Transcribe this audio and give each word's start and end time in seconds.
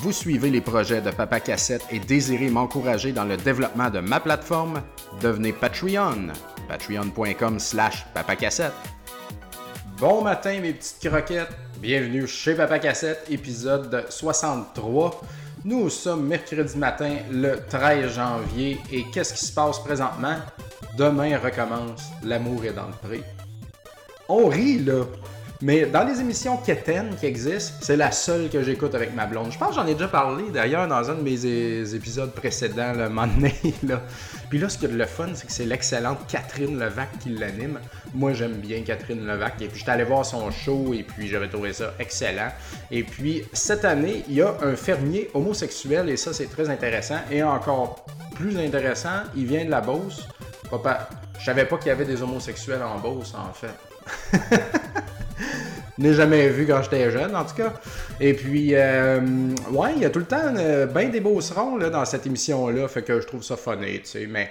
Vous 0.00 0.12
suivez 0.12 0.50
les 0.50 0.60
projets 0.60 1.00
de 1.00 1.10
Papa 1.10 1.40
Cassette 1.40 1.84
et 1.90 1.98
désirez 1.98 2.50
m'encourager 2.50 3.10
dans 3.10 3.24
le 3.24 3.36
développement 3.36 3.90
de 3.90 3.98
ma 3.98 4.20
plateforme? 4.20 4.80
Devenez 5.20 5.52
Patreon. 5.52 6.28
Patreon.com 6.68 7.58
slash 7.58 8.06
papacassette. 8.14 8.74
Bon 9.98 10.22
matin 10.22 10.60
mes 10.60 10.74
petites 10.74 11.08
croquettes. 11.08 11.50
Bienvenue 11.80 12.28
chez 12.28 12.54
Papa 12.54 12.78
Cassette, 12.78 13.26
épisode 13.28 14.04
63. 14.08 15.20
Nous 15.64 15.90
sommes 15.90 16.28
mercredi 16.28 16.78
matin, 16.78 17.16
le 17.32 17.56
13 17.68 18.12
janvier, 18.12 18.78
et 18.92 19.04
qu'est-ce 19.12 19.34
qui 19.34 19.44
se 19.44 19.52
passe 19.52 19.80
présentement? 19.80 20.36
Demain 20.96 21.36
recommence 21.38 22.04
L'amour 22.22 22.64
est 22.64 22.72
dans 22.72 22.86
le 22.86 23.08
pré. 23.08 23.22
On 24.28 24.46
rit 24.46 24.78
là, 24.78 25.02
mais 25.60 25.86
dans 25.86 26.04
les 26.04 26.20
émissions 26.20 26.56
quétaines 26.56 27.16
qui 27.18 27.26
existent, 27.26 27.78
c'est 27.80 27.96
la 27.96 28.12
seule 28.12 28.48
que 28.48 28.62
j'écoute 28.62 28.94
avec 28.94 29.12
ma 29.14 29.26
blonde. 29.26 29.50
Je 29.50 29.58
pense 29.58 29.70
que 29.70 29.74
j'en 29.74 29.86
ai 29.88 29.94
déjà 29.94 30.06
parlé 30.06 30.44
d'ailleurs 30.52 30.86
dans 30.86 31.10
un 31.10 31.14
de 31.16 31.22
mes 31.22 31.94
épisodes 31.94 32.32
précédents, 32.32 32.92
le 32.92 33.08
moment 33.08 33.26
là. 33.82 34.02
Puis 34.50 34.60
là, 34.60 34.68
ce 34.68 34.78
qui 34.78 34.84
est 34.84 34.88
le 34.88 35.04
fun, 35.04 35.28
c'est 35.34 35.46
que 35.46 35.52
c'est 35.52 35.66
l'excellente 35.66 36.20
Catherine 36.28 36.78
Levac 36.78 37.08
qui 37.18 37.30
l'anime. 37.30 37.80
Moi, 38.14 38.34
j'aime 38.34 38.54
bien 38.54 38.82
Catherine 38.82 39.26
Levac. 39.26 39.60
Et 39.60 39.66
puis, 39.66 39.80
j'étais 39.80 39.90
allé 39.90 40.04
voir 40.04 40.24
son 40.24 40.50
show 40.52 40.94
et 40.94 41.02
puis 41.02 41.26
j'avais 41.26 41.48
trouvé 41.48 41.72
ça 41.72 41.92
excellent. 41.98 42.50
Et 42.92 43.02
puis, 43.02 43.42
cette 43.52 43.84
année, 43.84 44.24
il 44.28 44.36
y 44.36 44.42
a 44.42 44.54
un 44.62 44.76
fermier 44.76 45.28
homosexuel 45.34 46.08
et 46.08 46.16
ça, 46.16 46.32
c'est 46.32 46.46
très 46.46 46.70
intéressant. 46.70 47.18
Et 47.32 47.42
encore 47.42 48.06
plus 48.36 48.56
intéressant, 48.58 49.24
il 49.36 49.46
vient 49.46 49.64
de 49.64 49.70
la 49.70 49.80
Beauce. 49.80 50.28
Papa, 50.70 51.08
je 51.38 51.44
savais 51.44 51.64
pas 51.64 51.78
qu'il 51.78 51.88
y 51.88 51.90
avait 51.90 52.04
des 52.04 52.22
homosexuels 52.22 52.82
en 52.82 52.98
Beauce, 52.98 53.34
en 53.34 53.52
fait. 53.52 53.74
n'ai 55.98 56.14
jamais 56.14 56.48
vu 56.48 56.66
quand 56.66 56.82
j'étais 56.82 57.10
jeune, 57.10 57.34
en 57.34 57.44
tout 57.44 57.54
cas. 57.54 57.72
Et 58.20 58.34
puis, 58.34 58.70
euh, 58.74 59.20
ouais, 59.70 59.90
il 59.96 60.02
y 60.02 60.04
a 60.04 60.10
tout 60.10 60.20
le 60.20 60.24
temps 60.24 60.54
euh, 60.56 60.86
bien 60.86 61.08
des 61.08 61.20
beaux 61.20 61.40
serons 61.40 61.76
là, 61.76 61.90
dans 61.90 62.04
cette 62.04 62.26
émission-là, 62.26 62.88
fait 62.88 63.02
que 63.02 63.20
je 63.20 63.26
trouve 63.26 63.42
ça 63.42 63.56
funny, 63.56 64.00
tu 64.00 64.06
sais. 64.06 64.26
Mais 64.28 64.50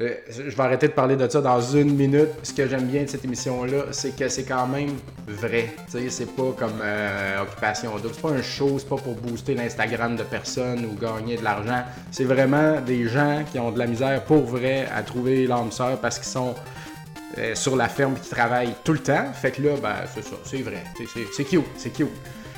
euh, 0.00 0.14
je 0.28 0.54
vais 0.54 0.62
arrêter 0.62 0.88
de 0.88 0.92
parler 0.92 1.16
de 1.16 1.28
ça 1.28 1.40
dans 1.40 1.60
une 1.60 1.94
minute. 1.94 2.28
Ce 2.42 2.52
que 2.52 2.66
j'aime 2.66 2.86
bien 2.86 3.02
de 3.02 3.08
cette 3.08 3.24
émission-là, 3.24 3.84
c'est 3.90 4.16
que 4.16 4.28
c'est 4.28 4.44
quand 4.44 4.66
même 4.66 4.90
vrai. 5.26 5.70
C'est 5.88 6.34
pas 6.34 6.54
comme 6.56 6.82
Occupation 7.42 7.96
Double. 7.96 8.14
C'est 8.14 8.22
pas 8.22 8.30
un 8.30 8.42
show, 8.42 8.78
c'est 8.78 8.88
pas 8.88 8.96
pour 8.96 9.14
booster 9.14 9.54
l'Instagram 9.54 10.16
de 10.16 10.22
personnes 10.22 10.84
ou 10.86 10.94
gagner 10.94 11.36
de 11.36 11.44
l'argent. 11.44 11.82
C'est 12.10 12.24
vraiment 12.24 12.80
des 12.80 13.06
gens 13.08 13.42
qui 13.50 13.58
ont 13.58 13.70
de 13.70 13.78
la 13.78 13.86
misère 13.86 14.22
pour 14.24 14.44
vrai 14.44 14.86
à 14.94 15.02
trouver 15.02 15.46
l'âme 15.46 15.72
sœur 15.72 15.98
parce 15.98 16.18
qu'ils 16.18 16.28
sont 16.28 16.54
euh, 17.38 17.54
sur 17.54 17.76
la 17.76 17.88
ferme 17.88 18.14
qui 18.14 18.28
travaille 18.28 18.74
tout 18.84 18.92
le 18.92 18.98
temps. 19.00 19.32
Fait 19.34 19.50
que 19.50 19.62
là, 19.62 19.70
ben, 19.82 19.94
c'est 20.14 20.22
ça, 20.22 20.36
c'est 20.44 20.62
vrai. 20.62 20.84
C'est 21.34 21.44
cute, 21.44 21.64
c'est 21.76 21.90
cute. 21.90 22.08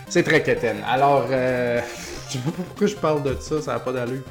C'est 0.08 0.22
très 0.22 0.42
quétaine. 0.42 0.78
Alors, 0.88 1.26
euh, 1.30 1.80
je 2.28 2.34
sais 2.34 2.38
pas 2.38 2.50
pourquoi 2.50 2.86
je 2.86 2.96
parle 2.96 3.22
de 3.22 3.36
ça, 3.40 3.60
ça 3.60 3.72
n'a 3.74 3.78
pas 3.80 3.92
d'allure. 3.92 4.22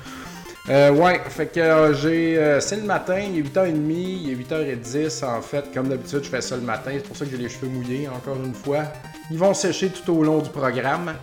Euh, 0.70 0.92
ouais, 0.92 1.22
fait 1.30 1.48
que 1.48 1.60
euh, 1.60 1.94
j'ai. 1.94 2.60
c'est 2.60 2.78
le 2.78 2.84
matin, 2.84 3.20
il 3.20 3.38
est 3.38 3.42
8h30, 3.42 3.92
il 3.92 4.32
est 4.32 4.36
8h10 4.36 5.24
en 5.24 5.42
fait. 5.42 5.72
Comme 5.74 5.88
d'habitude, 5.88 6.24
je 6.24 6.30
fais 6.30 6.42
ça 6.42 6.56
le 6.56 6.64
matin, 6.64 6.92
c'est 6.94 7.08
pour 7.08 7.16
ça 7.16 7.26
que 7.26 7.32
j'ai 7.32 7.38
les 7.38 7.48
cheveux 7.48 7.68
mouillés 7.68 8.08
encore 8.10 8.38
une 8.44 8.56
fois. 8.56 8.84
Ils 9.32 9.38
vont 9.38 9.54
sécher 9.54 9.90
tout 9.90 10.12
au 10.12 10.24
long 10.24 10.40
du 10.40 10.50
programme. 10.50 11.14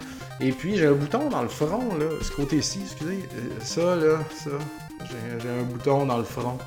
Et 0.41 0.50
puis 0.50 0.77
j'ai 0.77 0.86
un 0.86 0.92
bouton 0.92 1.28
dans 1.28 1.42
le 1.42 1.48
front, 1.48 1.95
là, 1.98 2.06
ce 2.20 2.30
côté-ci, 2.30 2.80
excusez. 2.84 3.20
ça, 3.62 3.97
là, 3.97 4.19
ça. 4.36 4.50
J'ai 5.41 5.48
un 5.48 5.62
bouton 5.62 6.06
dans 6.06 6.19
le 6.19 6.25
front. 6.25 6.58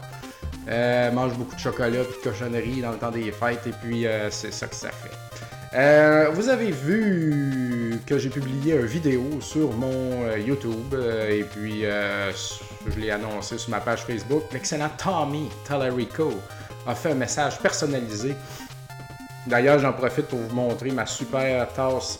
Euh, 0.69 1.11
mange 1.11 1.33
beaucoup 1.37 1.55
de 1.55 1.59
chocolat 1.59 1.99
et 2.01 2.03
de 2.03 2.23
cochonneries 2.23 2.81
dans 2.81 2.91
le 2.91 2.97
temps 2.97 3.11
des 3.11 3.31
fêtes 3.31 3.65
et 3.67 3.71
puis 3.71 4.05
euh, 4.05 4.29
c'est 4.29 4.51
ça 4.51 4.67
que 4.67 4.75
ça 4.75 4.89
fait. 4.89 5.15
Euh, 5.73 6.29
vous 6.33 6.49
avez 6.49 6.71
vu 6.71 7.99
que 8.05 8.17
j'ai 8.17 8.29
publié 8.29 8.75
une 8.75 8.85
vidéo 8.85 9.23
sur 9.39 9.71
mon 9.73 10.35
YouTube 10.35 10.95
et 11.29 11.43
puis 11.43 11.83
je 11.83 12.99
l'ai 12.99 13.11
annoncé 13.11 13.57
sur 13.57 13.69
ma 13.69 13.79
page 13.79 14.03
Facebook. 14.03 14.43
L'excellent 14.51 14.89
Tommy 14.97 15.49
Tallarico 15.65 16.33
a 16.85 16.95
fait 16.95 17.11
un 17.11 17.15
message 17.15 17.59
personnalisé. 17.59 18.35
D'ailleurs, 19.45 19.79
j'en 19.79 19.93
profite 19.93 20.27
pour 20.27 20.39
vous 20.39 20.55
montrer 20.55 20.91
ma 20.91 21.05
super 21.05 21.67
tasse 21.73 22.17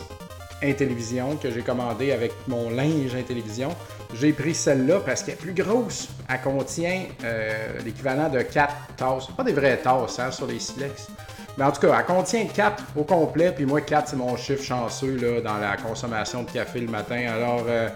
Intellivision 0.62 1.36
que 1.36 1.50
j'ai 1.50 1.62
commandée 1.62 2.12
avec 2.12 2.32
mon 2.48 2.70
linge 2.70 3.14
Intellivision. 3.14 3.70
J'ai 4.14 4.32
pris 4.32 4.54
celle-là 4.54 5.00
parce 5.00 5.22
qu'elle 5.22 5.34
est 5.34 5.36
plus 5.36 5.52
grosse. 5.52 6.08
Elle 6.28 6.40
contient 6.40 7.04
euh, 7.24 7.78
l'équivalent 7.84 8.28
de 8.28 8.40
4 8.40 8.74
tasses. 8.96 9.26
Pas 9.36 9.44
des 9.44 9.52
vraies 9.52 9.76
tasses 9.76 10.18
hein, 10.18 10.30
sur 10.30 10.46
les 10.46 10.58
silex. 10.58 11.08
Mais 11.56 11.64
en 11.64 11.72
tout 11.72 11.80
cas, 11.80 11.96
elle 11.98 12.06
contient 12.06 12.46
4 12.46 12.84
au 12.96 13.04
complet. 13.04 13.52
Puis 13.52 13.66
moi, 13.66 13.80
4, 13.80 14.08
c'est 14.08 14.16
mon 14.16 14.36
chiffre 14.36 14.62
chanceux 14.62 15.16
là, 15.16 15.40
dans 15.40 15.58
la 15.58 15.76
consommation 15.76 16.42
de 16.42 16.50
café 16.50 16.80
le 16.80 16.88
matin. 16.88 17.26
Alors, 17.28 17.64
euh, 17.68 17.88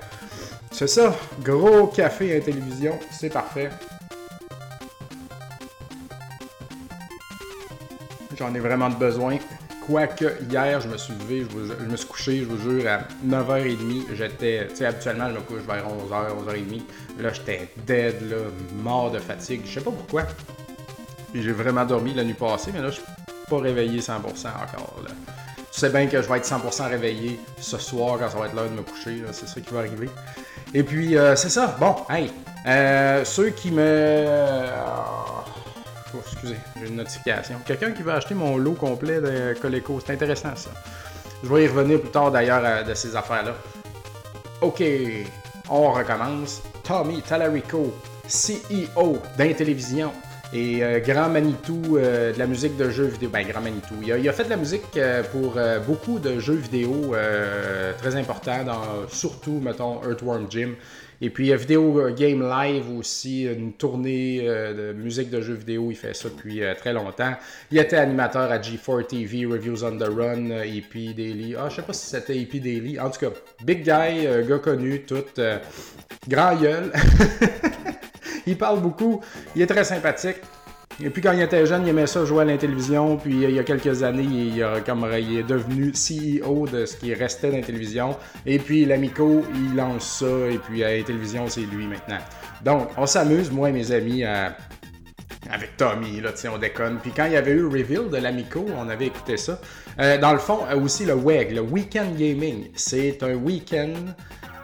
c'est 0.70 0.88
ça. 0.88 1.14
Gros 1.42 1.86
café 1.86 2.36
à 2.36 2.40
télévision. 2.40 2.98
C'est 3.10 3.30
parfait. 3.30 3.70
J'en 8.36 8.54
ai 8.54 8.60
vraiment 8.60 8.90
besoin. 8.90 9.38
Quoique 9.86 10.24
hier, 10.48 10.80
je 10.80 10.88
me 10.88 10.96
suis 10.96 11.12
levé, 11.14 11.46
je, 11.50 11.84
me 11.84 11.96
suis 11.96 12.06
couché, 12.06 12.38
je 12.38 12.44
vous 12.44 12.58
jure, 12.58 12.88
à 12.88 13.00
9h30. 13.26 14.14
J'étais, 14.14 14.68
tu 14.68 14.76
sais, 14.76 14.86
habituellement, 14.86 15.28
je 15.28 15.34
me 15.34 15.40
couche 15.40 15.62
vers 15.62 15.84
11h, 15.84 16.46
11h30. 16.46 16.82
Là, 17.20 17.32
j'étais 17.32 17.68
dead, 17.86 18.30
là, 18.30 18.36
mort 18.82 19.10
de 19.10 19.18
fatigue. 19.18 19.62
Je 19.64 19.74
sais 19.74 19.80
pas 19.80 19.90
pourquoi. 19.90 20.22
J'ai 21.34 21.52
vraiment 21.52 21.84
dormi 21.84 22.14
la 22.14 22.22
nuit 22.24 22.34
passée, 22.34 22.70
mais 22.72 22.80
là, 22.80 22.90
je 22.90 22.96
suis 22.96 23.04
pas 23.48 23.58
réveillé 23.58 24.00
100% 24.00 24.12
encore. 24.18 25.02
Tu 25.72 25.80
sais 25.80 25.88
bien 25.88 26.06
que 26.06 26.20
je 26.20 26.28
vais 26.28 26.36
être 26.36 26.46
100% 26.46 26.88
réveillé 26.88 27.40
ce 27.58 27.78
soir 27.78 28.18
quand 28.18 28.28
ça 28.28 28.38
va 28.38 28.46
être 28.46 28.54
l'heure 28.54 28.68
de 28.68 28.74
me 28.74 28.82
coucher. 28.82 29.22
C'est 29.32 29.48
ça 29.48 29.60
qui 29.60 29.72
va 29.72 29.80
arriver. 29.80 30.10
Et 30.74 30.82
puis, 30.82 31.16
euh, 31.16 31.34
c'est 31.34 31.48
ça. 31.48 31.76
Bon, 31.80 31.96
hey, 32.08 32.30
euh, 32.66 33.24
ceux 33.24 33.50
qui 33.50 33.70
me... 33.70 34.26
Oh, 36.14 36.18
excusez, 36.26 36.56
j'ai 36.78 36.88
une 36.88 36.96
notification. 36.96 37.56
Quelqu'un 37.64 37.92
qui 37.92 38.02
veut 38.02 38.12
acheter 38.12 38.34
mon 38.34 38.58
lot 38.58 38.74
complet 38.74 39.20
de 39.20 39.54
Coleco. 39.60 39.98
C'est 40.04 40.12
intéressant 40.12 40.54
ça. 40.54 40.70
Je 41.42 41.52
vais 41.52 41.64
y 41.64 41.68
revenir 41.68 42.00
plus 42.00 42.10
tard 42.10 42.30
d'ailleurs 42.30 42.84
de 42.84 42.94
ces 42.94 43.16
affaires-là. 43.16 43.54
Ok, 44.60 44.82
on 45.70 45.90
recommence. 45.92 46.62
Tommy 46.84 47.22
Talarico, 47.22 47.94
CEO 48.26 49.18
d'Intélévision 49.38 50.12
et 50.52 50.84
euh, 50.84 51.00
grand 51.00 51.28
Manitou 51.28 51.96
euh, 51.96 52.32
de 52.32 52.38
la 52.38 52.46
musique 52.46 52.76
de 52.76 52.90
jeux 52.90 53.06
vidéo. 53.06 53.30
Ben, 53.30 53.46
grand 53.46 53.60
Manitou. 53.60 53.94
Il 54.02 54.28
a, 54.28 54.32
fait 54.32 54.44
de 54.44 54.50
la 54.50 54.56
musique 54.56 54.96
euh, 54.96 55.22
pour 55.22 55.58
beaucoup 55.86 56.18
de 56.18 56.38
jeux 56.38 56.54
vidéo 56.54 57.14
très 57.98 58.16
importants, 58.16 58.64
surtout, 59.08 59.60
mettons, 59.62 60.00
Earthworm 60.08 60.46
Jim. 60.50 60.72
Et 61.24 61.30
puis, 61.30 61.54
Vidéo 61.54 62.10
Game 62.16 62.42
Live 62.42 62.90
aussi, 62.98 63.44
une 63.44 63.72
tournée 63.74 64.42
de 64.42 64.92
musique 64.92 65.30
de 65.30 65.40
jeux 65.40 65.54
vidéo. 65.54 65.92
Il 65.92 65.96
fait 65.96 66.14
ça 66.14 66.28
depuis 66.28 66.60
très 66.76 66.92
longtemps. 66.92 67.34
Il 67.70 67.78
était 67.78 67.96
animateur 67.96 68.50
à 68.50 68.58
G4 68.58 69.06
TV, 69.06 69.46
Reviews 69.46 69.84
on 69.84 69.96
the 69.96 70.08
Run, 70.08 70.50
EP 70.50 71.14
Daily. 71.14 71.54
Ah, 71.56 71.68
je 71.68 71.76
sais 71.76 71.82
pas 71.82 71.92
si 71.92 72.06
c'était 72.06 72.36
EP 72.36 72.58
Daily. 72.58 72.98
En 72.98 73.08
tout 73.08 73.20
cas, 73.20 73.30
big 73.64 73.84
guy, 73.84 74.26
gars 74.48 74.58
connu, 74.58 75.02
tout. 75.02 75.22
grand 76.28 76.56
gueule. 76.56 76.92
il 78.46 78.58
parle 78.58 78.80
beaucoup, 78.80 79.20
il 79.54 79.62
est 79.62 79.66
très 79.66 79.84
sympathique. 79.84 80.38
Et 81.04 81.10
puis 81.10 81.20
quand 81.20 81.32
il 81.32 81.40
était 81.40 81.66
jeune, 81.66 81.82
il 81.84 81.88
aimait 81.88 82.06
ça 82.06 82.24
jouer 82.24 82.42
à 82.42 82.44
la. 82.44 82.56
Puis 82.56 83.32
il 83.32 83.50
y 83.50 83.58
a 83.58 83.64
quelques 83.64 84.02
années, 84.02 84.22
il, 84.22 84.60
est 84.60 85.42
devenu 85.42 85.92
CEO 85.92 86.66
de 86.66 86.86
ce 86.86 86.96
qui 86.96 87.12
restait 87.14 87.50
dans 87.50 87.56
la 87.56 87.62
télévision. 87.62 88.16
Et 88.46 88.58
puis 88.58 88.84
l'Amico, 88.84 89.42
il 89.54 89.76
lance 89.76 90.20
ça. 90.20 90.50
Et 90.50 90.58
puis 90.58 90.84
à 90.84 90.96
la 90.96 91.48
c'est 91.48 91.60
lui 91.62 91.86
maintenant. 91.86 92.18
Donc, 92.64 92.90
on 92.96 93.06
s'amuse, 93.06 93.50
moi 93.50 93.70
et 93.70 93.72
mes 93.72 93.90
amis, 93.90 94.22
avec 95.50 95.76
Tommy, 95.76 96.20
là, 96.20 96.30
on 96.52 96.58
déconne. 96.58 96.98
Puis 97.02 97.12
quand 97.14 97.26
il 97.26 97.32
y 97.32 97.36
avait 97.36 97.52
eu 97.52 97.66
reveal 97.66 98.08
de 98.10 98.16
l'Amico, 98.16 98.64
on 98.76 98.88
avait 98.88 99.06
écouté 99.06 99.36
ça. 99.36 99.60
Euh, 100.00 100.18
dans 100.18 100.32
le 100.32 100.38
fond, 100.38 100.60
aussi 100.82 101.04
le 101.04 101.14
WEG, 101.14 101.52
le 101.52 101.60
Weekend 101.60 102.16
Gaming. 102.16 102.68
C'est 102.74 103.22
un 103.22 103.34
week-end 103.34 103.92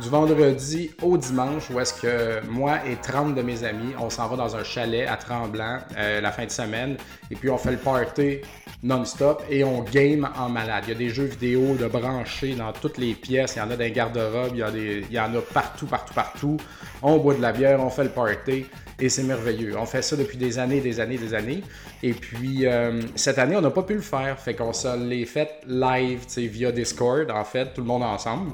du 0.00 0.08
vendredi 0.08 0.90
au 1.02 1.16
dimanche 1.16 1.70
où 1.70 1.80
est-ce 1.80 2.00
que 2.00 2.46
moi 2.46 2.78
et 2.86 2.96
30 2.96 3.34
de 3.34 3.42
mes 3.42 3.64
amis, 3.64 3.94
on 3.98 4.10
s'en 4.10 4.28
va 4.28 4.36
dans 4.36 4.54
un 4.54 4.62
chalet 4.62 5.08
à 5.08 5.16
Tremblant 5.16 5.78
euh, 5.96 6.20
la 6.20 6.30
fin 6.30 6.44
de 6.44 6.50
semaine 6.50 6.96
et 7.30 7.34
puis 7.34 7.50
on 7.50 7.58
fait 7.58 7.72
le 7.72 7.78
party 7.78 8.38
non-stop 8.82 9.42
et 9.50 9.64
on 9.64 9.82
game 9.82 10.28
en 10.36 10.48
malade. 10.48 10.84
Il 10.86 10.90
y 10.90 10.92
a 10.94 10.98
des 10.98 11.08
jeux 11.10 11.24
vidéo 11.24 11.74
de 11.74 11.86
branchés 11.88 12.54
dans 12.54 12.72
toutes 12.72 12.98
les 12.98 13.14
pièces, 13.14 13.56
il 13.56 13.58
y 13.58 13.62
en 13.62 13.70
a 13.70 13.76
dans 13.76 13.78
les 13.78 13.90
garde-robes, 13.90 14.52
il, 14.54 15.12
y 15.12 15.18
en 15.18 15.34
a 15.34 15.40
partout, 15.40 15.86
partout, 15.86 16.14
partout. 16.14 16.56
On 17.02 17.18
boit 17.18 17.34
de 17.34 17.42
la 17.42 17.52
bière, 17.52 17.80
on 17.80 17.90
fait 17.90 18.04
le 18.04 18.10
party 18.10 18.66
et 19.00 19.08
c'est 19.08 19.24
merveilleux. 19.24 19.76
On 19.76 19.86
fait 19.86 20.02
ça 20.02 20.14
depuis 20.16 20.36
des 20.36 20.58
années, 20.58 20.80
des 20.80 21.00
années, 21.00 21.18
des 21.18 21.34
années. 21.34 21.62
Et 22.02 22.12
puis 22.12 22.66
euh, 22.66 23.02
cette 23.16 23.38
année, 23.38 23.56
on 23.56 23.60
n'a 23.60 23.70
pas 23.70 23.82
pu 23.82 23.94
le 23.94 24.00
faire, 24.00 24.38
fait 24.38 24.54
qu'on 24.54 24.72
se 24.72 24.96
l'est 24.96 25.24
fait 25.24 25.60
live, 25.66 26.20
via 26.36 26.70
Discord, 26.70 27.30
en 27.30 27.44
fait, 27.44 27.74
tout 27.74 27.80
le 27.80 27.86
monde 27.88 28.04
ensemble. 28.04 28.52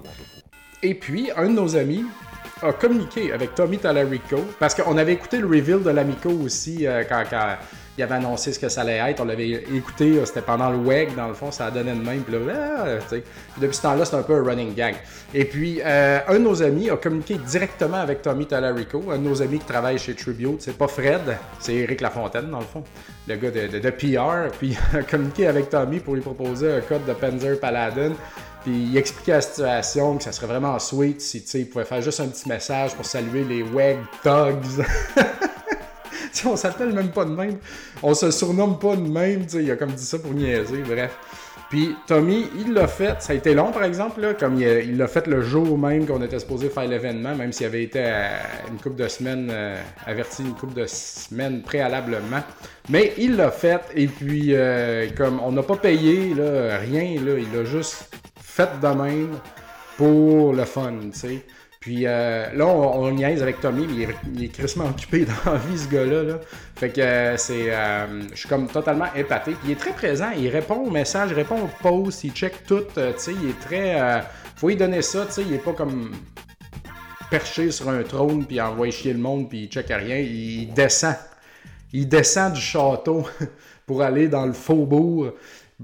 Et 0.85 0.93
puis, 0.93 1.31
un 1.35 1.49
de 1.49 1.55
nos 1.55 1.77
amis 1.77 2.05
a 2.61 2.71
communiqué 2.75 3.33
avec 3.33 3.55
Tommy 3.55 3.79
Talarico 3.79 4.37
parce 4.61 4.75
qu'on 4.75 4.99
avait 4.99 5.15
écouté 5.15 5.39
le 5.39 5.47
reveal 5.47 5.83
de 5.83 5.89
l'Amico 5.89 6.29
aussi 6.29 6.87
euh, 6.87 7.05
quand, 7.09 7.25
il 7.97 8.03
avait 8.03 8.17
annoncé 8.17 8.53
ce 8.53 8.59
que 8.59 8.69
ça 8.69 8.83
allait 8.83 8.99
être. 8.99 9.21
On 9.21 9.25
l'avait 9.25 9.49
écouté, 9.49 10.21
c'était 10.27 10.43
pendant 10.43 10.69
le 10.69 10.77
WEG, 10.77 11.15
dans 11.15 11.29
le 11.29 11.33
fond, 11.33 11.51
ça 11.51 11.67
a 11.67 11.71
donné 11.71 11.93
de 11.93 12.05
même. 12.05 12.23
Ah, 12.55 12.85
depuis 13.59 13.75
ce 13.75 13.81
temps-là, 13.81 14.05
c'est 14.05 14.17
un 14.17 14.23
peu 14.23 14.35
un 14.35 14.45
running 14.45 14.75
gang. 14.75 14.95
Et 15.33 15.47
puis, 15.47 15.81
euh, 15.83 16.19
un 16.29 16.35
de 16.35 16.39
nos 16.41 16.63
amis 16.63 16.91
a 16.91 16.97
communiqué 16.99 17.39
directement 17.39 17.99
avec 17.99 18.21
Tommy 18.21 18.45
Talarico, 18.45 19.05
un 19.11 19.17
de 19.17 19.23
nos 19.23 19.41
amis 19.41 19.61
qui 19.61 19.65
travaille 19.65 19.99
chez 19.99 20.15
Tribute. 20.15 20.61
C'est 20.61 20.77
pas 20.77 20.89
Fred, 20.89 21.39
c'est 21.61 21.77
Eric 21.77 22.03
Lafontaine, 22.03 22.51
dans 22.51 22.61
le 22.61 22.67
fond, 22.67 22.85
le 23.27 23.37
gars 23.37 23.51
de, 23.51 23.79
de, 23.79 23.91
PR. 23.91 24.55
Puis, 24.59 24.77
a 24.95 25.03
communiqué 25.03 25.47
avec 25.47 25.71
Tommy 25.71 26.01
pour 26.01 26.15
lui 26.15 26.21
proposer 26.21 26.73
un 26.73 26.81
code 26.81 27.07
de 27.07 27.15
Panzer 27.15 27.59
Paladin. 27.59 28.13
Puis 28.65 28.73
il 28.91 28.97
expliquait 28.97 29.33
la 29.33 29.43
situation, 29.43 30.17
que 30.17 30.25
ça 30.25 30.33
serait 30.33 30.47
vraiment 30.47 30.79
sweet 30.79 31.21
si 31.21 31.45
il 31.55 31.69
pouvait 31.69 31.85
faire 31.85 32.01
juste 32.01 32.21
un 32.21 32.29
petit 32.29 32.49
message 32.49 32.95
pour 32.95 33.05
saluer 33.05 33.45
les 33.45 33.63
WEG 33.63 33.99
Thugs. 34.23 34.85
on 36.47 36.57
s'appelle 36.57 36.93
même 36.93 37.11
pas 37.11 37.25
de 37.25 37.31
même. 37.31 37.59
On 38.03 38.15
se 38.15 38.31
surnomme 38.31 38.79
pas 38.79 38.97
de 38.97 39.03
même. 39.03 39.47
Il 39.53 39.71
a 39.71 39.77
comme 39.77 39.93
dit 39.93 40.05
ça 40.05 40.19
pour 40.19 40.33
niaiser, 40.33 40.83
bref. 40.83 41.17
Puis 41.71 41.97
Tommy, 42.07 42.47
il 42.57 42.73
l'a 42.73 42.87
fait. 42.87 43.21
Ça 43.21 43.33
a 43.33 43.37
été 43.37 43.55
long, 43.55 43.73
par 43.73 43.85
exemple, 43.85 44.21
là, 44.21 44.35
comme 44.35 44.61
il 44.61 44.97
l'a 44.97 45.09
fait 45.09 45.27
le 45.27 45.43
jour 45.43 45.77
même 45.77 46.07
qu'on 46.07 46.23
était 46.23 46.39
supposé 46.39 46.69
faire 46.69 46.87
l'événement, 46.87 47.35
même 47.35 47.53
s'il 47.53 47.67
avait 47.67 47.83
été 47.83 48.01
une 48.71 48.77
couple 48.77 48.97
de 48.97 49.09
semaines 49.09 49.49
euh, 49.51 49.77
averti 50.07 50.43
une 50.43 50.55
couple 50.55 50.75
de 50.75 50.87
semaines 50.87 51.63
préalablement. 51.63 52.43
Mais 52.91 53.15
il 53.19 53.37
l'a 53.37 53.51
fait. 53.51 53.81
Et 53.95 54.07
puis, 54.07 54.55
euh, 54.55 55.09
comme 55.17 55.41
on 55.41 55.53
n'a 55.53 55.63
pas 55.63 55.77
payé 55.77 56.35
là, 56.35 56.79
rien, 56.79 57.21
là, 57.21 57.39
il 57.39 57.53
l'a 57.57 57.65
juste 57.65 58.09
fait 58.55 58.71
de 58.81 58.87
même 58.87 59.41
pour 59.97 60.53
le 60.53 60.65
fun, 60.65 60.93
tu 61.13 61.19
sais. 61.19 61.45
Puis 61.81 62.07
euh, 62.07 62.53
là, 62.55 62.67
on, 62.67 63.11
niaise 63.11 63.43
avec 63.43 63.61
Tommy, 63.61 63.85
mais 63.87 64.15
il 64.33 64.45
est, 64.45 64.49
crissement 64.49 64.87
occupé 64.87 65.27
dans 65.45 65.53
la 65.53 65.59
vie, 65.59 65.77
ce 65.77 65.89
gars-là. 65.89 66.39
Fait 66.77 66.91
que 66.91 67.01
euh, 67.01 67.37
c'est. 67.37 67.75
Euh, 67.75 68.23
je 68.31 68.37
suis 68.37 68.49
comme 68.49 68.69
totalement 68.69 69.13
épaté. 69.17 69.53
Puis 69.53 69.61
il 69.67 69.71
est 69.73 69.79
très 69.79 69.91
présent, 69.91 70.31
il 70.37 70.49
répond 70.49 70.77
aux 70.77 70.91
messages, 70.91 71.31
il 71.31 71.35
répond 71.35 71.57
aux 71.63 71.83
posts, 71.83 72.23
il 72.23 72.31
check 72.31 72.65
tout. 72.65 72.85
tu 72.95 73.01
sais, 73.17 73.33
il 73.33 73.51
est 73.51 73.61
très. 73.61 74.23
faut 74.55 74.69
lui 74.69 74.77
donner 74.77 75.03
ça, 75.03 75.27
tu 75.27 75.33
sais, 75.33 75.43
il 75.43 75.53
est 75.53 75.59
pas 75.59 75.73
comme 75.73 76.13
perché 77.29 77.73
sur 77.73 77.89
un 77.89 78.05
trône, 78.05 78.47
puis 78.47 78.61
envoie 78.61 78.89
chier 78.91 79.15
le 79.15 79.19
monde, 79.19 79.49
puis 79.49 79.65
il 79.65 79.69
check 79.69 79.91
à 79.91 79.97
rien. 79.97 80.19
Il 80.19 80.73
descend. 80.73 81.17
Il 81.93 82.09
descend 82.09 82.53
du 82.53 82.61
château 82.61 83.27
pour 83.87 84.01
aller 84.01 84.29
dans 84.29 84.47
le 84.47 84.53
faubourg 84.53 85.33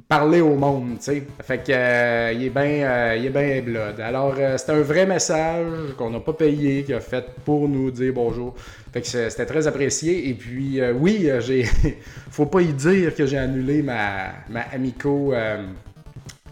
parler 0.09 0.41
au 0.41 0.55
monde, 0.55 0.99
tu 0.99 1.05
sais. 1.05 1.27
Fait 1.43 1.59
que 1.59 1.73
euh, 1.73 2.33
il 2.33 2.45
est 2.45 2.51
bien 2.51 2.63
euh, 2.63 3.17
il 3.19 3.27
est 3.27 3.31
bien 3.31 3.63
blood. 3.63 4.01
Alors 4.01 4.35
euh, 4.39 4.57
c'était 4.57 4.73
un 4.73 4.83
vrai 4.83 5.07
message 5.07 5.95
qu'on 5.99 6.11
n'a 6.11 6.21
pas 6.21 6.33
payé 6.33 6.85
qu'il 6.85 6.95
a 6.95 7.01
fait 7.01 7.25
pour 7.45 7.69
nous 7.69 7.91
dire 7.91 8.13
bonjour. 8.15 8.55
Fait 8.93 9.01
que 9.01 9.07
c'était 9.07 9.47
très 9.47 9.67
apprécié 9.67 10.29
et 10.29 10.35
puis 10.35 10.81
oui, 10.95 11.29
j'ai 11.41 11.65
faut 12.31 12.47
pas 12.47 12.61
y 12.61 12.73
dire 12.73 13.15
que 13.15 13.27
j'ai 13.27 13.39
annulé 13.39 13.83
ma 13.83 14.33
ma 14.49 14.63
Amico 14.73 15.33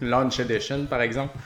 Launch 0.01 0.39
Edition 0.39 0.85
par 0.85 1.01
exemple. 1.01 1.37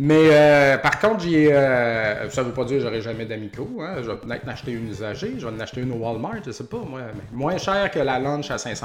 Mais 0.00 0.28
euh, 0.30 0.78
par 0.78 1.00
contre, 1.00 1.24
j'ai, 1.24 1.52
euh, 1.52 2.30
ça 2.30 2.42
ne 2.42 2.46
veut 2.46 2.52
pas 2.52 2.64
dire 2.64 2.76
que 2.76 2.84
j'aurai 2.84 3.00
jamais 3.00 3.26
d'Amico. 3.26 3.68
Hein. 3.80 3.96
Je 4.00 4.08
vais 4.08 4.16
peut-être 4.16 4.46
en 4.46 4.50
acheter 4.50 4.70
une 4.70 4.88
usagée, 4.88 5.34
je 5.38 5.44
vais 5.44 5.52
en 5.52 5.58
acheter 5.58 5.80
une 5.80 5.90
au 5.90 5.96
Walmart, 5.96 6.36
je 6.46 6.52
sais 6.52 6.64
pas, 6.64 6.78
moi, 6.88 7.00
moins 7.32 7.58
cher 7.58 7.90
que 7.90 7.98
la 7.98 8.20
Launch 8.20 8.48
à 8.52 8.56
500$. 8.56 8.84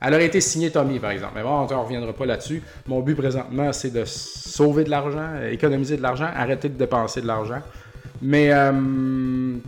Elle 0.00 0.14
aurait 0.14 0.24
été 0.24 0.40
signée 0.40 0.70
Tommy, 0.70 0.98
par 0.98 1.10
exemple. 1.10 1.34
Mais 1.36 1.42
bon, 1.42 1.50
on 1.50 1.66
ne 1.66 1.74
reviendra 1.74 2.14
pas 2.14 2.24
là-dessus. 2.24 2.62
Mon 2.86 3.00
but 3.00 3.14
présentement, 3.14 3.74
c'est 3.74 3.90
de 3.90 4.06
sauver 4.06 4.84
de 4.84 4.90
l'argent, 4.90 5.28
économiser 5.50 5.98
de 5.98 6.02
l'argent, 6.02 6.28
arrêter 6.34 6.70
de 6.70 6.78
dépenser 6.78 7.20
de 7.20 7.26
l'argent. 7.26 7.60
Mais, 8.22 8.50
euh, 8.52 8.72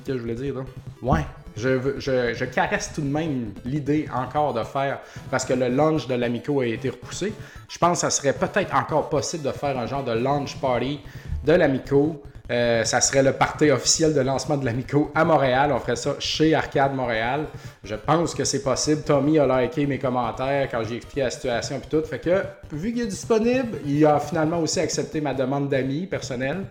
qu'est-ce 0.07 0.13
que 0.13 0.17
je 0.17 0.23
voulais 0.23 0.35
dire, 0.35 0.55
là? 0.55 0.63
Ouais, 1.03 1.27
je, 1.57 2.45
caresse 2.45 2.93
tout 2.95 3.01
de 3.01 3.09
même 3.09 3.53
l'idée 3.65 4.09
encore 4.15 4.55
de 4.55 4.63
faire, 4.65 5.01
parce 5.31 5.45
que 5.45 5.55
le 5.55 5.69
launch 5.69 6.07
de 6.07 6.15
l'Amico 6.15 6.61
a 6.61 6.67
été 6.67 6.91
repoussé. 6.91 7.33
Je 7.69 7.79
pense 7.79 7.99
que 7.99 8.01
ça 8.01 8.11
serait 8.11 8.33
peut-être 8.33 8.75
encore 8.75 9.09
possible 9.09 9.45
de 9.45 9.53
faire 9.53 9.79
un 9.79 9.87
genre 9.87 10.05
de 10.05 10.13
launch 10.13 10.57
party 10.57 11.01
de 11.45 11.53
l'Amico 11.53 12.23
euh, 12.51 12.85
ça 12.85 13.01
serait 13.01 13.23
le 13.23 13.33
party 13.33 13.71
officiel 13.71 14.13
de 14.13 14.21
lancement 14.21 14.59
de 14.59 14.67
l'Amico 14.67 15.11
à 15.15 15.25
Montréal. 15.25 15.73
On 15.73 15.79
ferait 15.79 15.97
ça 15.97 16.15
chez 16.19 16.55
Arcade 16.55 16.95
Montréal. 16.95 17.47
Je 17.83 17.95
pense 17.95 18.35
que 18.35 18.45
c'est 18.45 18.63
possible. 18.63 19.01
Tommy 19.03 19.39
a 19.39 19.63
liké 19.63 19.87
mes 19.87 19.99
commentaires 19.99 20.69
quand 20.71 20.83
j'ai 20.87 20.97
expliqué 20.97 21.23
la 21.23 21.31
situation 21.31 21.77
et 21.77 21.89
tout. 21.89 22.05
Fait 22.05 22.19
que, 22.19 22.43
vu 22.71 22.93
qu'il 22.93 23.03
est 23.03 23.07
disponible, 23.07 23.79
il 23.87 24.05
a 24.05 24.21
finalement 24.21 24.59
aussi 24.59 24.79
accepté 24.79 25.23
ma 25.23 25.33
demande 25.33 25.71
d'amis 25.71 26.07
personnel. 26.07 26.65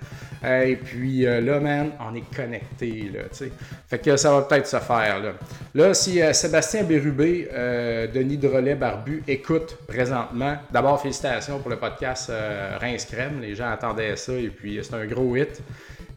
Euh, 0.44 0.64
et 0.64 0.76
puis 0.76 1.26
euh, 1.26 1.42
là, 1.42 1.60
man, 1.60 1.92
on 2.00 2.14
est 2.14 2.36
connecté, 2.36 3.12
Fait 3.88 3.98
que 3.98 4.16
ça 4.16 4.32
va 4.32 4.42
peut-être 4.44 4.68
se 4.68 4.78
faire, 4.78 5.22
là. 5.24 5.32
Là, 5.74 5.94
si 5.96 6.20
Sébastien 6.34 6.84
Bérubé, 6.84 7.50
Denis 8.14 8.38
Drolet 8.38 8.76
Barbu 8.76 9.24
écoute 9.28 9.78
présentement, 9.88 10.58
d'abord, 10.72 11.02
félicitations 11.02 11.58
pour 11.58 11.72
le 11.72 11.78
podcast 11.78 12.32
Rince 12.80 13.06
Crème. 13.06 13.40
Les 13.42 13.56
gens 13.56 13.72
attendaient 13.72 14.16
ça 14.18 14.34
et 14.34 14.50
puis 14.50 14.80
c'est 14.84 14.94
un 14.94 15.06
gros 15.08 15.36
hit. 15.36 15.63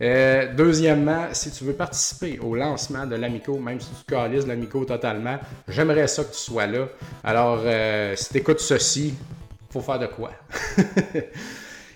Euh, 0.03 0.53
deuxièmement, 0.55 1.27
si 1.33 1.51
tu 1.51 1.65
veux 1.65 1.73
participer 1.73 2.39
au 2.41 2.55
lancement 2.55 3.07
de 3.07 3.17
l'Amico, 3.17 3.59
même 3.59 3.81
si 3.81 3.89
tu 3.89 4.05
calises 4.15 4.47
l'Amico 4.47 4.85
totalement, 4.85 5.39
j'aimerais 5.69 6.07
ça 6.07 6.25
que 6.25 6.33
tu 6.33 6.39
sois 6.39 6.67
là. 6.67 6.87
Alors, 7.25 7.63
euh, 7.65 8.15
si 8.15 8.31
tu 8.31 8.39
écoutes 8.39 8.61
ceci, 8.61 9.15
faut 9.71 9.81
faire 9.81 9.99
de 9.99 10.07
quoi? 10.07 10.33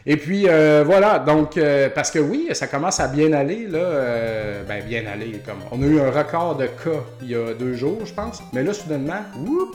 Et 0.07 0.17
puis 0.17 0.49
euh, 0.49 0.83
voilà, 0.85 1.19
donc 1.19 1.61
parce 1.95 2.11
que 2.11 2.19
oui, 2.19 2.49
ça 2.53 2.67
commence 2.67 3.01
à 3.01 3.09
bien 3.09 3.35
aller 3.35 3.67
là, 3.67 4.63
ben 4.67 4.83
bien 4.83 5.05
aller 5.07 5.43
comme 5.45 5.59
on 5.71 5.83
a 5.83 5.87
eu 5.87 6.01
un 6.01 6.11
record 6.11 6.57
de 6.57 6.67
cas 6.69 7.05
il 7.21 7.29
y 7.29 7.35
a 7.35 7.53
deux 7.53 7.75
jours, 7.75 8.07
je 8.07 8.15
pense, 8.15 8.43
mais 8.55 8.63
là 8.63 8.73
soudainement, 8.73 9.21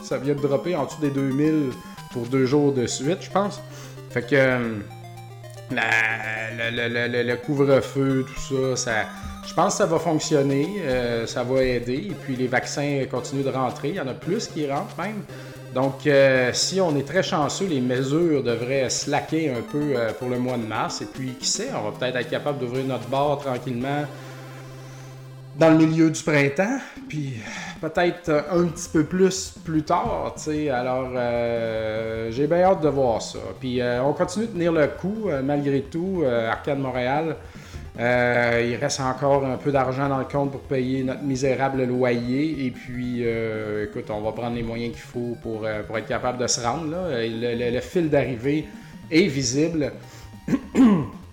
ça 0.01 0.17
vient 0.17 0.33
de 0.33 0.41
dropper 0.41 0.75
en 0.75 0.85
dessous 0.85 0.99
des 0.99 1.11
2000 1.11 1.69
pour 2.11 2.25
deux 2.25 2.47
jours 2.47 2.73
de 2.73 2.87
suite, 2.87 3.19
je 3.21 3.29
pense. 3.29 3.61
Fait 4.09 4.23
que 4.23 4.57
le, 5.71 7.35
couvre-feu, 7.35 8.25
tout 8.27 8.75
ça, 8.75 9.05
je 9.47 9.53
pense 9.53 9.73
que 9.73 9.77
ça 9.77 9.85
va 9.85 9.99
fonctionner, 9.99 10.75
euh, 10.81 11.27
ça 11.27 11.43
va 11.43 11.63
aider. 11.63 12.07
Et 12.09 12.13
puis 12.13 12.35
les 12.35 12.47
vaccins 12.47 13.03
continuent 13.09 13.43
de 13.43 13.49
rentrer, 13.49 13.89
il 13.89 13.95
y 13.95 13.99
en 13.99 14.07
a 14.07 14.13
plus 14.13 14.47
qui 14.47 14.69
rentrent 14.69 14.97
même. 14.97 15.23
Donc 15.73 16.07
euh, 16.07 16.51
si 16.53 16.79
on 16.81 16.95
est 16.95 17.07
très 17.07 17.21
chanceux, 17.21 17.67
les 17.67 17.81
mesures 17.81 18.43
devraient 18.43 18.89
slacker 18.89 19.49
un 19.49 19.61
peu 19.61 19.93
euh, 19.95 20.11
pour 20.13 20.29
le 20.29 20.39
mois 20.39 20.57
de 20.57 20.65
mars. 20.65 21.01
Et 21.01 21.05
puis 21.05 21.33
qui 21.33 21.47
sait, 21.47 21.69
on 21.75 21.89
va 21.89 21.97
peut-être 21.97 22.15
être 22.15 22.29
capable 22.29 22.59
d'ouvrir 22.59 22.85
notre 22.85 23.07
bar 23.07 23.37
tranquillement 23.37 24.05
dans 25.57 25.69
le 25.69 25.77
milieu 25.77 26.09
du 26.09 26.21
printemps, 26.21 26.79
puis 27.07 27.35
peut-être 27.81 28.45
un 28.51 28.65
petit 28.65 28.89
peu 28.91 29.03
plus 29.03 29.53
plus 29.63 29.83
tard, 29.83 30.33
tu 30.35 30.43
sais. 30.43 30.69
Alors, 30.69 31.09
euh, 31.15 32.29
j'ai 32.31 32.47
bien 32.47 32.63
hâte 32.63 32.81
de 32.81 32.89
voir 32.89 33.21
ça. 33.21 33.39
Puis 33.59 33.81
euh, 33.81 34.03
on 34.03 34.13
continue 34.13 34.47
de 34.47 34.51
tenir 34.51 34.71
le 34.71 34.87
coup, 34.87 35.29
euh, 35.29 35.41
malgré 35.41 35.81
tout, 35.81 36.23
Arcade 36.25 36.79
Montréal. 36.79 37.37
il 37.97 38.75
reste 38.75 38.99
encore 38.99 39.45
un 39.45 39.57
peu 39.57 39.71
d'argent 39.71 40.09
dans 40.09 40.17
le 40.17 40.25
compte 40.25 40.51
pour 40.51 40.61
payer 40.61 41.03
notre 41.03 41.23
misérable 41.23 41.83
loyer. 41.83 42.65
Et 42.65 42.71
puis, 42.71 43.23
écoute, 43.83 44.09
on 44.09 44.21
va 44.21 44.31
prendre 44.33 44.55
les 44.55 44.63
moyens 44.63 44.93
qu'il 44.93 45.03
faut 45.03 45.37
pour, 45.41 45.65
pour 45.87 45.97
être 45.97 46.07
capable 46.07 46.37
de 46.37 46.47
se 46.47 46.59
rendre. 46.61 46.89
Là. 46.91 47.21
le 47.21 47.79
fil 47.79 48.09
d'arrivée 48.09 48.65
est 49.09 49.27
visible. 49.27 49.93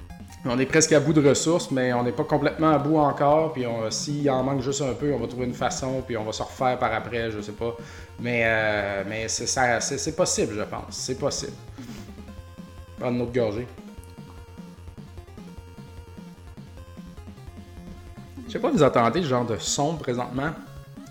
On 0.45 0.59
est 0.59 0.67
presque 0.67 0.91
à 0.93 0.99
bout 0.99 1.13
de 1.13 1.27
ressources, 1.27 1.71
mais 1.71 1.93
on 1.93 2.03
n'est 2.03 2.13
pas 2.13 2.25
complètement 2.25 2.71
à 2.71 2.79
bout 2.79 2.99
encore. 2.99 3.53
Puis 3.53 3.65
s'il 3.91 4.29
en 4.29 4.43
manque 4.43 4.61
juste 4.61 4.83
un 4.83 4.93
peu, 4.93 5.13
on 5.15 5.19
va 5.19 5.29
trouver 5.29 5.47
une 5.47 5.55
façon, 5.55 6.03
puis 6.05 6.17
on 6.17 6.25
va 6.25 6.33
se 6.33 6.43
refaire 6.43 6.79
par 6.79 6.93
après, 6.93 7.31
je 7.31 7.41
sais 7.41 7.53
pas. 7.53 7.77
Mais, 8.19 8.43
euh, 8.45 9.05
mais 9.09 9.29
c'est, 9.29 10.17
possible, 10.17 10.55
je 10.57 10.63
pense. 10.63 10.85
C'est 10.91 11.19
possible. 11.19 11.53
Prendre 12.99 13.17
une 13.17 13.23
autre 13.23 13.33
gorgée. 13.33 13.69
Je 18.49 18.53
sais 18.53 18.59
pas, 18.59 18.71
vous 18.71 18.83
entendez 18.83 19.21
le 19.21 19.27
genre 19.27 19.47
de 19.47 19.57
son 19.59 19.95
présentement? 19.95 20.51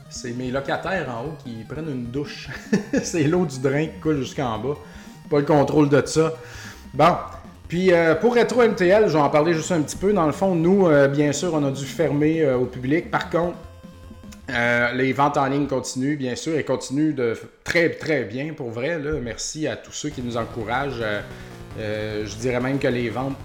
C'est 0.09 0.33
mes 0.33 0.51
locataires 0.51 1.09
en 1.09 1.27
haut 1.27 1.35
qui 1.41 1.63
prennent 1.63 1.89
une 1.89 2.07
douche. 2.07 2.49
c'est 3.01 3.23
l'eau 3.23 3.45
du 3.45 3.59
drain 3.59 3.85
qui 3.85 3.99
coule 4.01 4.17
jusqu'en 4.17 4.59
bas. 4.59 4.75
Pas 5.29 5.39
le 5.39 5.45
contrôle 5.45 5.87
de 5.87 6.05
ça. 6.05 6.33
Bon, 6.93 7.15
puis 7.71 7.93
euh, 7.93 8.15
pour 8.15 8.35
Retro 8.35 8.67
MTL, 8.67 9.07
je 9.07 9.13
vais 9.13 9.23
en 9.23 9.29
parler 9.29 9.53
juste 9.53 9.71
un 9.71 9.81
petit 9.81 9.95
peu. 9.95 10.11
Dans 10.11 10.25
le 10.25 10.33
fond, 10.33 10.55
nous, 10.55 10.87
euh, 10.87 11.07
bien 11.07 11.31
sûr, 11.31 11.53
on 11.53 11.65
a 11.65 11.71
dû 11.71 11.85
fermer 11.85 12.41
euh, 12.41 12.57
au 12.57 12.65
public. 12.65 13.09
Par 13.09 13.29
contre, 13.29 13.55
les 14.93 15.13
ventes 15.13 15.37
en 15.37 15.45
ligne 15.45 15.67
continuent, 15.67 16.17
bien 16.17 16.35
sûr, 16.35 16.57
et 16.57 16.65
continuent 16.65 17.15
de 17.15 17.33
très, 17.63 17.91
très 17.91 18.25
bien, 18.25 18.51
pour 18.51 18.71
vrai. 18.71 18.99
Merci 19.23 19.69
à 19.69 19.77
tous 19.77 19.93
ceux 19.93 20.09
qui 20.09 20.21
nous 20.21 20.35
encouragent. 20.35 21.01
je 21.79 22.35
dirais 22.41 22.59
même 22.59 22.77
que 22.77 22.89
les 22.89 23.07
ventes 23.07 23.37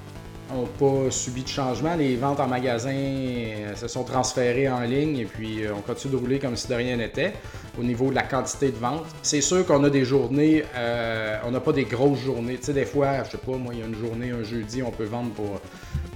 n'ont 0.52 0.66
pas 0.66 1.10
subi 1.10 1.42
de 1.42 1.48
changement. 1.48 1.94
Les 1.96 2.16
ventes 2.16 2.40
en 2.40 2.46
magasin 2.46 2.94
euh, 2.94 3.74
se 3.74 3.88
sont 3.88 4.04
transférées 4.04 4.68
en 4.68 4.80
ligne 4.80 5.18
et 5.18 5.24
puis 5.24 5.64
euh, 5.64 5.72
on 5.76 5.80
continue 5.80 6.14
de 6.14 6.18
rouler 6.18 6.38
comme 6.38 6.56
si 6.56 6.68
de 6.68 6.74
rien 6.74 6.96
n'était 6.96 7.34
au 7.78 7.82
niveau 7.82 8.10
de 8.10 8.14
la 8.14 8.22
quantité 8.22 8.70
de 8.70 8.76
ventes. 8.76 9.06
C'est 9.22 9.40
sûr 9.40 9.66
qu'on 9.66 9.82
a 9.84 9.90
des 9.90 10.04
journées, 10.04 10.64
euh, 10.76 11.36
on 11.44 11.50
n'a 11.50 11.60
pas 11.60 11.72
des 11.72 11.84
grosses 11.84 12.20
journées. 12.20 12.56
Tu 12.56 12.66
sais, 12.66 12.72
des 12.72 12.86
fois, 12.86 13.24
je 13.24 13.32
sais 13.32 13.38
pas, 13.38 13.56
moi, 13.56 13.74
il 13.74 13.80
y 13.80 13.82
a 13.82 13.86
une 13.86 13.96
journée, 13.96 14.30
un 14.30 14.42
jeudi, 14.42 14.82
on 14.82 14.90
peut 14.90 15.04
vendre 15.04 15.30
pour, 15.30 15.60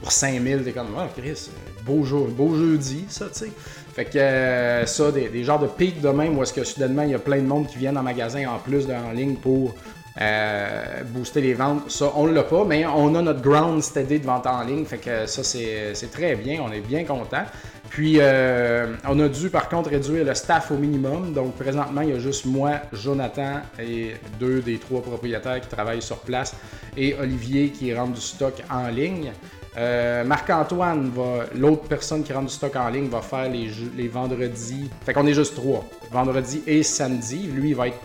pour 0.00 0.12
5000. 0.12 0.62
T'es 0.64 0.72
comme, 0.72 0.96
oh 0.96 1.02
Chris, 1.16 1.50
beau, 1.84 2.04
jour, 2.04 2.28
beau 2.28 2.54
jeudi, 2.54 3.04
ça, 3.08 3.26
tu 3.26 3.40
sais. 3.40 3.52
Fait 3.94 4.04
que 4.04 4.86
ça, 4.86 5.10
des, 5.10 5.28
des, 5.28 5.44
genres 5.44 5.58
de 5.58 5.66
pics 5.66 6.00
de 6.00 6.08
même 6.08 6.38
où 6.38 6.42
est-ce 6.42 6.52
que 6.52 6.62
soudainement 6.62 7.02
il 7.02 7.10
y 7.10 7.14
a 7.14 7.18
plein 7.18 7.38
de 7.38 7.46
monde 7.46 7.66
qui 7.66 7.76
viennent 7.76 7.98
en 7.98 8.02
magasin 8.04 8.48
en 8.48 8.58
plus 8.58 8.86
de 8.86 8.94
ligne 9.14 9.34
pour 9.34 9.74
euh, 10.20 11.02
booster 11.04 11.40
les 11.40 11.54
ventes. 11.54 11.90
Ça, 11.90 12.12
on 12.16 12.26
l'a 12.26 12.42
pas, 12.42 12.64
mais 12.64 12.84
on 12.86 13.14
a 13.14 13.22
notre 13.22 13.42
ground 13.42 13.82
steady 13.82 14.20
de 14.20 14.26
vente 14.26 14.46
en 14.46 14.62
ligne. 14.62 14.84
Fait 14.84 14.98
que 14.98 15.26
ça, 15.26 15.42
c'est 15.44 16.10
très 16.10 16.34
bien. 16.34 16.62
On 16.62 16.72
est 16.72 16.80
bien 16.80 17.04
content. 17.04 17.44
Puis, 17.88 18.16
euh, 18.18 18.94
on 19.08 19.18
a 19.18 19.28
dû 19.28 19.50
par 19.50 19.68
contre 19.68 19.90
réduire 19.90 20.24
le 20.24 20.34
staff 20.34 20.70
au 20.70 20.76
minimum. 20.76 21.32
Donc, 21.32 21.56
présentement, 21.56 22.02
il 22.02 22.10
y 22.10 22.12
a 22.12 22.18
juste 22.18 22.46
moi, 22.46 22.72
Jonathan 22.92 23.60
et 23.80 24.14
deux 24.38 24.60
des 24.60 24.78
trois 24.78 25.02
propriétaires 25.02 25.60
qui 25.60 25.68
travaillent 25.68 26.02
sur 26.02 26.18
place 26.18 26.54
et 26.96 27.16
Olivier 27.20 27.70
qui 27.70 27.94
rentre 27.94 28.12
du 28.12 28.20
stock 28.20 28.54
en 28.70 28.88
ligne. 28.88 29.32
Euh, 29.76 30.24
Marc-Antoine 30.24 31.12
l'autre 31.54 31.82
personne 31.88 32.24
qui 32.24 32.32
rentre 32.32 32.46
du 32.46 32.54
stock 32.54 32.74
en 32.74 32.88
ligne 32.88 33.08
va 33.08 33.22
faire 33.22 33.48
les, 33.48 33.70
les 33.96 34.08
vendredis. 34.08 34.90
Fait 35.04 35.12
qu'on 35.12 35.26
est 35.26 35.34
juste 35.34 35.54
trois. 35.54 35.84
Vendredi 36.10 36.62
et 36.66 36.82
samedi. 36.82 37.48
Lui, 37.52 37.70
il 37.70 37.76
va 37.76 37.88
être. 37.88 37.98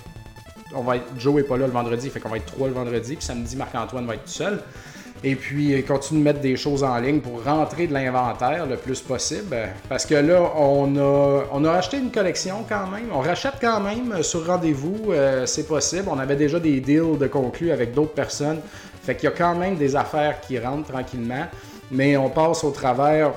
On 0.75 0.81
va 0.81 0.97
être. 0.97 1.05
Joe 1.17 1.41
est 1.41 1.43
pas 1.43 1.57
là 1.57 1.67
le 1.67 1.73
vendredi, 1.73 2.09
fait 2.09 2.19
qu'on 2.19 2.29
va 2.29 2.37
être 2.37 2.45
trois 2.45 2.67
le 2.67 2.73
vendredi. 2.73 3.15
Puis 3.15 3.25
samedi, 3.25 3.55
Marc-Antoine 3.55 4.05
va 4.05 4.15
être 4.15 4.25
tout 4.25 4.31
seul. 4.31 4.61
Et 5.23 5.35
puis, 5.35 5.83
continue 5.85 6.19
de 6.19 6.23
mettre 6.23 6.41
des 6.41 6.55
choses 6.55 6.83
en 6.83 6.97
ligne 6.99 7.19
pour 7.19 7.43
rentrer 7.43 7.87
de 7.87 7.93
l'inventaire 7.93 8.67
le 8.67 8.75
plus 8.75 9.01
possible. 9.01 9.55
Parce 9.89 10.05
que 10.05 10.13
là, 10.13 10.51
on 10.55 10.95
a, 10.97 11.45
on 11.51 11.65
a 11.65 11.71
acheté 11.71 11.97
une 11.97 12.11
collection 12.11 12.65
quand 12.67 12.87
même. 12.87 13.07
On 13.11 13.21
rachète 13.21 13.55
quand 13.59 13.79
même 13.79 14.21
sur 14.21 14.45
rendez-vous. 14.45 15.11
Euh, 15.11 15.45
c'est 15.45 15.67
possible. 15.67 16.09
On 16.11 16.19
avait 16.19 16.35
déjà 16.35 16.59
des 16.59 16.79
deals 16.79 17.17
de 17.17 17.27
conclus 17.27 17.71
avec 17.71 17.93
d'autres 17.93 18.13
personnes. 18.13 18.59
Fait 19.01 19.15
qu'il 19.15 19.25
y 19.25 19.31
a 19.31 19.35
quand 19.35 19.55
même 19.55 19.77
des 19.77 19.95
affaires 19.95 20.41
qui 20.41 20.59
rentrent 20.59 20.91
tranquillement. 20.91 21.45
Mais 21.91 22.17
on 22.17 22.29
passe 22.29 22.63
au 22.63 22.71
travers 22.71 23.31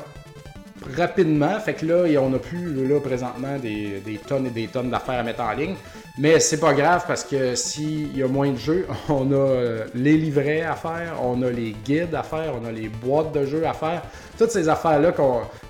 rapidement. 0.96 1.58
Fait 1.60 1.74
que 1.74 1.86
là, 1.86 2.20
on 2.20 2.30
n'a 2.30 2.38
plus 2.38 2.86
là, 2.86 3.00
présentement 3.00 3.58
des, 3.58 4.20
tonnes 4.26 4.46
et 4.46 4.50
des 4.50 4.66
tonnes 4.66 4.90
d'affaires 4.90 5.20
à 5.20 5.22
mettre 5.22 5.42
en 5.42 5.52
ligne. 5.52 5.74
Mais 6.18 6.40
c'est 6.40 6.58
pas 6.58 6.74
grave 6.74 7.04
parce 7.06 7.22
que 7.22 7.54
s'il 7.54 8.16
y 8.16 8.22
a 8.22 8.26
moins 8.26 8.50
de 8.50 8.56
jeux, 8.56 8.86
on 9.08 9.30
a 9.30 9.34
euh, 9.34 9.84
les 9.94 10.16
livrets 10.16 10.62
à 10.62 10.74
faire, 10.74 11.14
on 11.22 11.42
a 11.42 11.50
les 11.50 11.76
guides 11.84 12.14
à 12.14 12.22
faire, 12.22 12.54
on 12.60 12.66
a 12.66 12.72
les 12.72 12.88
boîtes 12.88 13.32
de 13.32 13.46
jeux 13.46 13.66
à 13.66 13.72
faire. 13.72 14.02
Toutes 14.36 14.50
ces 14.50 14.68
affaires-là, 14.68 15.12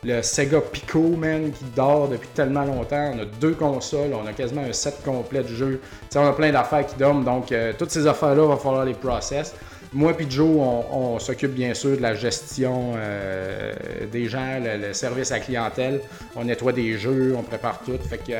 le 0.05 0.23
Sega 0.23 0.61
Pico, 0.61 1.00
man, 1.00 1.50
qui 1.50 1.65
dort 1.77 2.09
depuis 2.09 2.29
tellement 2.35 2.65
longtemps. 2.65 3.12
On 3.15 3.21
a 3.21 3.25
deux 3.41 3.55
consoles, 3.55 4.11
on 4.12 4.27
a 4.27 4.33
quasiment 4.33 4.62
un 4.62 4.73
set 4.73 5.03
complet 5.05 5.43
de 5.43 5.49
jeux. 5.49 5.81
on 6.15 6.27
a 6.27 6.33
plein 6.33 6.53
d'affaires 6.53 6.87
qui 6.87 6.97
dorment. 6.97 7.25
Donc, 7.25 7.53
euh, 7.53 7.73
toutes 7.79 7.91
ces 7.91 8.07
affaires-là, 8.07 8.43
il 8.43 8.49
va 8.49 8.57
falloir 8.57 8.85
les 8.85 8.95
process. 8.95 9.55
Moi 9.92 10.12
et 10.18 10.30
Joe, 10.30 10.59
on, 10.92 11.18
s'occupe 11.18 11.52
bien 11.52 11.73
sûr 11.73 11.97
de 11.97 12.02
la 12.02 12.14
gestion 12.14 12.92
euh, 12.97 13.73
des 14.12 14.28
gens, 14.28 14.61
le, 14.62 14.92
service 14.92 15.33
à 15.33 15.40
clientèle. 15.40 16.00
On 16.37 16.45
nettoie 16.45 16.73
des 16.73 16.99
jeux, 16.99 17.35
on 17.37 17.42
prépare 17.42 17.80
tout. 17.80 17.99
Fait 18.09 18.18
que 18.18 18.33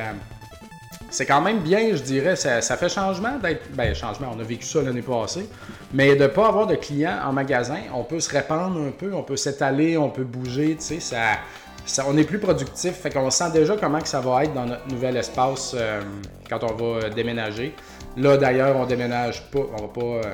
c'est 1.09 1.25
quand 1.25 1.41
même 1.41 1.59
bien, 1.59 1.95
je 1.95 2.03
dirais. 2.03 2.35
Ça, 2.35 2.61
fait 2.61 2.89
changement 2.89 3.37
d'être. 3.41 3.71
Ben, 3.73 3.95
changement, 3.95 4.31
on 4.35 4.39
a 4.39 4.43
vécu 4.43 4.65
ça 4.65 4.81
l'année 4.81 5.01
passée. 5.01 5.49
Mais 5.93 6.15
de 6.15 6.23
ne 6.23 6.27
pas 6.27 6.47
avoir 6.47 6.67
de 6.67 6.75
clients 6.75 7.19
en 7.25 7.33
magasin, 7.33 7.79
on 7.93 8.03
peut 8.03 8.19
se 8.19 8.29
répandre 8.29 8.79
un 8.79 8.91
peu, 8.91 9.13
on 9.13 9.23
peut 9.23 9.37
s'étaler, 9.37 9.97
on 9.97 10.09
peut 10.09 10.23
bouger, 10.23 10.75
tu 10.79 10.99
sais, 10.99 10.99
ça, 10.99 12.05
on 12.07 12.15
est 12.15 12.23
plus 12.23 12.37
productif. 12.37 12.93
Fait 12.93 13.09
qu'on 13.09 13.31
sent 13.31 13.51
déjà 13.51 13.75
comment 13.75 13.99
que 13.99 14.07
ça 14.07 14.19
va 14.19 14.43
être 14.43 14.53
dans 14.53 14.65
notre 14.65 14.87
nouvel 14.87 15.17
espace 15.17 15.75
euh, 15.75 16.01
quand 16.47 16.63
on 16.63 16.75
va 16.75 17.09
déménager. 17.09 17.73
Là, 18.15 18.37
d'ailleurs, 18.37 18.75
on 18.75 18.85
déménage 18.85 19.49
pas. 19.49 19.61
On 19.77 19.81
va 19.81 19.87
pas. 19.87 20.27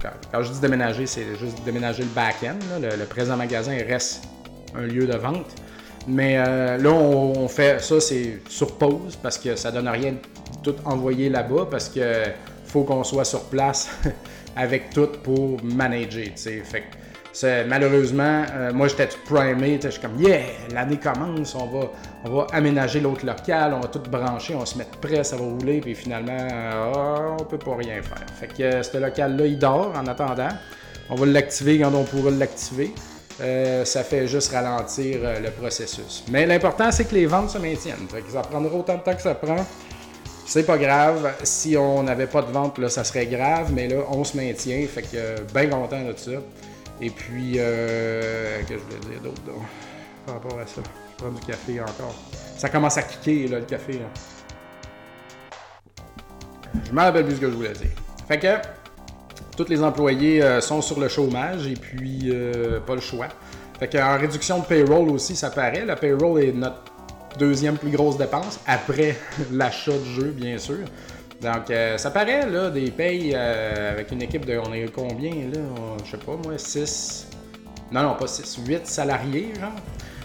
Quand, 0.00 0.42
je 0.42 0.52
dis 0.52 0.60
déménager, 0.60 1.06
c'est 1.06 1.36
juste 1.36 1.62
déménager 1.64 2.02
le 2.02 2.08
back-end. 2.08 2.56
Le, 2.80 3.04
présent 3.04 3.36
magasin 3.36 3.76
reste 3.86 4.24
un 4.74 4.82
lieu 4.82 5.06
de 5.06 5.16
vente. 5.16 5.46
Mais 6.08 6.38
euh, 6.38 6.78
là, 6.78 6.90
on, 6.90 7.46
fait 7.48 7.80
ça, 7.82 8.00
c'est 8.00 8.40
sur 8.48 8.78
pause 8.78 9.16
parce 9.22 9.36
que 9.36 9.56
ça 9.56 9.70
donne 9.70 9.88
rien 9.88 10.12
de 10.12 10.18
tout 10.62 10.76
envoyer 10.84 11.28
là-bas 11.28 11.68
parce 11.70 11.88
que 11.88 12.24
faut 12.64 12.84
qu'on 12.84 13.04
soit 13.04 13.24
sur 13.24 13.44
place 13.44 13.90
avec 14.56 14.90
tout 14.90 15.08
pour 15.22 15.62
manager. 15.62 16.24
Malheureusement, 17.68 18.44
euh, 18.52 18.72
moi 18.72 18.88
j'étais 18.88 19.08
tout 19.08 19.18
primé, 19.24 19.78
je 19.82 19.88
suis 19.88 20.00
comme 20.00 20.20
yeah, 20.20 20.40
l'année 20.72 20.98
commence, 20.98 21.54
on 21.54 21.66
va, 21.66 21.92
on 22.24 22.30
va 22.30 22.46
aménager 22.52 23.00
l'autre 23.00 23.24
local, 23.24 23.74
on 23.74 23.80
va 23.80 23.88
tout 23.88 24.00
brancher, 24.00 24.54
on 24.54 24.60
va 24.60 24.66
se 24.66 24.76
mettre 24.76 24.98
prêt, 24.98 25.22
ça 25.24 25.36
va 25.36 25.42
rouler, 25.42 25.80
puis 25.80 25.94
finalement, 25.94 26.48
euh, 26.52 27.36
on 27.38 27.44
peut 27.44 27.58
pas 27.58 27.76
rien 27.76 28.02
faire. 28.02 28.26
Fait 28.38 28.48
que 28.48 28.82
ce 28.82 28.98
local-là, 28.98 29.46
il 29.46 29.58
dort 29.58 29.92
en 29.96 30.06
attendant. 30.06 30.50
On 31.08 31.16
va 31.16 31.26
l'activer 31.26 31.78
quand 31.78 31.92
on 31.94 32.04
pourra 32.04 32.30
l'activer. 32.30 32.94
Euh, 33.40 33.84
ça 33.84 34.04
fait 34.04 34.26
juste 34.26 34.52
ralentir 34.52 35.20
euh, 35.22 35.40
le 35.40 35.50
processus. 35.50 36.24
Mais 36.30 36.44
l'important, 36.44 36.92
c'est 36.92 37.06
que 37.06 37.14
les 37.14 37.26
ventes 37.26 37.50
se 37.50 37.58
maintiennent. 37.58 38.06
ça 38.30 38.42
prendra 38.42 38.74
autant 38.76 38.96
de 38.96 39.02
temps 39.02 39.14
que 39.14 39.22
ça 39.22 39.34
prend. 39.34 39.64
C'est 40.46 40.64
pas 40.64 40.76
grave. 40.76 41.32
Si 41.42 41.76
on 41.76 42.02
n'avait 42.02 42.26
pas 42.26 42.42
de 42.42 42.50
vente, 42.52 42.78
là, 42.78 42.88
ça 42.88 43.02
serait 43.02 43.26
grave, 43.26 43.72
mais 43.72 43.88
là, 43.88 44.02
on 44.10 44.24
se 44.24 44.36
maintient. 44.36 44.84
Fait 44.86 45.02
que 45.02 45.08
euh, 45.14 45.36
bien 45.54 45.68
content 45.68 46.02
de 46.02 46.12
ça. 46.16 46.32
Et 47.00 47.10
puis, 47.10 47.54
euh, 47.56 48.62
que 48.62 48.74
je 48.74 48.78
voulais 48.78 49.12
dire 49.12 49.22
d'autre 49.22 49.40
par 50.26 50.34
rapport 50.34 50.58
à 50.58 50.66
ça? 50.66 50.82
Je 50.84 51.16
prends 51.24 51.32
du 51.32 51.40
café 51.40 51.80
encore. 51.80 52.14
Ça 52.56 52.68
commence 52.68 52.98
à 52.98 53.02
cliquer, 53.02 53.48
là, 53.48 53.58
le 53.58 53.64
café. 53.64 54.00
Je 56.84 56.92
m'en 56.92 57.02
rappelle 57.02 57.24
plus 57.24 57.36
ce 57.36 57.40
que 57.40 57.50
je 57.50 57.56
voulais 57.56 57.72
dire. 57.72 57.90
Fait 58.28 58.38
que, 58.38 58.56
tous 59.56 59.68
les 59.68 59.82
employés 59.82 60.42
euh, 60.42 60.60
sont 60.60 60.82
sur 60.82 61.00
le 61.00 61.08
chômage 61.08 61.66
et 61.66 61.74
puis 61.74 62.30
euh, 62.30 62.80
pas 62.80 62.94
le 62.94 63.00
choix. 63.00 63.28
Fait 63.78 63.88
qu'en 63.88 64.18
réduction 64.18 64.58
de 64.58 64.64
payroll 64.64 65.08
aussi, 65.08 65.34
ça 65.34 65.50
paraît. 65.50 65.84
La 65.86 65.96
payroll 65.96 66.42
est 66.42 66.52
notre 66.52 66.82
deuxième 67.38 67.78
plus 67.78 67.90
grosse 67.90 68.18
dépense 68.18 68.60
après 68.66 69.16
l'achat 69.52 69.96
de 69.96 70.04
jeu, 70.04 70.34
bien 70.36 70.58
sûr. 70.58 70.78
Donc, 71.42 71.70
euh, 71.70 71.96
ça 71.96 72.10
paraît, 72.10 72.48
là, 72.48 72.70
des 72.70 72.90
payes 72.90 73.34
avec 73.34 74.12
une 74.12 74.22
équipe 74.22 74.44
de. 74.44 74.58
On 74.58 74.72
est 74.72 74.92
combien, 74.92 75.30
là? 75.30 75.60
Je 76.04 76.10
sais 76.10 76.16
pas, 76.18 76.36
moi, 76.44 76.58
6. 76.58 77.28
Non, 77.92 78.02
non, 78.02 78.14
pas 78.14 78.26
6, 78.26 78.58
8 78.66 78.86
salariés, 78.86 79.52
genre. 79.58 79.72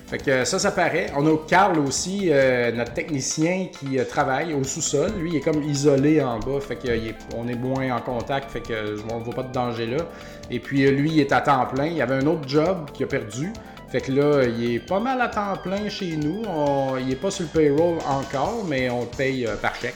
Fait 0.07 0.19
que 0.19 0.45
ça, 0.45 0.59
ça 0.59 0.71
paraît. 0.71 1.07
On 1.17 1.25
a 1.25 1.35
Carl 1.47 1.79
aussi, 1.79 2.27
euh, 2.29 2.71
notre 2.71 2.93
technicien 2.93 3.67
qui 3.71 3.97
euh, 3.97 4.05
travaille 4.05 4.53
au 4.53 4.63
sous-sol. 4.63 5.11
Lui, 5.17 5.31
il 5.31 5.35
est 5.37 5.41
comme 5.41 5.63
isolé 5.63 6.21
en 6.21 6.39
bas, 6.39 6.59
fait 6.59 6.75
qu'on 6.75 7.47
est 7.47 7.55
moins 7.55 7.95
en 7.95 8.01
contact, 8.01 8.51
fait 8.51 8.61
que 8.61 8.97
on 9.11 9.19
ne 9.19 9.23
voit 9.23 9.33
pas 9.33 9.43
de 9.43 9.51
danger 9.51 9.87
là. 9.87 10.05
Et 10.51 10.59
puis 10.59 10.85
euh, 10.85 10.91
lui, 10.91 11.11
il 11.11 11.19
est 11.19 11.31
à 11.31 11.41
temps 11.41 11.65
plein. 11.65 11.87
Il 11.87 11.95
y 11.95 12.03
avait 12.03 12.15
un 12.15 12.27
autre 12.27 12.47
job 12.47 12.91
qu'il 12.93 13.05
a 13.05 13.07
perdu. 13.07 13.51
Fait 13.89 14.01
que 14.01 14.11
là, 14.11 14.43
il 14.43 14.75
est 14.75 14.79
pas 14.79 14.99
mal 14.99 15.19
à 15.21 15.27
temps 15.27 15.57
plein 15.63 15.89
chez 15.89 16.17
nous. 16.17 16.43
il 16.99 17.11
est 17.11 17.15
pas 17.15 17.31
sur 17.31 17.45
le 17.45 17.49
payroll 17.49 17.97
encore, 18.07 18.63
mais 18.67 18.89
on 18.89 19.01
le 19.01 19.17
paye 19.17 19.47
par 19.61 19.73
chèque. 19.75 19.95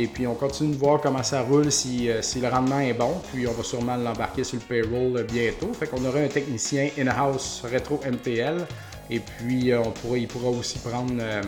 Et 0.00 0.06
puis 0.06 0.26
on 0.26 0.34
continue 0.34 0.72
de 0.72 0.78
voir 0.78 1.00
comment 1.00 1.22
ça 1.22 1.42
roule, 1.42 1.70
si, 1.70 2.08
si 2.22 2.40
le 2.40 2.48
rendement 2.48 2.80
est 2.80 2.94
bon. 2.94 3.20
Puis 3.32 3.46
on 3.46 3.52
va 3.52 3.62
sûrement 3.62 3.96
l'embarquer 3.96 4.44
sur 4.44 4.58
le 4.58 4.64
payroll 4.64 5.24
bientôt. 5.24 5.72
Fait 5.72 5.86
qu'on 5.86 6.04
aura 6.04 6.18
un 6.20 6.28
technicien 6.28 6.88
in-house 6.98 7.62
rétro 7.64 8.00
MTL 8.10 8.66
et 9.10 9.18
puis, 9.18 9.72
euh, 9.72 9.82
on 9.84 9.90
pourra, 9.90 10.16
il 10.16 10.28
pourra 10.28 10.50
aussi 10.50 10.78
prendre 10.78 11.12
euh, 11.20 11.42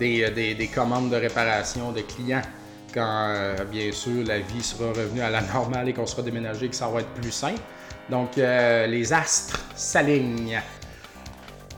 euh, 0.00 0.30
des, 0.30 0.70
commandes 0.72 1.10
de 1.10 1.16
réparation 1.16 1.90
de 1.90 2.02
clients 2.02 2.42
quand, 2.94 3.54
bien 3.70 3.92
sûr, 3.92 4.24
la 4.24 4.38
vie 4.38 4.62
sera 4.62 4.88
revenue 4.90 5.20
à 5.20 5.28
la 5.28 5.42
normale 5.42 5.88
et 5.88 5.92
qu'on 5.92 6.06
sera 6.06 6.22
déménagé, 6.22 6.68
que 6.68 6.76
ça 6.76 6.88
va 6.88 7.00
être 7.00 7.10
plus 7.10 7.32
simple. 7.32 7.60
Donc, 8.08 8.36
les 8.36 9.12
astres 9.12 9.66
s'alignent. 9.74 10.62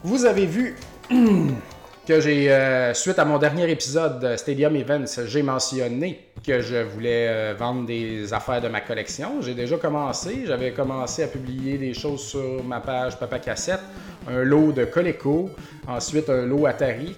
Vous 0.05 0.25
avez 0.27 0.47
vu 0.47 0.77
que 2.09 2.21
j'ai, 2.21 2.93
suite 2.95 3.19
à 3.19 3.25
mon 3.27 3.37
dernier 3.37 3.71
épisode 3.71 4.35
Stadium 4.39 4.75
Events, 4.75 5.27
j'ai 5.27 5.43
mentionné 5.43 6.31
que 6.47 6.63
je 6.63 6.77
voulais 6.77 7.53
vendre 7.53 7.85
des 7.85 8.33
affaires 8.33 8.63
de 8.63 8.69
ma 8.69 8.81
collection. 8.81 9.43
J'ai 9.43 9.53
déjà 9.53 9.77
commencé. 9.77 10.45
J'avais 10.47 10.73
commencé 10.73 11.23
à 11.25 11.27
publier 11.27 11.77
des 11.77 11.93
choses 11.93 12.23
sur 12.23 12.65
ma 12.65 12.81
page 12.81 13.19
Papa 13.19 13.39
Cassette 13.39 13.83
un 14.27 14.43
lot 14.43 14.73
de 14.73 14.87
Coleco, 14.87 15.51
ensuite 15.87 16.31
un 16.31 16.47
lot 16.47 16.67
Atari. 16.67 17.15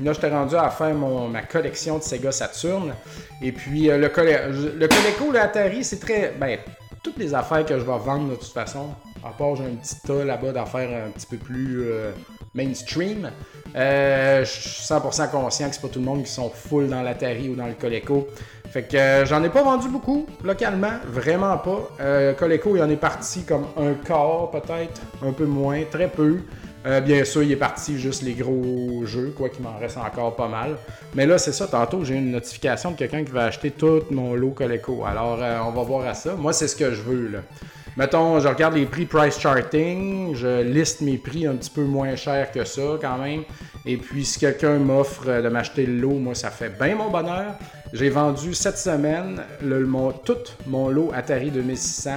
Là, 0.00 0.12
j'étais 0.12 0.30
rendu 0.30 0.56
à 0.56 0.70
faire 0.70 0.94
ma 0.96 1.42
collection 1.42 1.98
de 1.98 2.02
Sega 2.02 2.32
Saturn. 2.32 2.94
Et 3.40 3.52
puis, 3.52 3.88
euh, 3.88 3.98
le, 3.98 4.08
le 4.78 4.88
Coleco, 4.88 5.32
le 5.32 5.40
Atari, 5.40 5.84
c'est 5.84 6.00
très. 6.00 6.34
Ben, 6.38 6.58
toutes 7.04 7.18
les 7.18 7.34
affaires 7.34 7.64
que 7.64 7.78
je 7.78 7.84
vais 7.84 7.98
vendre 7.98 8.30
de 8.30 8.34
toute 8.34 8.52
façon, 8.52 8.94
à 9.24 9.30
part 9.30 9.54
j'ai 9.56 9.64
un 9.64 9.76
petit 9.76 10.00
tas 10.00 10.24
là-bas 10.24 10.52
d'affaires 10.52 11.06
un 11.06 11.10
petit 11.10 11.26
peu 11.26 11.36
plus 11.36 11.82
euh, 11.84 12.10
mainstream. 12.54 13.30
Euh, 13.76 14.44
je 14.44 14.50
suis 14.50 14.82
100% 14.82 15.30
conscient 15.30 15.68
que 15.68 15.74
c'est 15.74 15.82
pas 15.82 15.88
tout 15.88 15.98
le 15.98 16.04
monde 16.04 16.24
qui 16.24 16.30
sont 16.30 16.50
full 16.50 16.88
dans 16.88 17.02
l'Atari 17.02 17.48
ou 17.48 17.54
dans 17.54 17.66
le 17.66 17.74
Coleco. 17.74 18.28
Fait 18.70 18.82
que 18.82 18.96
euh, 18.96 19.24
j'en 19.24 19.42
ai 19.42 19.48
pas 19.48 19.62
vendu 19.62 19.88
beaucoup 19.88 20.26
localement, 20.44 20.92
vraiment 21.06 21.56
pas. 21.56 21.88
Euh, 22.00 22.34
Coleco, 22.34 22.76
il 22.76 22.82
en 22.82 22.90
est 22.90 22.96
parti 22.96 23.44
comme 23.44 23.66
un 23.78 23.94
quart 23.94 24.50
peut-être, 24.50 25.00
un 25.22 25.32
peu 25.32 25.46
moins, 25.46 25.82
très 25.90 26.08
peu. 26.08 26.40
Euh, 26.86 27.00
bien 27.00 27.24
sûr, 27.24 27.42
il 27.42 27.50
est 27.50 27.56
parti 27.56 27.98
juste 27.98 28.22
les 28.22 28.34
gros 28.34 29.04
jeux, 29.04 29.32
quoi 29.36 29.48
qu'il 29.48 29.62
m'en 29.62 29.76
reste 29.78 29.96
encore 29.96 30.36
pas 30.36 30.48
mal. 30.48 30.76
Mais 31.14 31.26
là, 31.26 31.38
c'est 31.38 31.52
ça, 31.52 31.66
tantôt, 31.66 32.04
j'ai 32.04 32.14
une 32.14 32.30
notification 32.30 32.90
de 32.90 32.96
quelqu'un 32.96 33.24
qui 33.24 33.32
va 33.32 33.44
acheter 33.44 33.70
tout 33.70 34.02
mon 34.10 34.34
lot 34.34 34.50
Coleco. 34.50 35.04
Alors, 35.04 35.38
on 35.66 35.70
va 35.70 35.82
voir 35.82 36.06
à 36.06 36.14
ça. 36.14 36.34
Moi, 36.34 36.52
c'est 36.52 36.68
ce 36.68 36.76
que 36.76 36.92
je 36.92 37.02
veux, 37.02 37.28
là. 37.28 37.38
Mettons, 37.98 38.38
je 38.40 38.48
regarde 38.48 38.74
les 38.74 38.86
prix 38.86 39.04
price 39.04 39.38
charting, 39.38 40.34
je 40.34 40.62
liste 40.62 41.02
mes 41.02 41.18
prix 41.18 41.46
un 41.46 41.56
petit 41.56 41.70
peu 41.70 41.82
moins 41.82 42.14
cher 42.16 42.50
que 42.52 42.64
ça 42.64 42.96
quand 43.00 43.18
même. 43.18 43.42
Et 43.84 43.96
puis, 43.96 44.24
si 44.24 44.38
quelqu'un 44.38 44.78
m'offre 44.78 45.42
de 45.42 45.48
m'acheter 45.48 45.84
le 45.84 45.98
lot, 45.98 46.14
moi, 46.14 46.34
ça 46.34 46.50
fait 46.50 46.78
bien 46.78 46.94
mon 46.94 47.10
bonheur. 47.10 47.54
J'ai 47.92 48.08
vendu 48.08 48.54
cette 48.54 48.78
semaine 48.78 49.42
le, 49.62 49.88
tout 50.24 50.36
mon 50.66 50.88
lot 50.88 51.10
Atari 51.14 51.50
2600. 51.50 52.10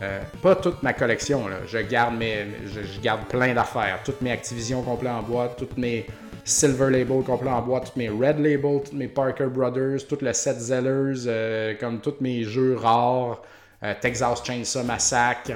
Euh, 0.00 0.20
pas 0.42 0.56
toute 0.56 0.82
ma 0.82 0.92
collection, 0.92 1.46
là. 1.46 1.56
Je, 1.66 1.78
garde 1.78 2.14
je, 2.20 3.00
garde 3.00 3.24
plein 3.28 3.54
d'affaires. 3.54 4.00
Toutes 4.04 4.20
mes 4.20 4.32
Activision 4.32 4.82
complets 4.82 5.10
en 5.10 5.22
boîte, 5.22 5.56
toutes 5.56 5.76
mes 5.76 6.06
Silver 6.44 6.90
Label 6.90 7.22
complets 7.22 7.50
en 7.50 7.62
boîte, 7.62 7.84
toutes 7.86 7.96
mes 7.96 8.08
Red 8.08 8.40
Label, 8.40 8.80
toutes 8.84 8.94
mes 8.94 9.06
Parker 9.06 9.46
Brothers, 9.46 10.04
tout 10.08 10.18
le 10.20 10.32
set 10.32 10.58
Zellers, 10.58 11.26
euh, 11.26 11.74
comme 11.78 12.00
tous 12.00 12.14
mes 12.20 12.42
jeux 12.42 12.76
rares. 12.76 13.42
Euh, 13.82 13.94
Texas 14.00 14.42
Chainsaw 14.44 14.84
Massacre, 14.84 15.52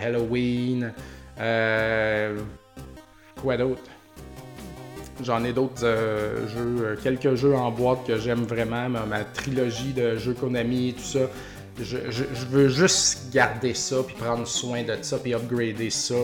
Halloween. 0.00 0.92
quoi 3.40 3.56
d'autre? 3.56 3.82
J'en 5.22 5.44
ai 5.44 5.52
d'autres 5.52 5.86
jeux, 6.48 6.98
quelques 7.02 7.36
jeux 7.36 7.54
en 7.54 7.70
boîte 7.70 8.04
que 8.04 8.18
j'aime 8.18 8.42
vraiment, 8.42 8.88
ma, 8.88 9.06
ma, 9.06 9.22
trilogie 9.22 9.92
de 9.92 10.16
jeux 10.16 10.34
Konami, 10.34 10.94
tout 10.96 11.04
ça 11.04 11.30
je, 11.82 12.46
veux 12.50 12.68
juste 12.68 13.32
garder 13.32 13.74
ça, 13.74 13.96
puis 14.06 14.14
prendre 14.14 14.46
soin 14.46 14.82
de 14.82 14.96
ça, 15.02 15.18
puis 15.18 15.34
upgrader 15.34 15.90
ça 15.90 16.14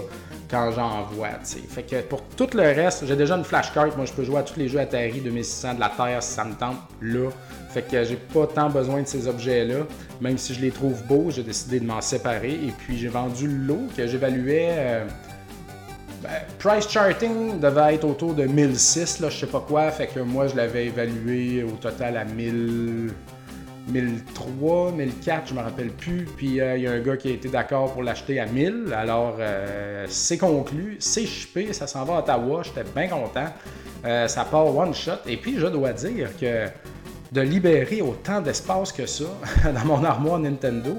quand 0.49 0.71
j'en 0.73 1.03
vois. 1.05 1.31
Fait 1.43 1.83
que 1.83 2.01
pour 2.03 2.23
tout 2.23 2.49
le 2.55 2.63
reste, 2.63 3.07
j'ai 3.07 3.17
déjà 3.17 3.37
une 3.37 3.45
flashcard. 3.45 3.97
Moi, 3.97 4.07
je 4.07 4.13
peux 4.13 4.25
jouer 4.25 4.39
à 4.39 4.43
tous 4.43 4.59
les 4.59 4.69
jeux 4.69 4.79
Atari 4.79 5.21
2600 5.21 5.75
de 5.75 5.81
la 5.81 5.89
Terre 5.89 6.23
si 6.23 6.33
ça 6.33 6.45
me 6.45 6.55
tente 6.55 6.79
là. 7.01 7.31
Fait 7.71 7.83
que 7.83 8.05
j'ai 8.05 8.17
pas 8.17 8.47
tant 8.47 8.69
besoin 8.69 9.03
de 9.03 9.07
ces 9.07 9.27
objets-là. 9.27 9.87
Même 10.21 10.39
si 10.39 10.55
je 10.55 10.61
les 10.61 10.71
trouve 10.71 11.03
beaux, 11.05 11.31
j'ai 11.31 11.43
décidé 11.43 11.81
de 11.81 11.87
m'en 11.87 12.01
séparer. 12.01 12.53
Et 12.53 12.73
puis 12.79 12.99
j'ai 12.99 13.09
vendu 13.09 13.47
le 13.47 13.67
lot 13.67 13.89
que 13.97 14.07
j'évaluais. 14.07 14.69
Euh, 14.71 15.05
ben, 16.23 16.31
price 16.59 16.89
charting 16.89 17.59
devait 17.59 17.95
être 17.95 18.05
autour 18.05 18.35
de 18.35 18.45
1006, 18.45 19.21
là, 19.21 19.31
je 19.31 19.39
sais 19.39 19.47
pas 19.47 19.65
quoi. 19.67 19.91
Fait 19.91 20.07
que 20.07 20.21
moi, 20.21 20.49
je 20.49 20.55
l'avais 20.55 20.87
évalué 20.87 21.63
au 21.63 21.73
total 21.73 22.17
à 22.17 22.25
1000. 22.25 23.13
1003, 23.89 24.93
1004, 24.93 25.49
je 25.49 25.55
me 25.55 25.61
rappelle 25.61 25.91
plus. 25.91 26.25
Puis 26.37 26.61
euh, 26.61 26.77
il 26.77 26.83
y 26.83 26.87
a 26.87 26.93
un 26.93 27.01
gars 27.01 27.17
qui 27.17 27.29
a 27.29 27.33
été 27.33 27.49
d'accord 27.49 27.93
pour 27.93 28.03
l'acheter 28.03 28.41
à 28.41 28.47
1000. 28.47 28.95
Alors 28.97 29.37
euh, 29.39 30.07
c'est 30.09 30.39
conclu, 30.39 30.97
c'est 31.01 31.27
chipé, 31.27 31.73
ça 31.73 31.87
s'en 31.87 32.05
va 32.05 32.17
à 32.17 32.19
Ottawa. 32.21 32.63
J'étais 32.63 32.85
bien 32.95 33.09
content. 33.09 33.49
Euh, 34.05 34.29
ça 34.29 34.45
part 34.45 34.75
one 34.75 34.95
shot. 34.95 35.13
Et 35.27 35.37
puis 35.37 35.59
je 35.59 35.67
dois 35.67 35.93
dire 35.93 36.29
que 36.39 36.67
de 37.33 37.41
libérer 37.41 38.03
autant 38.03 38.41
d'espace 38.41 38.93
que 38.93 39.07
ça 39.07 39.25
dans 39.65 39.85
mon 39.85 40.05
armoire 40.05 40.39
Nintendo, 40.39 40.99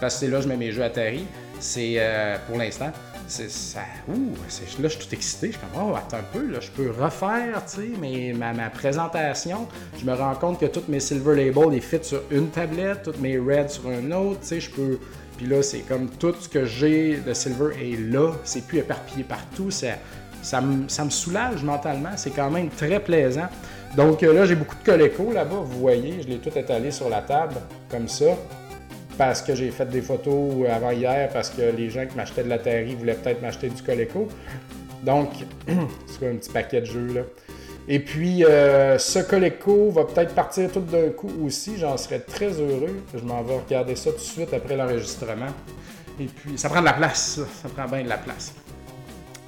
parce 0.00 0.14
que 0.14 0.20
c'est 0.20 0.28
là 0.28 0.38
que 0.38 0.44
je 0.44 0.48
mets 0.48 0.56
mes 0.56 0.72
jeux 0.72 0.84
Atari, 0.84 1.24
c'est 1.58 1.98
pour 2.46 2.58
l'instant 2.58 2.90
ça. 3.30 3.80
Ouh, 4.08 4.34
là, 4.34 4.88
je 4.88 4.88
suis 4.88 5.06
tout 5.06 5.14
excité. 5.14 5.48
Je 5.48 5.52
suis 5.52 5.60
comme, 5.60 5.90
oh, 5.90 5.94
attends 5.94 6.18
un 6.18 6.38
peu, 6.38 6.46
là, 6.46 6.58
je 6.60 6.70
peux 6.70 6.90
refaire, 6.90 7.64
tu 7.66 7.94
sais, 7.94 8.32
ma, 8.34 8.52
ma, 8.52 8.70
présentation. 8.70 9.68
Je 9.98 10.04
me 10.04 10.14
rends 10.14 10.34
compte 10.34 10.60
que 10.60 10.66
toutes 10.66 10.88
mes 10.88 11.00
Silver 11.00 11.36
Labels, 11.36 11.74
ils 11.74 11.82
fit 11.82 12.02
sur 12.02 12.22
une 12.30 12.48
tablette, 12.48 13.04
toutes 13.04 13.20
mes 13.20 13.38
Reds 13.38 13.68
sur 13.68 13.90
une 13.90 14.12
autre, 14.12 14.40
tu 14.40 14.46
sais, 14.46 14.60
je 14.60 14.70
peux. 14.70 14.98
Puis 15.36 15.46
là, 15.46 15.62
c'est 15.62 15.80
comme 15.80 16.08
tout 16.10 16.34
ce 16.38 16.48
que 16.48 16.66
j'ai 16.66 17.16
de 17.18 17.32
Silver 17.32 17.70
est 17.80 17.98
là, 17.98 18.32
c'est 18.44 18.66
plus 18.66 18.78
éparpillé 18.78 19.24
partout. 19.24 19.70
Ça, 19.70 19.94
ça, 20.42 20.60
me, 20.60 20.88
ça 20.88 21.04
me 21.04 21.10
soulage 21.10 21.62
mentalement, 21.62 22.16
c'est 22.16 22.30
quand 22.30 22.50
même 22.50 22.68
très 22.68 23.00
plaisant. 23.00 23.48
Donc 23.96 24.22
euh, 24.22 24.32
là, 24.32 24.44
j'ai 24.44 24.54
beaucoup 24.54 24.76
de 24.76 24.84
Coleco 24.84 25.32
là-bas, 25.32 25.56
vous 25.64 25.80
voyez, 25.80 26.22
je 26.22 26.28
l'ai 26.28 26.38
tout 26.38 26.56
étalé 26.56 26.90
sur 26.90 27.08
la 27.08 27.22
table, 27.22 27.54
comme 27.90 28.06
ça 28.06 28.36
parce 29.20 29.42
que 29.42 29.54
j'ai 29.54 29.70
fait 29.70 29.84
des 29.84 30.00
photos 30.00 30.66
avant 30.66 30.92
hier, 30.92 31.28
parce 31.30 31.50
que 31.50 31.60
les 31.76 31.90
gens 31.90 32.06
qui 32.06 32.16
m'achetaient 32.16 32.42
de 32.42 32.48
la 32.48 32.58
terre 32.58 32.86
voulaient 32.96 33.12
peut-être 33.12 33.42
m'acheter 33.42 33.68
du 33.68 33.82
Coleco. 33.82 34.28
Donc, 35.02 35.28
c'est 36.06 36.26
un 36.26 36.36
petit 36.36 36.48
paquet 36.48 36.80
de 36.80 36.86
jeux 36.86 37.12
là. 37.12 37.20
Et 37.86 37.98
puis, 38.00 38.46
euh, 38.46 38.96
ce 38.96 39.18
Coleco 39.18 39.90
va 39.90 40.04
peut-être 40.04 40.34
partir 40.34 40.72
tout 40.72 40.80
d'un 40.80 41.10
coup 41.10 41.30
aussi. 41.44 41.76
J'en 41.76 41.98
serais 41.98 42.20
très 42.20 42.48
heureux. 42.52 43.02
Je 43.12 43.20
m'en 43.20 43.42
vais 43.42 43.58
regarder 43.58 43.94
ça 43.94 44.10
tout 44.10 44.16
de 44.16 44.22
suite 44.22 44.54
après 44.54 44.74
l'enregistrement. 44.74 45.52
Et 46.18 46.24
puis, 46.24 46.56
ça 46.56 46.70
prend 46.70 46.80
de 46.80 46.86
la 46.86 46.94
place, 46.94 47.40
ça. 47.62 47.68
prend 47.68 47.94
bien 47.94 48.02
de 48.02 48.08
la 48.08 48.16
place. 48.16 48.54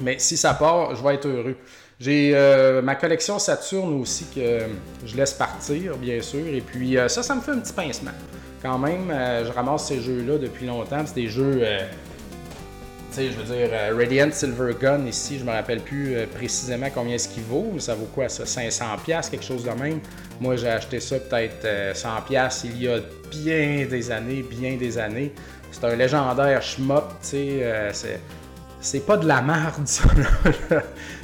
Mais 0.01 0.19
si 0.19 0.37
ça 0.37 0.53
part, 0.53 0.95
je 0.95 1.03
vais 1.03 1.15
être 1.15 1.27
heureux. 1.27 1.57
J'ai 1.99 2.33
euh, 2.35 2.83
ma 2.83 2.95
collection 2.97 3.39
Saturne 3.39 3.99
aussi 3.99 4.27
que 4.35 4.67
je 5.07 5.17
laisse 5.17 5.33
partir, 5.33 5.97
bien 5.97 6.21
sûr. 6.21 6.47
Et 6.47 6.61
puis, 6.61 6.99
euh, 6.99 7.09
ça, 7.09 7.23
ça 7.23 7.35
me 7.35 7.41
fait 7.41 7.53
un 7.53 7.61
petit 7.61 7.73
pincement 7.73 8.13
quand 8.63 8.79
même, 8.79 9.11
euh, 9.11 9.45
je 9.45 9.53
ramasse 9.53 9.89
ces 9.89 10.01
jeux-là 10.01 10.39
depuis 10.39 10.67
longtemps. 10.67 11.03
C'est 11.05 11.17
des 11.17 11.29
jeux, 11.29 11.61
euh, 11.63 11.81
tu 13.11 13.17
sais, 13.17 13.31
je 13.33 13.37
veux 13.37 13.57
dire, 13.57 13.69
euh, 13.73 13.95
Radiant 13.99 14.31
Silver 14.31 14.75
Gun 14.81 15.05
ici, 15.07 15.39
je 15.39 15.45
me 15.45 15.51
rappelle 15.51 15.81
plus 15.81 16.17
précisément 16.35 16.87
combien 16.95 17.17
est-ce 17.17 17.29
qu'il 17.29 17.43
vaut. 17.43 17.75
Ça 17.79 17.95
vaut 17.95 18.09
quoi 18.15 18.29
ça 18.29 18.45
500$, 18.45 19.31
quelque 19.31 19.45
chose 19.45 19.65
de 19.65 19.71
même. 19.71 20.01
Moi, 20.41 20.57
j'ai 20.57 20.69
acheté 20.69 21.01
ça 21.01 21.19
peut-être 21.19 21.67
100$ 21.95 22.61
il 22.65 22.83
y 22.83 22.89
a 22.89 22.99
bien 23.31 23.87
des 23.91 24.11
années, 24.11 24.43
bien 24.43 24.77
des 24.77 24.97
années. 24.97 25.33
C'est 25.73 25.85
un 25.85 25.97
légendaire 25.97 26.63
schmop, 26.63 27.09
tu 27.23 27.29
sais, 27.29 28.23
c'est 28.81 29.07
pas 29.07 29.17
de 29.17 29.27
la 29.27 29.41
merde, 29.41 29.83
ça, 29.87 30.03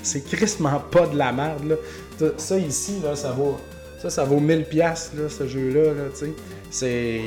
c'est 0.03 0.25
crissement 0.25 0.79
pas 0.79 1.07
de 1.07 1.17
la 1.17 1.33
merde, 1.33 1.65
là. 1.69 2.27
Ça, 2.37 2.57
ici, 2.57 3.01
là, 3.03 3.15
ça 3.15 3.33
vaut... 3.33 3.59
Ça, 3.99 4.11
ça 4.11 4.25
vaut 4.25 4.41
1000$, 4.41 4.73
là, 4.73 5.29
ce 5.29 5.47
jeu-là, 5.49 5.93
là, 5.93 6.05
tu 6.13 6.27
sais. 6.27 6.33
C'est 6.71 7.21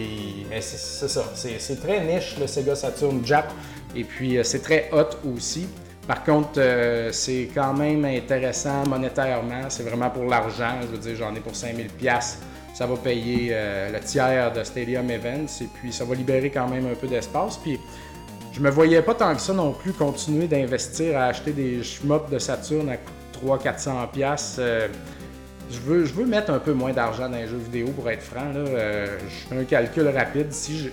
c'est 0.61 1.07
ça. 1.07 1.23
C'est 1.35 1.81
très 1.81 1.99
niche 2.05 2.37
le 2.39 2.47
Sega 2.47 2.75
Saturn 2.75 3.25
Jap. 3.25 3.51
Et 3.95 4.03
puis 4.03 4.37
euh, 4.37 4.43
c'est 4.43 4.61
très 4.61 4.89
hot 4.93 5.09
aussi. 5.35 5.67
Par 6.07 6.23
contre, 6.23 6.59
euh, 6.59 7.11
c'est 7.11 7.49
quand 7.53 7.73
même 7.73 8.05
intéressant 8.05 8.85
monétairement. 8.87 9.69
C'est 9.69 9.83
vraiment 9.83 10.09
pour 10.09 10.25
l'argent. 10.25 10.75
Je 10.81 10.87
veux 10.87 10.97
dire, 10.97 11.15
j'en 11.15 11.35
ai 11.35 11.39
pour 11.39 11.55
5000 11.55 11.87
pièces. 11.87 12.39
Ça 12.73 12.85
va 12.85 12.95
payer 12.95 13.49
euh, 13.51 13.91
le 13.91 13.99
tiers 13.99 14.53
de 14.53 14.63
Stadium 14.63 15.09
Events 15.09 15.61
et 15.61 15.67
puis 15.73 15.91
ça 15.91 16.05
va 16.05 16.15
libérer 16.15 16.49
quand 16.49 16.67
même 16.69 16.85
un 16.85 16.95
peu 16.95 17.07
d'espace. 17.07 17.57
Puis 17.57 17.79
je 18.53 18.59
me 18.61 18.69
voyais 18.69 19.01
pas 19.01 19.15
tant 19.15 19.33
que 19.35 19.41
ça 19.41 19.53
non 19.53 19.73
plus 19.73 19.93
continuer 19.93 20.47
d'investir 20.47 21.17
à 21.17 21.25
acheter 21.25 21.51
des 21.51 21.83
schmops 21.83 22.29
de 22.29 22.39
Saturn 22.39 22.89
à 22.89 22.97
300-400 23.45 24.09
pièces 24.11 24.59
je 25.71 25.79
veux, 25.79 26.05
je 26.05 26.13
mettre 26.21 26.51
un 26.51 26.59
peu 26.59 26.73
moins 26.73 26.93
d'argent 26.93 27.29
dans 27.29 27.37
les 27.37 27.47
jeux 27.47 27.57
vidéo 27.57 27.87
pour 27.87 28.09
être 28.09 28.21
franc. 28.21 28.51
Euh, 28.55 29.17
je 29.19 29.47
fais 29.47 29.61
un 29.61 29.63
calcul 29.63 30.07
rapide. 30.07 30.51
Si 30.51 30.89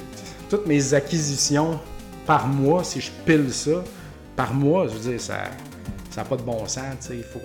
toutes 0.48 0.66
mes 0.66 0.94
acquisitions 0.94 1.78
par 2.26 2.46
mois, 2.46 2.84
si 2.84 3.00
je 3.00 3.10
pile 3.24 3.52
ça, 3.52 3.82
par 4.36 4.54
mois, 4.54 4.86
je 4.88 4.94
veux 4.94 5.10
dire, 5.10 5.20
ça 5.20 5.44
n'a 6.16 6.24
pas 6.24 6.36
de 6.36 6.42
bon 6.42 6.66
sens. 6.66 7.10
Il 7.10 7.22
faut, 7.24 7.40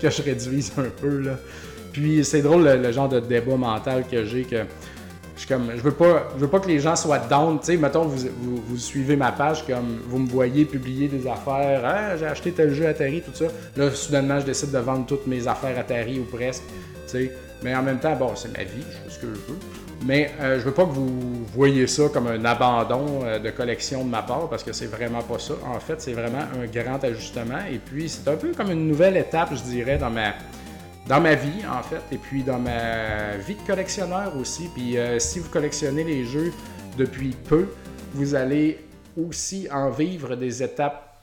que 0.00 0.10
je 0.10 0.22
réduise 0.22 0.72
un 0.78 0.90
peu. 1.00 1.22
Puis 1.92 2.24
c'est 2.24 2.42
drôle 2.42 2.64
le, 2.64 2.92
genre 2.92 3.08
de 3.08 3.20
débat 3.20 3.56
mental 3.56 4.04
que 4.10 4.24
j'ai 4.24 4.42
que 4.42 4.64
je 5.36 5.82
veux 5.82 6.48
pas 6.48 6.60
que 6.60 6.68
les 6.68 6.80
gens 6.80 6.96
soient 6.96 7.18
down 7.18 7.58
tu 7.60 7.76
mettons 7.76 8.04
vous, 8.04 8.76
suivez 8.76 9.16
ma 9.16 9.32
page 9.32 9.66
comme 9.66 10.00
vous 10.06 10.18
me 10.18 10.28
voyez 10.28 10.64
publier 10.64 11.08
des 11.08 11.26
affaires 11.26 11.82
ah, 11.84 12.16
j'ai 12.16 12.26
acheté 12.26 12.52
tel 12.52 12.72
jeu 12.72 12.86
Atari 12.86 13.20
tout 13.20 13.34
ça. 13.34 13.46
Là 13.76 13.90
soudainement 13.90 14.40
je 14.40 14.46
décide 14.46 14.70
de 14.70 14.78
vendre 14.78 15.06
toutes 15.06 15.26
mes 15.26 15.46
affaires 15.48 15.78
Atari 15.78 16.20
ou 16.20 16.24
presque 16.24 16.62
tu 17.10 17.30
mais 17.62 17.74
en 17.74 17.82
même 17.82 17.98
temps 17.98 18.14
bon 18.14 18.30
c'est 18.36 18.56
ma 18.56 18.64
vie 18.64 18.84
je 18.90 18.96
fais 18.96 19.10
ce 19.10 19.18
que 19.18 19.26
je 19.26 19.52
veux. 19.52 19.58
Mais 20.06 20.30
euh, 20.40 20.58
je 20.58 20.64
veux 20.64 20.72
pas 20.72 20.84
que 20.84 20.90
vous 20.90 21.46
voyez 21.54 21.86
ça 21.86 22.04
comme 22.12 22.26
un 22.26 22.44
abandon 22.44 23.22
euh, 23.24 23.38
de 23.38 23.48
collection 23.50 24.04
de 24.04 24.10
ma 24.10 24.20
part 24.22 24.48
parce 24.50 24.62
que 24.62 24.72
c'est 24.72 24.86
vraiment 24.86 25.22
pas 25.22 25.38
ça. 25.38 25.54
En 25.66 25.80
fait 25.80 26.00
c'est 26.00 26.12
vraiment 26.12 26.44
un 26.60 26.66
grand 26.66 27.02
ajustement. 27.02 27.60
Et 27.72 27.78
puis 27.78 28.08
c'est 28.08 28.28
un 28.28 28.36
peu 28.36 28.52
comme 28.52 28.70
une 28.70 28.86
nouvelle 28.86 29.16
étape 29.16 29.50
je 29.54 29.62
dirais 29.62 29.96
dans 29.96 30.10
ma 30.10 30.34
dans 31.06 31.20
ma 31.20 31.34
vie, 31.34 31.64
en 31.70 31.82
fait, 31.82 32.00
et 32.12 32.18
puis 32.18 32.42
dans 32.42 32.58
ma 32.58 33.36
vie 33.36 33.54
de 33.54 33.66
collectionneur 33.66 34.36
aussi. 34.36 34.68
Puis 34.74 34.96
euh, 34.96 35.18
si 35.18 35.38
vous 35.38 35.48
collectionnez 35.50 36.04
les 36.04 36.24
jeux 36.24 36.52
depuis 36.96 37.30
peu, 37.48 37.68
vous 38.14 38.34
allez 38.34 38.78
aussi 39.16 39.68
en 39.70 39.90
vivre 39.90 40.34
des 40.34 40.62
étapes 40.62 41.14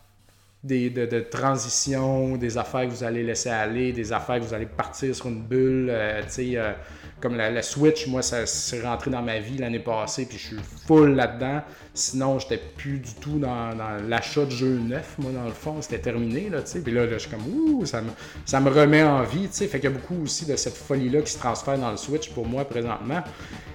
des, 0.63 0.89
de, 0.91 1.19
transition, 1.21 2.37
des 2.37 2.57
affaires 2.57 2.85
que 2.85 2.91
vous 2.91 3.03
allez 3.03 3.23
laisser 3.23 3.49
aller, 3.49 3.91
des 3.91 4.13
affaires 4.13 4.39
que 4.39 4.45
vous 4.45 4.53
allez 4.53 4.67
partir 4.67 5.15
sur 5.15 5.27
une 5.27 5.41
bulle. 5.41 5.89
Euh, 5.89 6.21
euh, 6.39 6.73
comme 7.19 7.35
la, 7.35 7.61
Switch, 7.61 8.07
moi, 8.07 8.21
ça 8.21 8.45
s'est 8.45 8.81
rentré 8.81 9.09
dans 9.11 9.21
ma 9.21 9.39
vie 9.39 9.57
l'année 9.57 9.79
passée, 9.79 10.25
puis 10.25 10.37
je 10.37 10.47
suis 10.47 10.59
full 10.87 11.15
là-dedans. 11.15 11.61
Sinon, 11.93 12.39
j'étais 12.39 12.57
plus 12.57 12.99
du 12.99 13.13
tout 13.15 13.37
dans, 13.37 13.75
l'achat 14.07 14.45
de 14.45 14.51
jeux 14.51 14.79
neufs, 14.79 15.15
moi, 15.17 15.31
dans 15.33 15.43
le 15.43 15.51
fond, 15.51 15.81
c'était 15.81 15.99
terminé, 15.99 16.47
là, 16.49 16.61
tu 16.61 16.71
sais. 16.71 16.79
Puis 16.79 16.93
là, 16.93 17.05
je 17.05 17.17
suis 17.17 17.29
comme, 17.29 17.45
ouh, 17.53 17.85
ça 17.85 18.01
me, 18.01 18.11
ça 18.45 18.61
me 18.61 18.69
remet 18.69 19.03
en 19.03 19.23
vie, 19.23 19.49
tu 19.49 19.57
sais. 19.57 19.67
Fait 19.67 19.81
qu'il 19.81 19.89
y 19.89 19.93
a 19.93 19.97
beaucoup 19.97 20.23
aussi 20.23 20.45
de 20.45 20.55
cette 20.55 20.77
folie-là 20.77 21.21
qui 21.21 21.33
se 21.33 21.37
transfère 21.37 21.77
dans 21.77 21.91
le 21.91 21.97
Switch 21.97 22.29
pour 22.29 22.47
moi 22.47 22.63
présentement. 22.63 23.21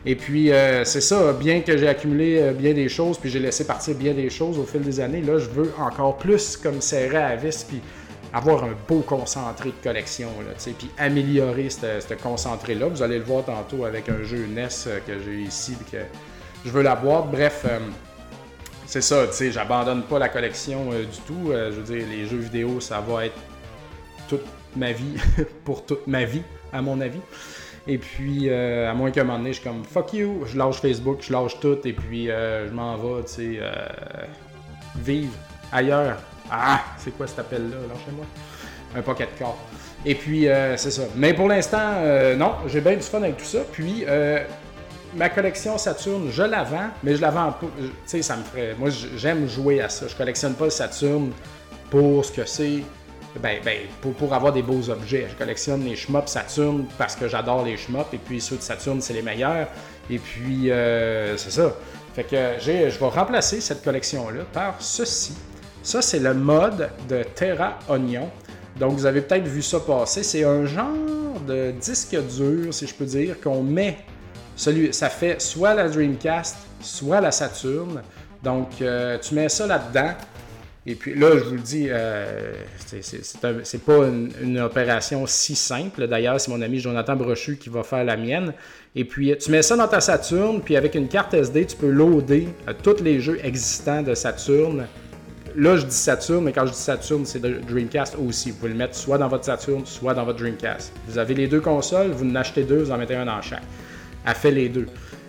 Et 0.07 0.16
puis, 0.16 0.50
euh, 0.50 0.83
c'est 0.87 1.02
ça, 1.02 1.35
bien 1.35 1.61
que 1.61 1.76
j'ai 1.76 1.88
accumulé 1.88 2.40
euh, 2.40 2.52
bien 2.52 2.72
des 2.72 2.88
choses, 2.88 3.18
puis 3.18 3.29
j'ai 3.29 3.38
laissé 3.38 3.66
partir 3.66 3.94
bien 3.94 4.14
des 4.14 4.31
choses 4.31 4.59
au 4.59 4.64
fil 4.64 4.81
des 4.81 4.98
années, 4.98 5.20
là, 5.20 5.38
je 5.38 5.50
veux 5.50 5.70
encore 5.79 6.16
plus 6.16 6.57
comme 6.57 6.81
serrer 6.81 7.18
à 7.18 7.37
vis, 7.37 7.66
puis 7.68 7.83
avoir 8.33 8.64
un 8.64 8.74
beau 8.88 9.00
concentré 9.00 9.68
de 9.68 9.85
collection, 9.85 10.31
là, 10.40 10.55
puis 10.57 10.90
améliorer 10.96 11.68
ce 11.68 12.14
concentré-là. 12.14 12.87
Vous 12.87 13.02
allez 13.02 13.18
le 13.18 13.24
voir 13.24 13.44
tantôt 13.44 13.85
avec 13.85 14.09
un 14.09 14.22
jeu 14.22 14.46
NES 14.46 14.68
euh, 14.87 15.00
que 15.07 15.12
j'ai 15.22 15.42
ici, 15.42 15.76
que 15.92 15.98
je 16.64 16.70
veux 16.70 16.83
la 16.83 16.96
boîte. 16.96 17.31
Bref, 17.31 17.66
c'est 18.87 19.03
ça, 19.03 19.27
tu 19.27 19.33
sais, 19.35 19.53
j'abandonne 19.53 20.03
pas 20.03 20.18
la 20.18 20.29
collection 20.29 20.90
du 20.90 21.18
tout. 21.27 21.51
je 21.53 21.81
veux 21.81 21.83
dire, 21.83 22.07
les 22.09 22.27
jeux 22.27 22.38
vidéo, 22.38 22.81
ça 22.81 23.01
va 23.01 23.27
être 23.27 23.38
toute 24.29 24.44
ma 24.77 24.92
vie, 24.92 25.16
pour 25.64 25.85
toute 25.85 26.07
ma 26.07 26.25
vie, 26.25 26.42
à 26.72 26.81
mon 26.81 27.01
avis. 27.01 27.20
Et 27.88 27.99
puis, 27.99 28.51
à 28.51 28.94
moins 28.94 29.11
qu'à 29.11 29.20
un 29.20 29.25
moment 29.25 29.38
donné, 29.38 29.53
je 29.53 29.61
suis 29.61 29.68
comme 29.68 29.85
fuck 29.85 30.12
you, 30.12 30.44
je 30.46 30.57
lâche 30.57 30.81
Facebook, 30.81 31.18
je 31.20 31.33
lâche 31.33 31.59
tout, 31.61 31.79
et 31.85 31.92
puis 31.92 32.27
je 32.27 32.70
m'en 32.70 32.96
vais, 32.96 33.25
tu 33.25 33.33
sais, 33.33 33.61
vivre 34.96 35.33
ailleurs. 35.72 36.18
Ah, 36.51 36.81
c'est 36.99 37.16
quoi 37.16 37.27
cet 37.27 37.40
appel-là, 37.40 37.77
lâchez-moi 37.88 38.25
un 38.94 39.03
pocket 39.03 39.29
car. 39.38 39.57
Et 40.05 40.14
puis, 40.14 40.49
euh, 40.49 40.77
c'est 40.77 40.90
ça. 40.90 41.03
Mais 41.16 41.35
pour 41.35 41.49
l'instant, 41.49 41.94
euh, 41.99 42.37
non, 42.37 42.53
j'ai 42.66 42.81
bien 42.81 42.94
du 42.94 43.03
fun 43.03 43.22
avec 43.22 43.37
tout 43.37 43.44
ça. 43.44 43.61
Puis, 43.70 44.05
euh, 44.07 44.44
ma 45.16 45.29
collection 45.29 45.79
Saturne, 45.79 46.29
je 46.31 46.42
la 46.42 46.62
vends, 46.62 46.90
mais 47.02 47.16
je 47.16 47.20
la 47.20 47.31
vends 47.31 47.52
pas. 47.52 47.66
Tu 47.79 47.90
sais, 48.05 48.22
ça 48.22 48.37
me 48.37 48.44
ferait. 48.44 48.74
Moi, 48.79 48.90
j'aime 49.16 49.48
jouer 49.48 49.81
à 49.81 49.88
ça. 49.88 50.07
Je 50.09 50.14
collectionne 50.14 50.55
pas 50.55 50.64
le 50.64 50.70
Saturne 50.70 51.33
pour 51.90 52.24
ce 52.24 52.33
que 52.33 52.44
c'est. 52.44 52.83
Ben, 53.42 53.59
ben 53.64 53.81
pour, 54.00 54.14
pour, 54.14 54.33
avoir 54.33 54.52
des 54.52 54.62
beaux 54.62 54.88
objets. 54.88 55.26
Je 55.31 55.37
collectionne 55.37 55.85
les 55.85 55.94
shmups 55.94 56.29
Saturne 56.29 56.87
parce 56.96 57.14
que 57.16 57.29
j'adore 57.29 57.64
les 57.64 57.76
shmups. 57.76 58.12
Et 58.12 58.18
puis, 58.18 58.40
ceux 58.40 58.57
de 58.57 58.62
Saturne, 58.62 59.00
c'est 59.00 59.12
les 59.12 59.22
meilleurs. 59.22 59.68
Et 60.09 60.18
puis, 60.18 60.70
c'est 61.37 61.50
ça. 61.50 61.72
Fait 62.14 62.24
que 62.24 62.55
je 62.59 62.98
vais 62.98 63.09
remplacer 63.09 63.61
cette 63.61 63.85
collection-là 63.85 64.44
par 64.52 64.76
ceci. 64.79 65.35
Ça, 65.83 66.00
c'est 66.00 66.18
le 66.18 66.33
mode 66.33 66.88
de 67.09 67.22
Terra 67.22 67.79
Onion. 67.88 68.31
Donc, 68.79 68.92
vous 68.92 69.07
avez 69.07 69.20
peut-être 69.20 69.46
vu 69.46 69.62
ça 69.62 69.81
passer. 69.81 70.22
C'est 70.22 70.44
un 70.44 70.64
genre 70.64 71.40
de 71.46 71.72
disque 71.72 72.16
dur, 72.37 72.72
si 72.72 72.87
je 72.87 72.94
peux 72.94 73.05
dire, 73.05 73.40
qu'on 73.40 73.62
met. 73.62 73.98
Celui, 74.56 74.92
ça 74.92 75.10
fait 75.10 75.40
soit 75.40 75.74
la 75.74 75.88
Dreamcast, 75.88 76.56
soit 76.80 77.20
la 77.20 77.30
Saturn. 77.30 78.02
Donc, 78.42 78.68
euh, 78.80 79.18
tu 79.18 79.34
mets 79.34 79.48
ça 79.48 79.66
là-dedans. 79.66 80.12
Et 80.88 80.94
puis 80.94 81.18
là, 81.18 81.30
je 81.36 81.44
vous 81.44 81.54
le 81.56 81.60
dis, 81.60 81.88
euh, 81.90 82.52
c'est 82.86 83.84
pas 83.84 84.06
une, 84.06 84.60
opération 84.60 85.26
si 85.26 85.56
simple. 85.56 86.06
D'ailleurs, 86.06 86.40
c'est 86.40 86.50
mon 86.50 86.62
ami 86.62 86.78
Jonathan 86.78 87.16
Brochu 87.16 87.56
qui 87.56 87.68
va 87.68 87.82
faire 87.82 88.04
la 88.04 88.16
mienne. 88.16 88.54
Et 88.94 89.04
puis, 89.04 89.36
tu 89.36 89.50
mets 89.50 89.62
ça 89.62 89.76
dans 89.76 89.88
ta 89.88 90.00
Saturn, 90.00 90.60
puis 90.60 90.76
avec 90.76 90.94
une 90.94 91.08
carte 91.08 91.34
SD, 91.34 91.66
tu 91.66 91.76
peux 91.76 91.90
loader 91.90 92.48
euh, 92.68 92.72
tous 92.82 93.02
les 93.02 93.20
jeux 93.20 93.38
existants 93.42 94.02
de 94.02 94.14
Saturn 94.14 94.86
là, 95.56 95.76
je 95.76 95.86
dis 95.86 95.94
Saturn, 95.94 96.44
mais 96.44 96.52
quand 96.52 96.66
je 96.66 96.72
dis 96.72 96.78
Saturn, 96.78 97.24
c'est 97.24 97.40
Dreamcast 97.40 98.16
aussi. 98.16 98.50
Vous 98.50 98.58
pouvez 98.58 98.70
le 98.70 98.76
mettre 98.76 98.94
soit 98.94 99.18
dans 99.18 99.28
votre 99.28 99.44
Saturn, 99.44 99.84
soit 99.86 100.14
dans 100.14 100.24
votre 100.24 100.38
Dreamcast. 100.38 100.92
Vous 101.08 101.18
avez 101.18 101.34
les 101.34 101.48
deux 101.48 101.60
consoles, 101.60 102.10
vous 102.10 102.26
en 102.26 102.34
achetez 102.34 102.64
deux, 102.64 102.82
vous 102.82 102.90
en 102.90 102.98
mettez 102.98 103.16
un 103.16 103.26
dans 103.26 103.40
chaque. 103.42 103.62
Elle 104.26 104.34
fait 104.34 104.50
les 104.50 104.68
deux. 104.68 104.86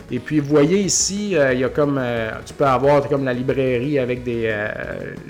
Et 0.09 0.19
puis, 0.19 0.39
vous 0.39 0.47
voyez 0.47 0.79
ici, 0.79 1.35
euh, 1.35 1.53
il 1.53 1.59
y 1.59 1.63
a 1.63 1.69
comme. 1.69 1.97
Euh, 1.99 2.31
tu 2.45 2.53
peux 2.53 2.65
avoir 2.65 3.07
comme 3.09 3.25
la 3.25 3.33
librairie 3.33 3.99
avec 3.99 4.23
des, 4.23 4.43
euh, 4.45 4.69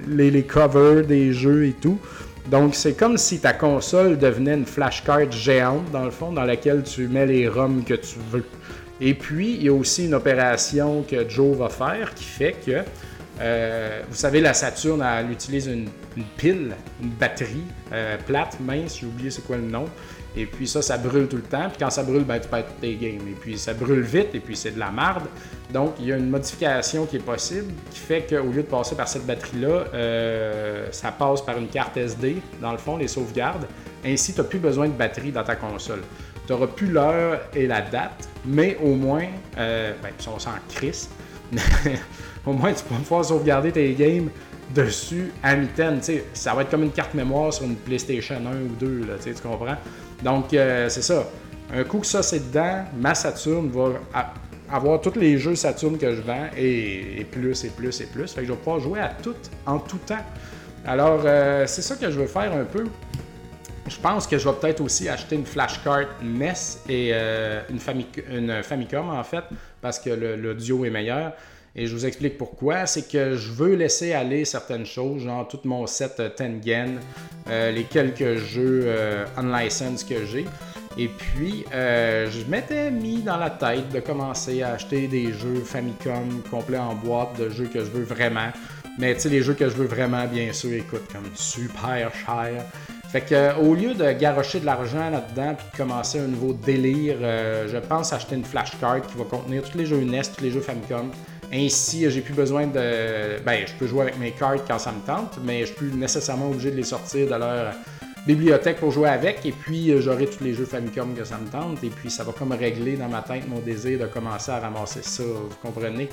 les, 0.07 0.43
covers 0.43 1.03
des 1.03 1.33
jeux 1.33 1.65
et 1.65 1.73
tout. 1.73 1.99
Donc, 2.51 2.75
c'est 2.75 2.93
comme 2.93 3.17
si 3.17 3.39
ta 3.39 3.53
console 3.53 4.17
devenait 4.17 4.53
une 4.53 4.65
flashcard 4.65 5.31
géante, 5.31 5.91
dans 5.91 6.05
le 6.05 6.11
fond, 6.11 6.31
dans 6.31 6.43
laquelle 6.43 6.83
tu 6.83 7.07
mets 7.07 7.25
les 7.25 7.47
ROM 7.47 7.83
que 7.83 7.95
tu 7.95 8.19
veux. 8.31 8.45
Et 9.01 9.13
puis, 9.15 9.55
il 9.55 9.63
y 9.63 9.69
a 9.69 9.73
aussi 9.73 10.05
une 10.05 10.13
opération 10.13 11.03
que 11.09 11.27
Joe 11.27 11.57
va 11.57 11.69
faire 11.69 12.13
qui 12.13 12.23
fait 12.23 12.55
que 12.65 12.83
vous 14.09 14.15
savez, 14.15 14.41
la 14.41 14.55
Saturne, 14.55 15.03
elle 15.03 15.29
utilise 15.29 15.67
une, 15.67 15.89
pile, 16.37 16.71
une 17.03 17.09
batterie 17.09 17.65
plate, 18.25 18.57
mince, 18.59 18.97
j'ai 18.99 19.05
oublié 19.05 19.29
c'est 19.29 19.45
quoi 19.45 19.57
le 19.57 19.63
nom. 19.63 19.85
Et 20.37 20.45
puis 20.45 20.67
ça, 20.67 20.83
ça 20.83 20.97
brûle 20.97 21.27
tout 21.27 21.37
le 21.37 21.41
temps. 21.41 21.67
Puis 21.67 21.77
quand 21.79 21.89
ça 21.89 22.03
brûle, 22.03 22.23
ben, 22.23 22.39
tu 22.39 22.47
perds 22.47 22.65
tes 22.79 22.95
games. 22.95 23.27
Et 23.27 23.35
puis 23.39 23.57
ça 23.57 23.73
brûle 23.73 24.01
vite, 24.01 24.35
et 24.35 24.39
puis 24.39 24.55
c'est 24.55 24.71
de 24.71 24.79
la 24.79 24.91
marde. 24.91 25.23
Donc 25.73 25.95
il 25.99 26.05
y 26.05 26.13
a 26.13 26.17
une 26.17 26.29
modification 26.29 27.05
qui 27.07 27.17
est 27.17 27.25
possible 27.25 27.73
qui 27.91 27.99
fait 27.99 28.21
qu'au 28.21 28.51
lieu 28.51 28.61
de 28.61 28.67
passer 28.67 28.95
par 28.95 29.07
cette 29.07 29.25
batterie-là, 29.25 29.85
euh, 29.93 30.87
ça 30.91 31.11
passe 31.11 31.41
par 31.41 31.57
une 31.57 31.67
carte 31.67 31.97
SD, 31.97 32.37
dans 32.61 32.71
le 32.71 32.77
fond, 32.77 32.97
les 32.97 33.07
sauvegardes. 33.07 33.65
Ainsi, 34.05 34.33
tu 34.33 34.39
n'as 34.39 34.47
plus 34.47 34.59
besoin 34.59 34.87
de 34.87 34.93
batterie 34.93 35.31
dans 35.31 35.43
ta 35.43 35.55
console. 35.55 36.01
Tu 36.45 36.53
n'auras 36.53 36.67
plus 36.67 36.87
l'heure 36.87 37.41
et 37.53 37.65
la 37.67 37.81
date, 37.81 38.29
mais 38.45 38.77
au 38.81 38.93
moins, 38.93 39.25
ben, 39.55 39.95
on 40.33 40.39
s'en 40.39 40.51
crisse. 40.69 41.09
au 42.45 42.53
moins 42.53 42.73
tu 42.73 42.83
peux 42.83 42.95
pouvoir 42.95 43.25
sauvegarder 43.25 43.71
tes 43.71 43.93
games 43.93 44.29
dessus 44.73 45.31
à 45.43 45.55
mitaine. 45.55 45.99
Ça 46.33 46.53
va 46.53 46.61
être 46.61 46.69
comme 46.69 46.83
une 46.83 46.91
carte 46.91 47.13
mémoire 47.13 47.53
sur 47.53 47.65
une 47.65 47.75
PlayStation 47.75 48.35
1 48.35 48.61
ou 48.63 48.75
2, 48.79 49.05
là, 49.07 49.13
tu 49.21 49.33
comprends? 49.41 49.77
Donc, 50.23 50.53
euh, 50.53 50.89
c'est 50.89 51.01
ça. 51.01 51.27
Un 51.73 51.83
coup 51.83 51.99
que 51.99 52.05
ça 52.05 52.23
c'est 52.23 52.39
dedans, 52.51 52.85
ma 52.97 53.13
Saturn 53.13 53.69
va 53.69 53.99
avoir 54.71 55.01
tous 55.01 55.19
les 55.19 55.37
jeux 55.37 55.55
Saturn 55.55 55.97
que 55.97 56.15
je 56.15 56.21
vends 56.21 56.47
et, 56.57 57.25
plus 57.31 57.63
et 57.65 57.69
plus 57.69 58.01
et 58.01 58.05
plus. 58.05 58.31
Fait 58.31 58.41
que 58.41 58.47
je 58.47 58.51
vais 58.51 58.57
pouvoir 58.57 58.79
jouer 58.79 58.99
à 58.99 59.09
tout 59.09 59.35
en 59.65 59.79
tout 59.79 59.99
temps. 59.99 60.23
Alors, 60.85 61.21
euh, 61.25 61.65
c'est 61.67 61.81
ça 61.81 61.95
que 61.95 62.09
je 62.09 62.19
veux 62.19 62.27
faire 62.27 62.53
un 62.53 62.63
peu. 62.63 62.85
Je 63.87 63.97
pense 63.97 64.27
que 64.27 64.37
je 64.37 64.47
vais 64.47 64.55
peut-être 64.55 64.81
aussi 64.81 65.07
acheter 65.07 65.35
une 65.35 65.45
flashcard 65.45 66.05
NES 66.21 66.53
et 66.89 67.11
euh, 67.13 67.61
une, 67.69 67.79
Famicom 68.63 69.09
en 69.09 69.23
fait, 69.23 69.43
parce 69.81 69.99
que 69.99 70.09
l'audio 70.09 70.83
est 70.85 70.89
meilleur. 70.89 71.33
Et 71.77 71.85
je 71.85 71.93
vous 71.93 72.07
explique 72.07 72.39
pourquoi. 72.39 72.87
C'est 72.87 73.07
que 73.07 73.35
je 73.35 73.51
veux 73.51 73.75
laisser 73.75 74.13
aller 74.13 74.45
certaines 74.45 74.85
choses, 74.85 75.23
genre 75.23 75.47
tout 75.47 75.59
mon 75.63 75.85
set 75.85 76.15
euh, 76.19 76.29
Tengen, 76.29 76.99
euh, 77.49 77.71
les 77.71 77.83
quelques 77.83 78.37
jeux 78.37 78.81
euh, 78.85 79.25
unlicensed 79.37 80.09
que 80.09 80.25
j'ai. 80.25 80.45
Et 80.97 81.07
puis, 81.09 81.63
je 81.71 82.49
m'étais 82.49 82.89
mis 82.89 83.21
dans 83.21 83.37
la 83.37 83.51
tête 83.51 83.89
de 83.93 83.99
commencer 83.99 84.63
à 84.63 84.71
acheter 84.71 85.07
des 85.07 85.31
jeux 85.31 85.61
Famicom 85.63 86.41
complets 86.49 86.79
en 86.79 86.95
boîte, 86.95 87.39
de 87.39 87.51
jeux 87.51 87.69
que 87.71 87.81
je 87.81 87.91
veux 87.91 88.03
vraiment. 88.03 88.49
Mais 88.97 89.13
tu 89.13 89.21
sais, 89.21 89.29
les 89.29 89.43
jeux 89.43 89.53
que 89.53 89.69
je 89.69 89.75
veux 89.75 89.85
vraiment, 89.85 90.25
bien 90.25 90.51
sûr, 90.53 90.73
écoute, 90.73 91.03
comme 91.13 91.29
super 91.35 92.11
cher. 92.15 92.65
Fait 93.11 93.21
que 93.21 93.59
au 93.59 93.75
lieu 93.75 93.93
de 93.93 94.11
garrocher 94.13 94.59
de 94.59 94.65
l'argent 94.65 95.11
là-dedans 95.11 95.53
puis 95.53 95.67
de 95.71 95.77
commencer 95.77 96.17
un 96.17 96.27
nouveau 96.27 96.53
délire, 96.53 97.17
je 97.21 97.77
pense 97.77 98.11
acheter 98.11 98.35
une 98.35 98.43
flashcard 98.43 99.03
qui 99.03 99.15
va 99.19 99.23
contenir 99.25 99.61
tous 99.69 99.77
les 99.77 99.85
jeux 99.85 100.01
NES, 100.01 100.23
tous 100.35 100.43
les 100.43 100.49
jeux 100.49 100.61
Famicom, 100.61 101.11
ainsi, 101.53 102.09
j'ai 102.09 102.21
plus 102.21 102.33
besoin 102.33 102.67
de. 102.67 103.39
Ben, 103.45 103.65
je 103.65 103.73
peux 103.73 103.87
jouer 103.87 104.03
avec 104.03 104.19
mes 104.19 104.31
cartes 104.31 104.65
quand 104.67 104.79
ça 104.79 104.91
me 104.91 104.99
tente, 105.05 105.39
mais 105.43 105.61
je 105.61 105.65
suis 105.67 105.75
plus 105.75 105.93
nécessairement 105.93 106.49
obligé 106.49 106.71
de 106.71 106.75
les 106.75 106.83
sortir 106.83 107.27
de 107.27 107.35
leur 107.35 107.73
bibliothèque 108.27 108.79
pour 108.79 108.91
jouer 108.91 109.09
avec. 109.09 109.45
Et 109.45 109.53
puis, 109.53 109.91
euh, 109.91 110.01
j'aurai 110.01 110.27
tous 110.27 110.43
les 110.43 110.53
jeux 110.53 110.65
Famicom 110.65 111.15
que 111.15 111.23
ça 111.23 111.37
me 111.37 111.47
tente. 111.47 111.83
Et 111.83 111.89
puis, 111.89 112.11
ça 112.11 112.23
va 112.23 112.33
comme 112.33 112.51
régler 112.51 112.97
dans 112.97 113.07
ma 113.07 113.21
tête 113.21 113.47
mon 113.47 113.59
désir 113.59 113.99
de 113.99 114.05
commencer 114.05 114.51
à 114.51 114.59
ramasser 114.59 115.01
ça, 115.01 115.23
vous 115.23 115.55
comprenez? 115.61 116.09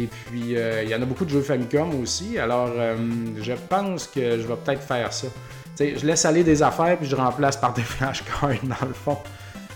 Et 0.00 0.06
puis, 0.06 0.56
euh, 0.56 0.82
il 0.82 0.88
y 0.88 0.94
en 0.94 1.02
a 1.02 1.04
beaucoup 1.04 1.26
de 1.26 1.30
jeux 1.30 1.42
Famicom 1.42 2.00
aussi. 2.00 2.38
Alors, 2.38 2.70
euh, 2.74 2.96
je 3.40 3.52
pense 3.68 4.06
que 4.06 4.40
je 4.40 4.46
vais 4.46 4.56
peut-être 4.64 4.82
faire 4.82 5.12
ça. 5.12 5.28
sais, 5.74 5.94
je 5.96 6.06
laisse 6.06 6.24
aller 6.24 6.42
des 6.42 6.62
affaires 6.62 6.96
puis 6.98 7.08
je 7.08 7.14
remplace 7.14 7.58
par 7.58 7.74
des 7.74 7.82
flashcards 7.94 8.64
dans 8.64 8.86
le 8.86 8.94
fond. 8.94 9.18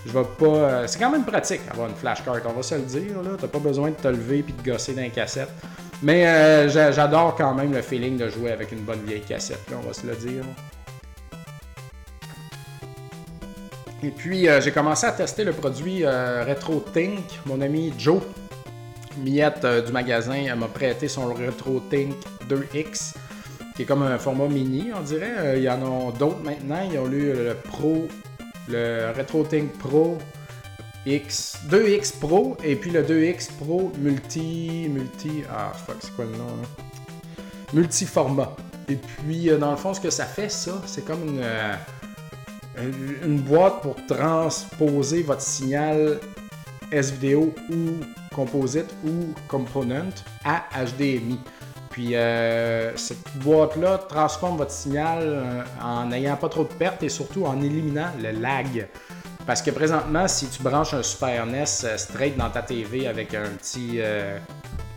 Je 0.04 0.12
vais 0.12 0.24
pas. 0.38 0.46
Euh, 0.46 0.86
c'est 0.86 0.98
quand 0.98 1.10
même 1.10 1.24
pratique 1.24 1.60
avoir 1.70 1.88
une 1.88 1.94
flashcard, 1.94 2.40
on 2.46 2.52
va 2.52 2.62
se 2.62 2.74
le 2.74 2.82
dire. 2.82 3.22
Là. 3.22 3.30
T'as 3.40 3.46
pas 3.46 3.60
besoin 3.60 3.90
de 3.90 3.94
te 3.94 4.08
lever 4.08 4.38
et 4.38 4.42
de 4.42 4.70
gosser 4.70 4.94
dans 4.94 5.02
une 5.02 5.10
cassette. 5.10 5.50
Mais 6.02 6.26
euh, 6.26 6.68
j'adore 6.68 7.36
quand 7.36 7.54
même 7.54 7.72
le 7.72 7.82
feeling 7.82 8.16
de 8.16 8.28
jouer 8.28 8.50
avec 8.50 8.72
une 8.72 8.80
bonne 8.80 9.02
vieille 9.06 9.20
cassette, 9.20 9.70
là, 9.70 9.76
on 9.80 9.86
va 9.86 9.92
se 9.92 10.04
le 10.04 10.16
dire. 10.16 10.42
Et 14.02 14.10
puis 14.10 14.48
euh, 14.48 14.60
j'ai 14.60 14.72
commencé 14.72 15.06
à 15.06 15.12
tester 15.12 15.44
le 15.44 15.52
produit 15.52 16.04
Retro 16.04 16.84
Think. 16.92 17.20
Mon 17.46 17.60
ami 17.60 17.92
Joe 17.96 18.20
Miette 19.18 19.64
du 19.86 19.92
magasin 19.92 20.56
m'a 20.56 20.66
prêté 20.66 21.06
son 21.06 21.26
Retro 21.26 21.80
Think 21.88 22.16
2X, 22.48 23.14
qui 23.76 23.82
est 23.82 23.84
comme 23.84 24.02
un 24.02 24.18
format 24.18 24.48
mini, 24.48 24.90
on 24.98 25.02
dirait. 25.02 25.58
Il 25.58 25.62
y 25.62 25.70
en 25.70 25.82
a 25.82 26.12
d'autres 26.12 26.42
maintenant. 26.42 26.80
Ils 26.90 26.98
ont 26.98 27.06
eu 27.12 27.32
le 27.32 27.54
Pro 27.62 28.08
le 28.72 29.12
RetroTink 29.16 29.72
Pro 29.78 30.18
X, 31.06 31.58
2X 31.68 32.18
Pro 32.18 32.56
et 32.62 32.76
puis 32.76 32.90
le 32.90 33.02
2X 33.02 33.52
Pro 33.58 33.92
multi, 33.98 34.88
multi, 34.88 35.42
ah 35.50 35.72
fuck, 35.74 35.96
c'est 36.00 36.14
quoi 36.14 36.24
le 36.24 36.32
nom 36.32 36.46
là? 36.46 36.68
Multi-format. 37.72 38.54
Et 38.88 38.96
puis, 38.96 39.48
euh, 39.50 39.58
dans 39.58 39.70
le 39.70 39.76
fond, 39.76 39.94
ce 39.94 40.00
que 40.00 40.10
ça 40.10 40.26
fait, 40.26 40.50
ça, 40.50 40.82
c'est 40.86 41.04
comme 41.04 41.22
une, 41.26 41.40
euh, 41.42 41.74
une 43.24 43.38
boîte 43.38 43.80
pour 43.80 43.96
transposer 44.06 45.22
votre 45.22 45.40
signal 45.40 46.20
S-Vidéo 46.90 47.54
ou 47.70 48.04
Composite 48.34 48.94
ou 49.04 49.32
Component 49.48 50.12
à 50.44 50.64
HDMI. 50.84 51.40
Puis 51.92 52.16
euh, 52.16 52.96
cette 52.96 53.36
boîte-là 53.36 53.98
transforme 54.08 54.56
votre 54.56 54.70
signal 54.70 55.20
euh, 55.22 55.62
en 55.80 56.06
n'ayant 56.06 56.36
pas 56.36 56.48
trop 56.48 56.64
de 56.64 56.72
pertes 56.72 57.02
et 57.02 57.10
surtout 57.10 57.44
en 57.44 57.60
éliminant 57.60 58.08
le 58.20 58.30
lag. 58.30 58.88
Parce 59.46 59.60
que 59.60 59.70
présentement, 59.70 60.26
si 60.26 60.48
tu 60.48 60.62
branches 60.62 60.94
un 60.94 61.02
Super 61.02 61.44
NES 61.44 61.64
euh, 61.84 61.98
straight 61.98 62.34
dans 62.36 62.48
ta 62.48 62.62
TV 62.62 63.06
avec 63.06 63.34
un 63.34 63.50
petit 63.58 64.00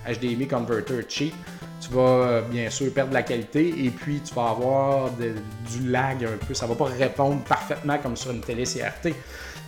HDMI 0.07 0.47
converter 0.47 1.05
cheap, 1.09 1.35
tu 1.81 1.89
vas 1.91 2.41
bien 2.41 2.69
sûr 2.69 2.91
perdre 2.93 3.13
la 3.13 3.23
qualité 3.23 3.85
et 3.85 3.89
puis 3.89 4.21
tu 4.21 4.33
vas 4.33 4.49
avoir 4.51 5.09
du 5.11 5.89
lag 5.89 6.23
un 6.23 6.37
peu. 6.47 6.53
Ça 6.53 6.65
va 6.65 6.75
pas 6.75 6.85
répondre 6.85 7.43
parfaitement 7.43 7.97
comme 7.97 8.15
sur 8.15 8.31
une 8.31 8.41
télé 8.41 8.63
CRT. 8.63 9.13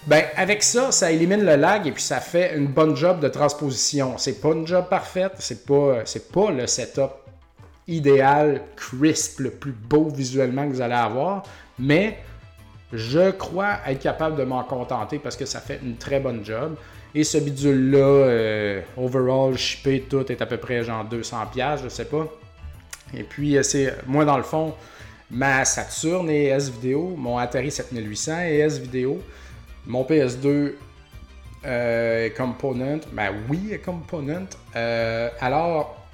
Ben, 0.07 0.23
avec 0.37 0.63
ça, 0.63 0.93
ça 0.93 1.11
élimine 1.11 1.43
le 1.43 1.57
lag 1.57 1.85
et 1.85 1.91
puis 1.91 2.01
ça 2.01 2.21
fait 2.21 2.55
une 2.55 2.67
bonne 2.67 2.95
job 2.95 3.19
de 3.19 3.27
transposition. 3.27 4.17
C'est 4.17 4.39
pas 4.39 4.53
une 4.53 4.65
job 4.65 4.85
parfaite, 4.89 5.33
c'est 5.39 5.65
pas, 5.65 6.05
c'est 6.05 6.31
pas 6.31 6.49
le 6.49 6.65
setup 6.65 7.11
idéal, 7.89 8.61
crisp, 8.77 9.41
le 9.41 9.49
plus 9.51 9.73
beau 9.73 10.09
visuellement 10.09 10.65
que 10.65 10.73
vous 10.73 10.81
allez 10.81 10.93
avoir, 10.93 11.43
mais 11.77 12.19
je 12.93 13.31
crois 13.31 13.79
être 13.85 13.99
capable 13.99 14.37
de 14.37 14.45
m'en 14.45 14.63
contenter 14.63 15.19
parce 15.19 15.35
que 15.35 15.45
ça 15.45 15.59
fait 15.59 15.81
une 15.83 15.97
très 15.97 16.21
bonne 16.21 16.43
job. 16.45 16.75
Et 17.13 17.25
ce 17.25 17.37
bidule-là, 17.37 17.97
euh, 17.97 18.81
overall, 18.95 19.57
shippé, 19.57 20.05
tout 20.09 20.31
est 20.31 20.41
à 20.41 20.45
peu 20.45 20.57
près 20.57 20.83
genre 20.83 21.05
200$, 21.05 21.83
je 21.83 21.89
sais 21.89 22.05
pas. 22.05 22.27
Et 23.13 23.23
puis, 23.23 23.57
euh, 23.57 23.63
c'est 23.63 23.93
moi 24.05 24.23
dans 24.23 24.37
le 24.37 24.43
fond, 24.43 24.73
ma 25.31 25.65
Saturn 25.65 26.29
et 26.29 26.45
S-Vidéo, 26.45 27.13
mon 27.17 27.37
Atari 27.37 27.71
7800 27.71 28.41
et 28.45 28.59
S-Vidéo, 28.59 29.21
mon 29.87 30.03
PS2 30.03 30.73
euh, 31.65 32.29
Component, 32.37 32.99
ben 33.13 33.31
oui, 33.49 33.79
Component. 33.83 34.47
alors, 34.75 36.05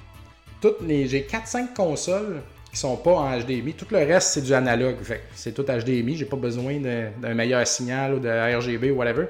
toutes 0.62 0.82
les, 0.82 1.08
j'ai 1.08 1.22
4-5 1.22 1.74
consoles 1.74 2.42
qui 2.72 2.80
sont 2.80 2.96
pas 2.96 3.12
en 3.12 3.40
HDMI. 3.40 3.74
Tout 3.74 3.86
le 3.92 3.98
reste, 3.98 4.30
c'est 4.30 4.42
du 4.42 4.54
analogue. 4.54 4.96
c'est 5.36 5.54
tout 5.54 5.64
HDMI. 5.64 6.18
J'ai 6.18 6.26
pas 6.26 6.38
besoin 6.38 6.80
d'un 6.80 7.34
meilleur 7.34 7.68
signal 7.68 8.16
ou 8.16 8.20
de 8.20 8.30
RGB 8.30 8.92
ou 8.92 8.96
whatever. 8.96 9.26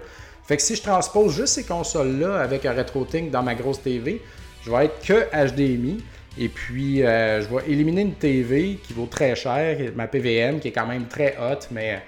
Fait 0.46 0.58
que 0.58 0.62
si 0.62 0.76
je 0.76 0.82
transpose 0.82 1.36
juste 1.36 1.54
ces 1.54 1.64
consoles-là 1.64 2.40
avec 2.40 2.66
un 2.66 2.74
RetroTink 2.74 3.32
dans 3.32 3.44
ma 3.44 3.56
grosse 3.56 3.82
TV, 3.82 4.22
je 4.66 4.72
vais 4.72 4.86
être 4.86 5.02
que 5.02 5.48
HDMI. 5.52 6.04
Et 6.38 6.50
puis, 6.50 7.04
euh, 7.04 7.42
je 7.42 7.50
vais 7.50 7.72
éliminer 7.72 8.02
une 8.02 8.16
TV 8.16 8.80
qui 8.82 8.94
vaut 8.94 9.06
très 9.06 9.36
cher, 9.36 9.78
ma 9.96 10.08
PVM, 10.08 10.60
qui 10.60 10.70
est 10.70 10.72
quand 10.72 10.88
même 10.88 11.06
très 11.06 11.36
haute, 11.40 11.68
mais, 11.72 12.02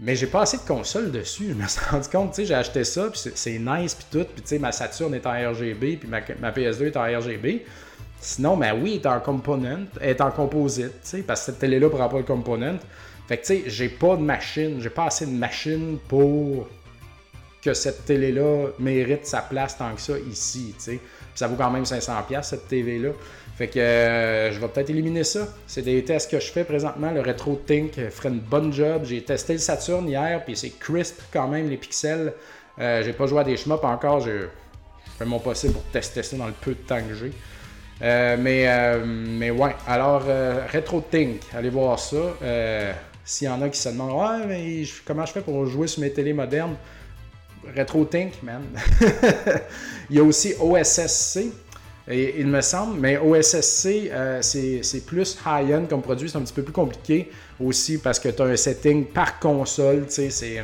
mais 0.00 0.16
j'ai 0.16 0.26
pas 0.26 0.42
assez 0.42 0.56
de 0.56 0.62
consoles 0.62 1.12
dessus. 1.12 1.48
Je 1.50 1.54
me 1.54 1.66
suis 1.66 1.80
rendu 1.90 2.08
compte, 2.08 2.30
tu 2.30 2.36
sais, 2.36 2.44
j'ai 2.46 2.54
acheté 2.54 2.84
ça, 2.84 3.08
puis 3.10 3.20
c'est 3.34 3.58
nice, 3.58 3.94
puis 3.94 4.06
tout. 4.10 4.26
Puis, 4.32 4.42
tu 4.42 4.48
sais, 4.48 4.58
ma 4.58 4.72
Saturn 4.72 5.14
est 5.14 5.26
en 5.26 5.50
RGB, 5.50 5.96
puis 5.96 6.08
ma, 6.08 6.20
ma 6.40 6.50
PS2 6.50 6.86
est 6.86 6.96
en 6.96 7.02
RGB. 7.02 7.64
Sinon, 8.18 8.58
oui, 8.58 8.68
elle 8.94 9.00
est 9.00 9.06
en 9.06 9.20
component, 9.20 9.84
est 10.00 10.20
en 10.20 10.30
composite, 10.30 10.92
parce 11.26 11.40
que 11.40 11.46
cette 11.46 11.58
télé-là 11.58 11.88
prend 11.88 12.08
pas 12.08 12.18
le 12.18 12.24
component. 12.24 12.78
Fait 13.28 13.38
que, 13.38 13.46
tu 13.46 13.46
sais, 13.46 13.62
j'ai 13.66 13.88
pas 13.88 14.16
de 14.16 14.22
machine, 14.22 14.80
j'ai 14.80 14.90
pas 14.90 15.06
assez 15.06 15.24
de 15.24 15.30
machine 15.30 15.98
pour 16.08 16.68
que 17.62 17.74
cette 17.74 18.04
télé-là 18.04 18.68
mérite 18.78 19.26
sa 19.26 19.42
place 19.42 19.76
tant 19.76 19.94
que 19.94 20.00
ça 20.00 20.14
ici, 20.30 20.74
tu 20.78 20.84
sais. 20.84 21.00
Ça 21.34 21.46
vaut 21.46 21.56
quand 21.56 21.70
même 21.70 21.84
500$ 21.84 22.42
cette 22.42 22.68
TV-là. 22.68 23.10
Fait 23.56 23.68
que 23.68 23.78
euh, 23.78 24.52
je 24.52 24.58
vais 24.58 24.68
peut-être 24.68 24.90
éliminer 24.90 25.24
ça. 25.24 25.46
C'est 25.66 25.82
des 25.82 26.02
tests 26.02 26.30
que 26.30 26.40
je 26.40 26.50
fais 26.50 26.64
présentement. 26.64 27.10
Le 27.10 27.20
Retro 27.20 27.60
Think 27.66 27.92
ferait 28.10 28.30
une 28.30 28.40
bonne 28.40 28.72
job. 28.72 29.02
J'ai 29.04 29.22
testé 29.22 29.52
le 29.52 29.58
Saturn 29.58 30.08
hier, 30.08 30.42
puis 30.44 30.56
c'est 30.56 30.70
crisp 30.78 31.20
quand 31.32 31.46
même, 31.48 31.68
les 31.68 31.76
pixels. 31.76 32.32
Euh, 32.78 33.02
j'ai 33.02 33.12
pas 33.12 33.26
joué 33.26 33.40
à 33.40 33.44
des 33.44 33.56
shmups 33.56 33.84
encore. 33.84 34.20
Je 34.20 34.46
fais 35.18 35.26
mon 35.26 35.38
possible 35.38 35.74
pour 35.74 35.82
tester 35.84 36.22
ça 36.22 36.36
dans 36.36 36.46
le 36.46 36.52
peu 36.52 36.72
de 36.72 36.80
temps 36.80 37.00
que 37.06 37.14
j'ai. 37.14 37.32
Euh, 38.02 38.36
mais, 38.38 38.66
mais 39.04 39.50
ouais, 39.50 39.76
alors 39.86 40.22
Retro 40.72 41.02
Think, 41.02 41.42
allez 41.54 41.68
voir 41.68 41.98
ça. 41.98 42.16
S'il 43.24 43.46
y 43.46 43.50
en 43.50 43.60
a 43.60 43.68
qui 43.68 43.78
se 43.78 43.90
demandent 43.90 44.18
Ouais, 44.18 44.46
mais 44.46 44.82
comment 45.04 45.26
je 45.26 45.32
fais 45.32 45.42
pour 45.42 45.66
jouer 45.66 45.86
sur 45.86 46.00
mes 46.00 46.10
télés 46.10 46.32
modernes 46.32 46.76
Retro 47.76 48.04
Think, 48.04 48.42
man. 48.42 48.62
il 50.10 50.16
y 50.16 50.18
a 50.18 50.22
aussi 50.22 50.54
OSSC. 50.58 51.52
il 52.08 52.46
me 52.46 52.60
semble, 52.60 52.98
mais 52.98 53.18
OSSC, 53.18 54.10
c'est 54.40 55.06
plus 55.06 55.38
high-end 55.46 55.84
comme 55.88 56.02
produit, 56.02 56.28
c'est 56.28 56.38
un 56.38 56.42
petit 56.42 56.54
peu 56.54 56.62
plus 56.62 56.72
compliqué 56.72 57.30
aussi 57.60 57.98
parce 57.98 58.18
que 58.18 58.28
tu 58.28 58.42
as 58.42 58.46
un 58.46 58.56
setting 58.56 59.06
par 59.06 59.38
console, 59.38 60.06
tu 60.06 60.14
sais, 60.14 60.30
c'est 60.30 60.62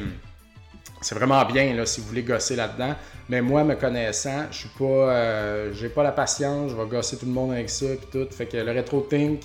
c'est 1.01 1.15
vraiment 1.15 1.45
bien 1.45 1.75
là, 1.75 1.87
si 1.87 2.01
vous 2.01 2.09
voulez 2.09 2.23
gosser 2.23 2.57
là-dedans. 2.57 2.95
Mais 3.29 3.43
moi, 3.43 3.65
me 3.65 3.75
connaissant, 3.75 4.47
je 4.51 4.59
suis 4.59 4.69
pas. 4.71 4.85
Euh, 4.85 5.73
j'ai 5.73 5.89
pas 5.89 6.03
la 6.03 6.13
patience, 6.13 6.71
je 6.71 6.77
vais 6.77 6.87
gosser 6.87 7.17
tout 7.17 7.27
le 7.27 7.33
monde 7.33 7.53
avec 7.53 7.71
ça 7.71 7.87
puis 7.87 8.09
tout. 8.11 8.27
Fait 8.35 8.47
que 8.47 8.57
le 8.57 8.73
Retro 8.73 9.03
Think, 9.03 9.43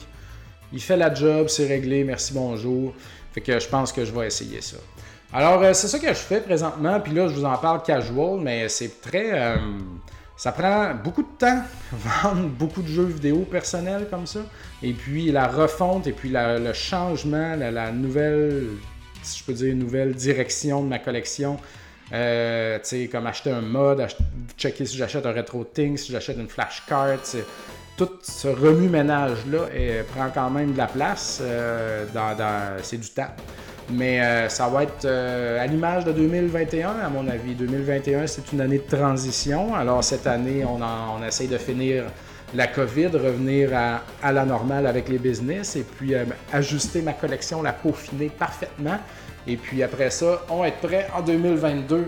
il 0.71 0.81
fait 0.81 0.97
la 0.97 1.13
job, 1.13 1.47
c'est 1.49 1.67
réglé, 1.67 2.03
merci, 2.03 2.33
bonjour. 2.33 2.93
Fait 3.33 3.41
que 3.41 3.59
je 3.59 3.67
pense 3.67 3.91
que 3.91 4.05
je 4.05 4.11
vais 4.11 4.27
essayer 4.27 4.61
ça. 4.61 4.77
Alors, 5.33 5.61
euh, 5.63 5.73
c'est 5.73 5.87
ça 5.87 5.97
que 5.97 6.09
je 6.09 6.13
fais 6.13 6.41
présentement, 6.41 6.99
puis 6.99 7.13
là, 7.13 7.29
je 7.29 7.35
vous 7.35 7.45
en 7.45 7.57
parle 7.57 7.81
casual, 7.83 8.39
mais 8.41 8.67
c'est 8.67 9.01
très. 9.01 9.31
Euh, 9.31 9.55
ça 10.35 10.51
prend 10.51 10.93
beaucoup 10.93 11.21
de 11.21 11.37
temps, 11.37 11.61
vendre 11.93 12.49
beaucoup 12.49 12.81
de 12.81 12.87
jeux 12.87 13.05
vidéo 13.05 13.47
personnels 13.49 14.07
comme 14.09 14.27
ça. 14.27 14.41
Et 14.83 14.91
puis 14.91 15.31
la 15.31 15.47
refonte, 15.47 16.07
et 16.07 16.11
puis 16.11 16.31
le 16.33 16.73
changement, 16.73 17.55
la 17.55 17.91
nouvelle 17.91 18.67
si 19.23 19.39
je 19.39 19.43
peux 19.43 19.53
dire, 19.53 19.75
nouvelle 19.75 20.13
direction 20.15 20.83
de 20.83 20.87
ma 20.87 20.99
collection. 20.99 21.57
Euh, 22.11 22.77
tu 22.79 22.85
sais, 22.85 23.07
comme 23.07 23.27
acheter 23.27 23.51
un 23.51 23.61
mod, 23.61 24.05
checker 24.57 24.85
si 24.85 24.97
j'achète 24.97 25.25
un 25.25 25.31
retro 25.31 25.63
thing, 25.63 25.95
si 25.95 26.11
j'achète 26.11 26.37
une 26.37 26.49
flashcard. 26.49 27.19
Tout 27.95 28.09
ce 28.21 28.47
remue-ménage-là 28.47 29.67
prend 30.13 30.29
quand 30.33 30.49
même 30.49 30.73
de 30.73 30.77
la 30.77 30.87
place. 30.87 31.41
Dans, 32.13 32.35
c'est 32.81 32.97
du 32.97 33.09
temps. 33.09 33.29
Mais 33.93 34.21
euh, 34.21 34.49
ça 34.49 34.67
va 34.67 34.83
être 34.83 35.05
à 35.05 35.65
l'image 35.67 36.05
de 36.05 36.11
2021, 36.11 36.89
à 37.03 37.09
mon 37.09 37.27
avis. 37.27 37.55
2021, 37.55 38.27
c'est 38.27 38.51
une 38.53 38.61
année 38.61 38.79
de 38.79 38.97
transition. 38.97 39.75
Alors 39.75 40.03
cette 40.03 40.27
année, 40.27 40.63
on, 40.65 40.79
on 40.81 41.25
essaye 41.25 41.47
de 41.47 41.57
finir 41.57 42.05
la 42.53 42.67
COVID, 42.67 43.07
revenir 43.07 43.71
à, 43.73 44.31
la 44.31 44.45
normale 44.45 44.87
avec 44.87 45.09
les 45.09 45.17
business 45.17 45.75
et 45.75 45.83
puis 45.83 46.13
euh, 46.13 46.25
ajuster 46.51 47.01
ma 47.01 47.13
collection, 47.13 47.61
la 47.61 47.73
peaufiner 47.73 48.29
parfaitement. 48.29 48.97
Et 49.47 49.57
puis 49.57 49.81
après 49.83 50.09
ça, 50.09 50.41
on 50.49 50.59
va 50.59 50.67
être 50.67 50.79
prêt 50.79 51.07
en 51.15 51.21
2022 51.21 52.05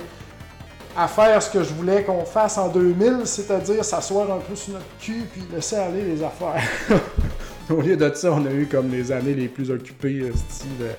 à 0.95 1.07
faire 1.07 1.41
ce 1.41 1.49
que 1.49 1.63
je 1.63 1.73
voulais 1.73 2.03
qu'on 2.03 2.25
fasse 2.25 2.57
en 2.57 2.67
2000, 2.67 3.21
c'est-à-dire 3.25 3.83
s'asseoir 3.83 4.31
un 4.31 4.39
peu 4.39 4.55
sur 4.55 4.73
notre 4.73 4.85
cul 4.99 5.23
puis 5.31 5.41
laisser 5.51 5.77
aller 5.77 6.03
les 6.03 6.21
affaires. 6.21 6.61
Au 7.69 7.81
lieu 7.81 7.95
de 7.95 8.13
ça, 8.13 8.31
on 8.31 8.45
a 8.45 8.51
eu 8.51 8.67
comme 8.67 8.91
les 8.91 9.11
années 9.11 9.33
les 9.33 9.47
plus 9.47 9.71
occupées. 9.71 10.23
Euh, 10.23 10.33
de... 10.79 10.89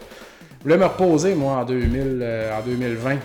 Je 0.65 0.71
voulais 0.71 0.81
me 0.83 0.87
reposer, 0.87 1.35
moi, 1.35 1.59
en, 1.59 1.65
2000, 1.67 2.21
euh, 2.23 2.59
2020. 2.65 3.19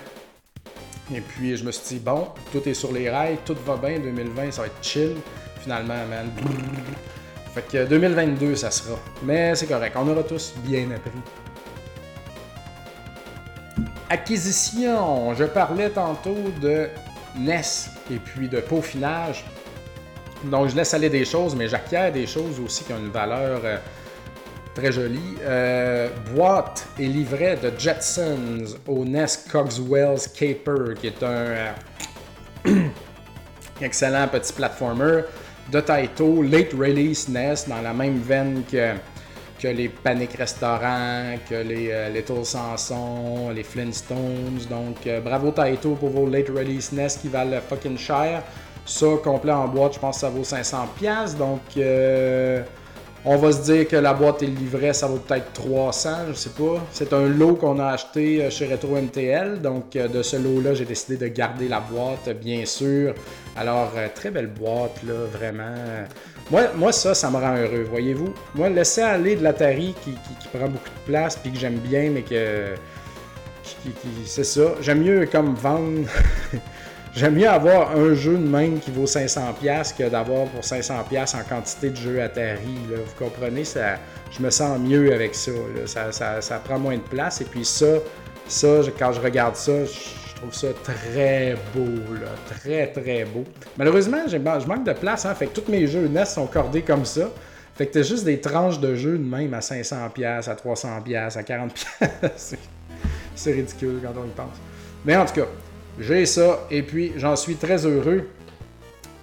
Et 1.15 1.21
puis, 1.21 1.56
je 1.56 1.63
me 1.63 1.71
suis 1.71 1.95
dit, 1.95 2.04
bon, 2.04 2.28
tout 2.52 2.67
est 2.67 2.73
sur 2.73 2.91
les 2.91 3.10
rails, 3.10 3.38
tout 3.45 3.56
va 3.65 3.78
bien, 3.78 3.97
2020, 3.97 4.52
ça 4.52 4.63
va 4.63 4.67
être 4.67 4.84
chill 4.84 5.15
finalement, 5.62 6.06
man. 6.10 6.30
Fait 7.54 7.62
que 7.62 7.86
2022, 7.86 8.58
ça 8.58 8.69
sera. 8.71 8.99
Mais 9.23 9.56
c'est 9.56 9.67
correct, 9.67 9.95
on 9.97 10.06
aura 10.10 10.23
tous 10.23 10.54
bien 10.65 10.91
appris. 10.91 11.12
Acquisition. 14.10 15.34
Je 15.34 15.45
parlais 15.45 15.91
tantôt 15.91 16.36
de 16.62 16.89
NES 17.38 17.62
et 18.12 18.17
puis 18.17 18.49
de 18.49 18.60
peaufinage. 18.60 19.45
Donc 20.43 20.67
je 20.67 20.75
laisse 20.75 20.93
aller 20.93 21.10
des 21.10 21.23
choses, 21.23 21.56
mais 21.56 21.69
j'acquiers 21.69 22.12
des 22.12 22.28
choses 22.28 22.60
aussi 22.60 22.84
qui 22.84 22.91
ont 22.91 22.99
une 22.99 23.12
valeur 23.12 23.62
euh, 23.63 23.78
très 24.73 24.91
jolie. 24.91 25.36
Euh, 25.41 26.10
boîte 26.34 26.88
et 26.97 27.08
livret 27.08 27.58
de 27.58 27.71
Jetsons 27.77 28.77
au 28.88 29.05
NES 29.05 29.25
Cogswell's 29.51 30.27
Caper, 30.27 30.95
qui 30.99 31.08
est 31.08 31.23
un 31.23 31.27
euh, 31.27 31.71
excellent 33.82 34.27
petit 34.27 34.53
platformer 34.53 35.21
de 35.71 35.79
Taito, 35.79 36.41
Late 36.41 36.73
Release 36.73 37.27
NES, 37.29 37.55
dans 37.67 37.82
la 37.82 37.93
même 37.93 38.19
veine 38.19 38.63
que, 38.69 39.67
les 39.67 39.89
Panic 39.89 40.34
Restaurants, 40.34 41.36
que 41.49 41.55
les 41.55 41.89
euh, 41.91 42.10
Little 42.10 42.45
Samson, 42.45 43.51
les 43.53 43.63
Flintstones. 43.63 44.62
Donc, 44.69 45.08
bravo 45.23 45.51
Taito 45.51 45.95
pour 45.95 46.10
vos 46.10 46.27
Late 46.27 46.49
Release 46.49 46.91
NES 46.91 47.10
qui 47.21 47.27
valent 47.27 47.60
fucking 47.67 47.97
cher. 47.97 48.43
Ça, 48.86 49.05
complet 49.23 49.51
en 49.51 49.67
boîte, 49.67 49.93
je 49.95 49.99
pense 49.99 50.15
que 50.15 50.21
ça 50.21 50.29
vaut 50.29 50.41
500$. 50.41 51.38
Donc, 51.38 51.60
on 53.25 53.36
va 53.36 53.51
se 53.51 53.63
dire 53.63 53.88
que 53.88 53.97
la 53.97 54.13
boîte 54.13 54.43
et 54.43 54.47
le 54.47 54.55
livret, 54.55 54.93
ça 54.93 55.08
vaut 55.08 55.17
peut-être 55.17 55.51
300, 55.53 56.10
je 56.29 56.34
sais 56.34 56.49
pas. 56.51 56.86
C'est 56.91 57.12
un 57.12 57.27
lot 57.27 57.55
qu'on 57.55 57.77
a 57.79 57.88
acheté 57.88 58.43
euh, 58.43 58.49
chez 58.49 58.65
Retro 58.67 58.95
MTL. 58.95 59.62
Donc, 59.62 59.95
euh, 59.95 60.08
de 60.08 60.23
ce 60.23 60.38
lot-là, 60.38 60.73
j'ai 60.73 60.86
décidé 60.86 61.17
de 61.17 61.27
garder 61.27 61.67
la 61.67 61.82
boîte, 61.82 62.29
bien 62.39 62.65
sûr. 62.65 63.13
Alors, 63.58 63.91
euh, 63.97 64.08
très 64.13 64.32
belle 64.32 64.47
boîte, 64.47 65.03
là, 65.05 65.25
vraiment. 65.34 65.75
Moi, 66.49 66.69
moi 66.75 66.91
ça, 66.93 67.13
ça 67.13 67.29
me 67.29 67.36
rend 67.36 67.58
heureux, 67.58 67.86
voyez-vous. 67.89 68.34
Moi, 68.55 68.69
laisser 68.69 69.01
aller 69.01 69.36
de 69.36 69.43
l'Atari 69.43 69.93
qui, 70.01 70.12
qui, 70.12 70.47
prend 70.58 70.67
beaucoup 70.67 70.89
de 70.89 71.12
place, 71.12 71.36
puis 71.36 71.51
que 71.51 71.60
j'aime 71.60 71.79
bien, 71.79 72.10
mais 72.12 72.21
que. 72.21 72.75
c'est 74.25 74.45
ça. 74.45 74.75
J'aime 74.82 75.03
mieux 75.03 75.27
comme 75.29 75.55
vendre. 75.55 76.08
J'aime 77.19 77.36
mieux 77.36 77.49
avoir 77.49 77.97
un 77.97 78.13
jeu 78.13 78.38
de 78.38 78.47
même 78.47 78.79
qui 78.79 78.91
vaut 78.91 79.03
500$ 79.03 79.97
que 79.97 80.08
d'avoir 80.08 80.45
pour 80.45 80.62
500$ 80.62 81.36
en 81.36 81.43
quantité 81.43 81.89
de 81.89 81.95
jeux 81.97 82.21
Atari. 82.21 82.77
Vous 82.88 83.25
comprenez? 83.25 83.65
Ça, 83.65 83.97
je 84.32 84.41
me 84.41 84.49
sens 84.49 84.79
mieux 84.79 85.13
avec 85.13 85.36
ça, 85.36 85.51
ça, 86.39 86.62
prend 86.63 86.79
moins 86.79 86.95
de 86.95 87.01
place. 87.01 87.41
Et 87.41 87.43
puis 87.43 87.65
ça, 87.65 87.88
ça 88.47 88.67
quand 88.97 89.12
je 89.12 89.19
regarde 89.19 89.58
ça, 89.58 89.84
je 89.84 90.36
trouve 90.38 90.53
ça 90.53 90.69
très 90.82 91.58
beau. 91.75 91.89
très, 92.47 92.88
très 92.88 93.25
beau. 93.25 93.43
Malheureusement, 93.75 94.25
je 94.25 94.38
manque 94.38 94.86
de 94.86 94.93
place. 94.93 95.25
Hein, 95.25 95.36
fait 95.36 95.47
que 95.47 95.60
tous 95.60 95.69
mes 95.69 95.88
jeux 95.88 96.08
NES 96.08 96.23
sont 96.23 96.47
cordés 96.47 96.84
comme 96.84 97.03
ça. 97.03 97.29
Fait 97.75 97.86
que 97.88 97.95
t'as 97.95 98.03
juste 98.03 98.23
des 98.23 98.39
tranches 98.39 98.79
de 98.79 98.95
jeux 98.95 99.17
de 99.17 99.25
même 99.25 99.53
à 99.53 99.60
500$, 99.60 99.89
à 100.25 100.55
300$, 100.55 101.38
à 101.38 101.41
40$. 101.41 101.69
C'est 103.36 103.51
ridicule 103.51 103.99
quand 104.01 104.13
on 104.17 104.25
y 104.25 104.32
pense. 104.32 104.55
Mais 105.03 105.17
en 105.17 105.25
tout 105.25 105.34
cas, 105.34 105.47
j'ai 105.99 106.25
ça 106.25 106.65
et 106.71 106.81
puis 106.81 107.13
j'en 107.17 107.35
suis 107.35 107.55
très 107.55 107.85
heureux. 107.85 108.27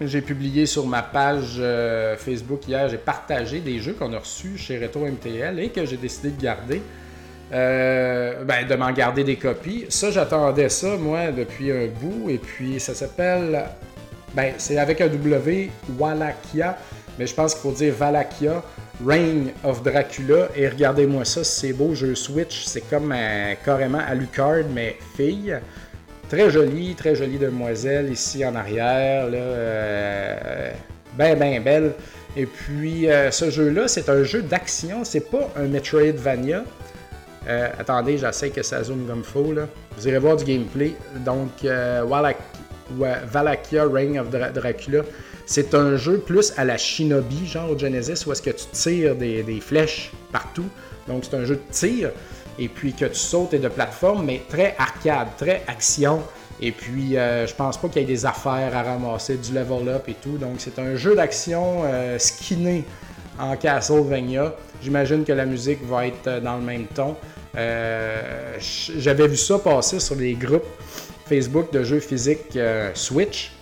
J'ai 0.00 0.20
publié 0.20 0.66
sur 0.66 0.86
ma 0.86 1.00
page 1.02 1.56
euh, 1.58 2.16
Facebook 2.18 2.68
hier, 2.68 2.88
j'ai 2.90 2.98
partagé 2.98 3.60
des 3.60 3.78
jeux 3.78 3.94
qu'on 3.94 4.12
a 4.12 4.18
reçus 4.18 4.58
chez 4.58 4.78
Retro 4.78 5.06
MTL 5.06 5.58
et 5.58 5.70
que 5.70 5.86
j'ai 5.86 5.96
décidé 5.96 6.30
de 6.30 6.40
garder. 6.40 6.82
Euh, 7.52 8.44
ben, 8.44 8.66
de 8.66 8.74
m'en 8.74 8.90
garder 8.90 9.24
des 9.24 9.36
copies. 9.36 9.86
Ça, 9.88 10.10
j'attendais 10.10 10.68
ça, 10.68 10.96
moi, 10.96 11.30
depuis 11.30 11.70
un 11.70 11.86
bout. 11.86 12.28
Et 12.28 12.38
puis, 12.38 12.80
ça 12.80 12.92
s'appelle. 12.92 13.66
Ben, 14.34 14.54
c'est 14.58 14.78
avec 14.78 15.00
un 15.00 15.06
W, 15.06 15.70
Wallachia. 15.96 16.76
Mais 17.18 17.26
je 17.26 17.34
pense 17.34 17.54
qu'il 17.54 17.62
faut 17.62 17.72
dire 17.72 17.94
Valakia, 17.94 18.62
Reign 19.06 19.52
of 19.64 19.82
Dracula. 19.82 20.48
Et 20.56 20.68
regardez-moi 20.68 21.24
ça, 21.24 21.44
c'est 21.44 21.72
beau, 21.72 21.94
jeu 21.94 22.14
Switch. 22.16 22.64
C'est 22.64 22.82
comme 22.90 23.14
carrément 23.64 24.02
Alucard, 24.06 24.64
mais 24.74 24.96
fille. 25.16 25.56
Très 26.28 26.50
jolie, 26.50 26.96
très 26.96 27.14
jolie 27.14 27.38
demoiselle 27.38 28.10
ici 28.10 28.44
en 28.44 28.56
arrière. 28.56 29.28
Là, 29.28 29.38
euh, 29.38 30.70
ben, 31.16 31.38
ben 31.38 31.62
belle. 31.62 31.92
Et 32.36 32.46
puis, 32.46 33.08
euh, 33.08 33.30
ce 33.30 33.48
jeu-là, 33.48 33.86
c'est 33.86 34.08
un 34.08 34.24
jeu 34.24 34.42
d'action. 34.42 35.04
C'est 35.04 35.30
pas 35.30 35.48
un 35.56 35.68
Metroidvania. 35.68 36.64
Euh, 37.48 37.68
attendez, 37.78 38.18
j'essaie 38.18 38.50
que 38.50 38.64
ça 38.64 38.82
zoome 38.82 39.06
comme 39.06 39.22
faux. 39.22 39.52
Là. 39.52 39.68
Vous 39.96 40.08
irez 40.08 40.18
voir 40.18 40.36
du 40.36 40.44
gameplay. 40.44 40.94
Donc, 41.24 41.64
Valakia 42.90 43.84
Reign 43.84 44.18
of 44.18 44.28
Dracula, 44.30 45.02
c'est 45.46 45.76
un 45.76 45.96
jeu 45.96 46.18
plus 46.18 46.52
à 46.56 46.64
la 46.64 46.76
Shinobi, 46.76 47.46
genre 47.46 47.70
au 47.70 47.78
Genesis, 47.78 48.26
où 48.26 48.32
est-ce 48.32 48.42
que 48.42 48.50
tu 48.50 48.66
tires 48.72 49.14
des, 49.14 49.60
flèches 49.60 50.10
partout. 50.32 50.66
Donc, 51.06 51.24
c'est 51.24 51.36
un 51.36 51.44
jeu 51.44 51.54
de 51.54 51.72
tir. 51.72 52.10
Et 52.58 52.68
puis 52.68 52.92
que 52.92 53.04
tu 53.06 53.14
sautes 53.14 53.54
et 53.54 53.58
de 53.58 53.68
plateforme, 53.68 54.24
mais 54.24 54.42
très 54.48 54.74
arcade, 54.78 55.28
très 55.36 55.62
action. 55.66 56.22
Et 56.60 56.72
puis, 56.72 57.18
euh, 57.18 57.46
je 57.46 57.54
pense 57.54 57.76
pas 57.76 57.88
qu'il 57.88 58.00
y 58.00 58.04
ait 58.04 58.08
des 58.08 58.24
affaires 58.24 58.74
à 58.74 58.82
ramasser, 58.82 59.36
du 59.36 59.52
level 59.52 59.88
up 59.88 60.08
et 60.08 60.14
tout. 60.14 60.38
Donc, 60.38 60.54
c'est 60.58 60.78
un 60.78 60.96
jeu 60.96 61.14
d'action 61.14 61.82
skinné 62.18 62.84
en 63.38 63.56
Castlevania. 63.56 64.54
J'imagine 64.82 65.24
que 65.24 65.32
la 65.32 65.44
musique 65.44 65.84
va 65.84 66.06
être 66.06 66.40
dans 66.40 66.56
le 66.56 66.62
même 66.62 66.86
ton. 66.86 67.16
Euh, 67.56 68.58
j'avais 68.58 69.28
vu 69.28 69.36
ça 69.36 69.58
passer 69.58 69.98
sur 69.98 70.14
les 70.14 70.34
groupes 70.34 70.66
Facebook 71.26 71.72
de 71.72 71.82
jeux 71.82 72.00
physiques 72.00 72.56
euh, 72.56 72.90
Switch. 72.94 73.52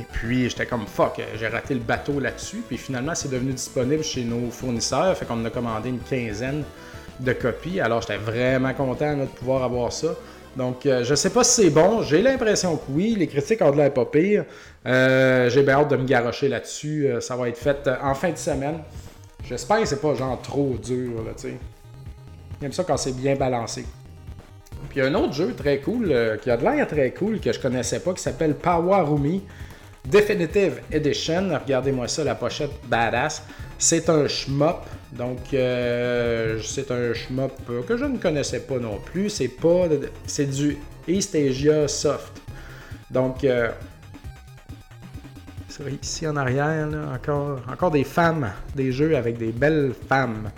Et 0.00 0.04
puis, 0.12 0.48
j'étais 0.48 0.66
comme 0.66 0.86
fuck, 0.86 1.20
j'ai 1.38 1.48
raté 1.48 1.74
le 1.74 1.80
bateau 1.80 2.20
là-dessus. 2.20 2.62
Puis 2.66 2.76
finalement, 2.76 3.14
c'est 3.14 3.30
devenu 3.30 3.52
disponible 3.52 4.02
chez 4.02 4.24
nos 4.24 4.50
fournisseurs. 4.50 5.16
Fait 5.16 5.24
qu'on 5.24 5.44
a 5.44 5.50
commandé 5.50 5.88
une 5.88 6.00
quinzaine 6.00 6.64
de 7.20 7.32
copies. 7.32 7.80
Alors, 7.80 8.00
j'étais 8.00 8.16
vraiment 8.16 8.72
content 8.74 9.16
de 9.16 9.24
pouvoir 9.26 9.62
avoir 9.64 9.92
ça. 9.92 10.08
Donc, 10.56 10.86
euh, 10.86 11.04
je 11.04 11.14
sais 11.14 11.30
pas 11.30 11.44
si 11.44 11.62
c'est 11.62 11.70
bon. 11.70 12.02
J'ai 12.02 12.22
l'impression 12.22 12.76
que 12.76 12.82
oui. 12.90 13.14
Les 13.18 13.26
critiques 13.26 13.62
ont 13.62 13.70
de 13.70 13.76
l'air 13.76 13.92
pas 13.92 14.06
pire. 14.06 14.44
j'ai 14.84 15.62
bien 15.62 15.74
hâte 15.74 15.90
de 15.90 15.96
me 15.96 16.04
garocher 16.04 16.48
là-dessus. 16.48 17.08
ça 17.20 17.36
va 17.36 17.48
être 17.48 17.58
fait 17.58 17.88
en 18.02 18.14
fin 18.14 18.30
de 18.30 18.38
semaine. 18.38 18.80
J'espère 19.44 19.80
que 19.80 19.86
c'est 19.86 20.00
pas 20.00 20.14
genre 20.14 20.40
trop 20.42 20.76
dur, 20.82 21.22
là, 21.24 21.32
tu 21.34 21.48
sais. 21.48 21.54
J'aime 22.60 22.72
ça 22.72 22.84
quand 22.84 22.96
c'est 22.96 23.16
bien 23.16 23.36
balancé. 23.36 23.84
Puis 24.90 25.00
un 25.00 25.14
autre 25.14 25.32
jeu 25.32 25.54
très 25.54 25.78
cool, 25.78 26.10
euh, 26.10 26.36
qui 26.36 26.50
a 26.50 26.56
de 26.56 26.64
l'air 26.64 26.86
très 26.86 27.12
cool, 27.12 27.40
que 27.40 27.52
je 27.52 27.60
connaissais 27.60 28.00
pas, 28.00 28.12
qui 28.12 28.22
s'appelle 28.22 28.54
Power 28.54 29.02
Rumi 29.02 29.42
Definitive 30.04 30.80
Edition. 30.90 31.50
Regardez-moi 31.62 32.08
ça, 32.08 32.24
la 32.24 32.34
pochette 32.34 32.70
badass. 32.86 33.42
C'est 33.78 34.08
un 34.08 34.26
shmup. 34.26 34.84
Donc, 35.12 35.38
euh, 35.54 36.60
c'est 36.62 36.90
un 36.90 37.14
shmup 37.14 37.52
que 37.86 37.96
je 37.96 38.04
ne 38.04 38.18
connaissais 38.18 38.60
pas 38.60 38.78
non 38.78 38.98
plus. 39.04 39.30
C'est 39.30 39.48
pas. 39.48 39.86
C'est 40.26 40.46
du 40.46 40.76
East 41.06 41.34
Asia 41.34 41.88
Soft. 41.88 42.42
Donc, 43.10 43.42
euh, 43.44 43.70
ici 46.02 46.26
en 46.26 46.36
arrière, 46.36 46.88
encore, 47.14 47.60
encore 47.72 47.90
des 47.90 48.04
femmes, 48.04 48.50
des 48.74 48.92
jeux 48.92 49.16
avec 49.16 49.38
des 49.38 49.52
belles 49.52 49.92
femmes. 50.08 50.50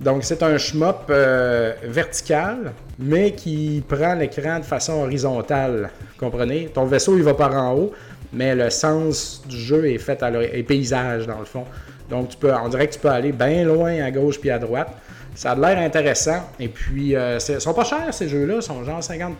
Donc, 0.00 0.24
c'est 0.24 0.42
un 0.42 0.58
shmup 0.58 1.06
euh, 1.08 1.72
vertical, 1.84 2.72
mais 2.98 3.32
qui 3.32 3.82
prend 3.88 4.14
l'écran 4.14 4.58
de 4.58 4.64
façon 4.64 5.04
horizontale. 5.04 5.90
Comprenez? 6.18 6.68
Ton 6.72 6.84
vaisseau, 6.84 7.16
il 7.16 7.22
va 7.22 7.32
par 7.32 7.54
en 7.54 7.74
haut, 7.74 7.92
mais 8.32 8.54
le 8.54 8.68
sens 8.68 9.42
du 9.48 9.56
jeu 9.56 9.88
est 9.88 9.98
fait 9.98 10.22
à 10.22 10.30
est 10.42 10.62
paysage, 10.64 11.26
dans 11.26 11.38
le 11.38 11.46
fond. 11.46 11.64
Donc, 12.08 12.30
tu 12.30 12.36
peux, 12.36 12.52
on 12.54 12.68
dirait 12.68 12.86
que 12.86 12.94
tu 12.94 13.00
peux 13.00 13.08
aller 13.08 13.32
bien 13.32 13.64
loin 13.64 14.02
à 14.02 14.10
gauche 14.10 14.38
puis 14.40 14.50
à 14.50 14.58
droite. 14.58 14.88
Ça 15.34 15.52
a 15.52 15.54
l'air 15.54 15.78
intéressant. 15.78 16.48
Et 16.58 16.68
puis, 16.68 17.14
euh, 17.14 17.38
ils 17.48 17.60
sont 17.60 17.74
pas 17.74 17.84
chers, 17.84 18.12
ces 18.12 18.28
jeux-là. 18.28 18.56
Ils 18.56 18.62
sont 18.62 18.82
genre 18.84 19.00
50$. 19.00 19.34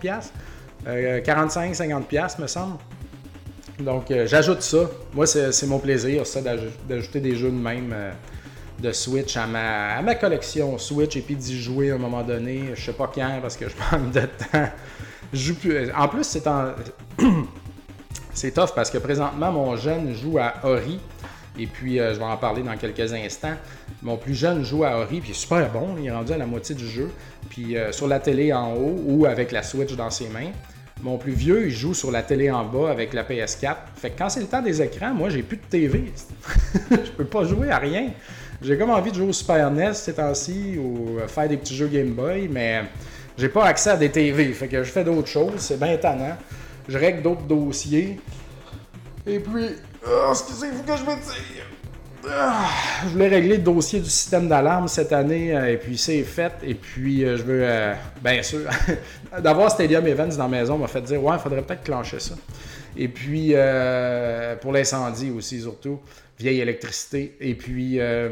Euh, 0.87 1.21
45-50$, 1.21 2.41
me 2.41 2.47
semble. 2.47 2.77
Donc, 3.79 4.11
euh, 4.11 4.27
j'ajoute 4.27 4.63
ça. 4.63 4.91
Moi, 5.15 5.27
c'est 5.27 5.67
mon 5.67 5.79
plaisir, 5.79 6.27
ça, 6.27 6.41
d'ajouter 6.41 7.21
des 7.21 7.35
jeux 7.37 7.51
de 7.51 7.57
même 7.57 7.95
de 8.79 8.93
Switch 8.93 9.37
à 9.37 9.47
ma, 9.47 10.15
collection 10.15 10.77
Switch 10.79 11.17
et 11.17 11.21
puis 11.21 11.35
d'y 11.35 11.61
jouer 11.61 11.91
à 11.91 11.95
un 11.95 11.99
moment 11.99 12.23
donné. 12.23 12.73
Je 12.75 12.85
sais 12.85 12.93
pas 12.93 13.11
quand 13.13 13.39
parce 13.41 13.57
que 13.57 13.67
je 13.69 13.75
manque 13.93 14.13
de 14.13 14.21
temps. 14.21 14.69
Je 15.33 15.53
plus. 15.53 15.91
En 15.97 16.09
plus, 16.09 16.25
c'est 16.25 16.47
en... 16.47 16.73
c'est 18.35 18.53
tough 18.53 18.75
parce 18.75 18.91
que 18.91 18.99
présentement, 18.99 19.51
mon 19.51 19.77
jeune 19.77 20.15
joue 20.15 20.39
à 20.39 20.55
Ori. 20.63 21.01
Et 21.59 21.67
puis, 21.67 21.99
euh, 21.99 22.15
je 22.15 22.19
vais 22.19 22.25
en 22.25 22.37
parler 22.37 22.63
dans 22.63 22.77
quelques 22.77 23.13
instants. 23.13 23.55
Mon 24.03 24.17
plus 24.17 24.35
jeune 24.35 24.65
joue 24.65 24.85
à 24.85 24.99
Ori, 24.99 25.21
puis 25.21 25.29
il 25.29 25.31
est 25.31 25.35
super 25.35 25.71
bon. 25.71 25.97
Il 25.99 26.07
est 26.07 26.11
rendu 26.11 26.33
à 26.33 26.39
la 26.39 26.47
moitié 26.47 26.75
du 26.75 26.87
jeu. 26.87 27.11
Puis, 27.49 27.77
euh, 27.77 27.93
sur 27.93 28.09
la 28.09 28.21
télé 28.21 28.53
en 28.53 28.75
haut 28.75 28.97
ou 29.07 29.27
avec 29.27 29.53
la 29.53 29.63
Switch 29.63 29.95
dans 29.95 30.11
ses 30.11 30.29
mains. 30.29 30.51
Mon 31.03 31.19
plus 31.19 31.33
vieux, 31.33 31.67
il 31.67 31.71
joue 31.71 31.93
sur 31.93 32.11
la 32.11 32.23
télé 32.23 32.51
en 32.51 32.65
bas 32.65 32.91
avec 32.91 33.13
la 33.13 33.23
PS4. 33.23 33.77
Fait 33.97 34.11
que 34.11 34.19
quand 34.19 34.31
c'est 34.31 34.41
le 34.41 34.47
temps 34.47 34.63
des 34.63 34.81
écrans, 34.81 35.13
moi, 35.13 35.29
j'ai 35.29 35.43
plus 35.43 35.59
de 35.59 35.63
TV. 35.69 36.13
je 36.91 37.11
peux 37.11 37.27
pas 37.27 37.45
jouer 37.45 37.71
à 37.71 37.79
rien. 37.79 38.11
J'ai 38.63 38.79
comme 38.79 38.91
envie 38.91 39.11
de 39.11 39.17
jouer 39.17 39.29
au 39.29 39.33
Super 39.33 39.71
NES 39.71 39.93
ces 39.93 40.15
temps-ci 40.15 40.79
ou 40.79 41.19
euh, 41.19 41.29
faire 41.29 41.49
des 41.49 41.59
petits 41.59 41.77
jeux 41.77 41.89
Game 41.89 42.13
Boy, 42.13 42.49
mais 42.51 42.85
j'ai 43.37 43.51
pas 43.51 43.67
accès 43.67 43.91
à 43.91 43.97
des 43.97 44.11
TV. 44.11 44.53
Fait 44.53 44.69
que 44.69 44.83
je 44.83 44.91
fais 44.91 45.05
d'autres 45.05 45.29
choses, 45.29 45.59
c'est 45.59 45.79
bien 45.79 45.93
étonnant. 45.93 46.37
Je 46.89 46.97
règle 46.97 47.23
d'autres 47.23 47.43
dossiers. 47.43 48.19
Et 49.27 49.39
puis, 49.39 49.67
oh, 50.09 50.29
excusez-vous 50.31 50.83
que 50.83 50.97
je 50.97 51.03
me 51.03 51.15
dire. 51.15 51.65
Ah, 52.29 52.69
je 53.05 53.11
voulais 53.11 53.29
régler 53.29 53.57
le 53.59 53.63
dossier 53.63 54.01
du 54.01 54.11
système 54.11 54.49
d'alarme 54.49 54.89
cette 54.89 55.13
année, 55.13 55.57
euh, 55.57 55.73
et 55.73 55.77
puis 55.77 55.97
c'est 55.97 56.23
fait. 56.23 56.53
Et 56.65 56.75
puis, 56.75 57.25
euh, 57.25 57.37
je 57.37 57.43
veux, 57.45 57.95
bien 58.23 58.43
sûr, 58.43 58.69
d'avoir 59.41 59.71
Stadium 59.71 60.07
Events 60.07 60.37
dans 60.37 60.49
la 60.49 60.49
maison 60.49 60.77
m'a 60.77 60.89
fait 60.89 61.03
dire, 61.03 61.23
ouais, 61.23 61.37
il 61.37 61.41
faudrait 61.41 61.63
peut-être 61.63 61.85
clencher 61.85 62.19
ça. 62.19 62.35
Et 62.97 63.09
puis, 63.09 63.55
pour 64.61 64.73
l'incendie 64.73 65.31
aussi, 65.31 65.61
surtout 65.61 66.01
vieille 66.39 66.61
électricité. 66.61 67.37
Et 67.41 67.55
puis 67.55 68.01
euh, 68.01 68.29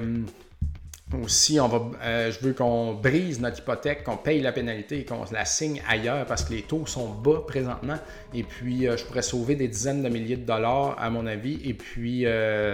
aussi, 1.23 1.61
on 1.61 1.69
va, 1.69 1.83
euh, 2.03 2.33
je 2.33 2.41
veux 2.41 2.55
qu'on 2.55 2.95
brise 2.95 3.41
notre 3.41 3.59
hypothèque, 3.59 4.05
qu'on 4.05 4.17
paye 4.17 4.41
la 4.41 4.53
pénalité 4.53 5.01
et 5.01 5.05
qu'on 5.05 5.25
la 5.31 5.45
signe 5.45 5.83
ailleurs 5.89 6.25
parce 6.27 6.45
que 6.45 6.55
les 6.55 6.63
taux 6.63 6.87
sont 6.87 7.09
bas 7.09 7.43
présentement. 7.47 7.97
Et 8.33 8.43
puis, 8.43 8.89
euh, 8.89 8.97
je 8.97 9.05
pourrais 9.05 9.23
sauver 9.23 9.55
des 9.55 9.69
dizaines 9.69 10.03
de 10.03 10.09
milliers 10.09 10.37
de 10.37 10.47
dollars, 10.47 10.97
à 10.99 11.11
mon 11.11 11.27
avis, 11.27 11.61
et 11.65 11.75
puis 11.75 12.27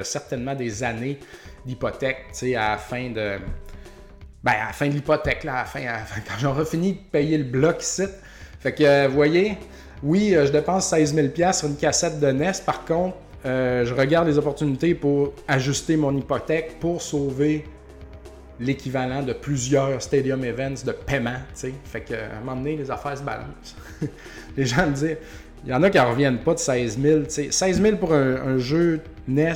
certainement 0.03 0.55
des 0.55 0.83
années 0.83 1.19
d'hypothèque, 1.67 2.27
tu 2.29 2.39
sais, 2.39 2.57
à 2.57 2.71
la 2.71 2.79
fin 2.79 3.11
de. 3.11 3.39
Ben, 4.43 4.53
à 4.53 4.67
la 4.69 4.73
fin 4.73 4.89
de 4.89 4.95
l'hypothèque, 4.95 5.45
là, 5.45 5.61
à 5.61 5.65
fin, 5.65 5.81
quand 5.81 6.39
j'aurai 6.39 6.65
fini 6.65 6.95
de 6.95 6.99
payer 7.11 7.37
le 7.37 7.45
bloc 7.45 7.83
ici. 7.83 8.05
Fait 8.61 8.73
que, 8.73 9.07
vous 9.07 9.15
voyez, 9.15 9.59
oui, 10.03 10.31
je 10.35 10.51
dépense 10.51 10.87
16 10.89 11.15
000$ 11.15 11.53
sur 11.53 11.69
une 11.69 11.77
cassette 11.77 12.21
de 12.21 12.31
NES. 12.31 12.53
Par 12.65 12.87
contre, 12.87 13.17
euh, 13.47 13.87
je 13.87 13.95
regarde 13.95 14.29
les 14.29 14.37
opportunités 14.37 14.95
pour 14.95 15.33
ajuster 15.49 15.97
mon 15.97 16.15
hypothèque 16.17 16.79
pour 16.79 17.01
sauver 17.01 17.65
l'équivalent 18.61 19.23
de 19.23 19.33
plusieurs 19.33 20.01
stadium 20.03 20.45
events 20.45 20.85
de 20.85 20.93
paiement. 20.93 21.39
Fait 21.55 22.01
que, 22.03 22.15
à 22.15 22.37
un 22.37 22.41
moment 22.41 22.57
donné, 22.57 22.77
les 22.77 22.91
affaires 22.91 23.17
se 23.17 23.23
balancent. 23.23 23.77
les 24.57 24.67
gens 24.67 24.87
me 24.87 24.93
disent, 24.93 25.17
il 25.65 25.71
y 25.71 25.75
en 25.75 25.83
a 25.83 25.91
qui 25.91 25.99
ne 25.99 26.05
reviennent 26.05 26.39
pas 26.39 26.55
de 26.55 26.59
16 26.59 26.99
000. 27.01 27.21
16 27.29 27.83
000 27.83 27.97
pour 27.97 28.13
un, 28.15 28.59
jeu 28.59 29.01
NES, 29.29 29.53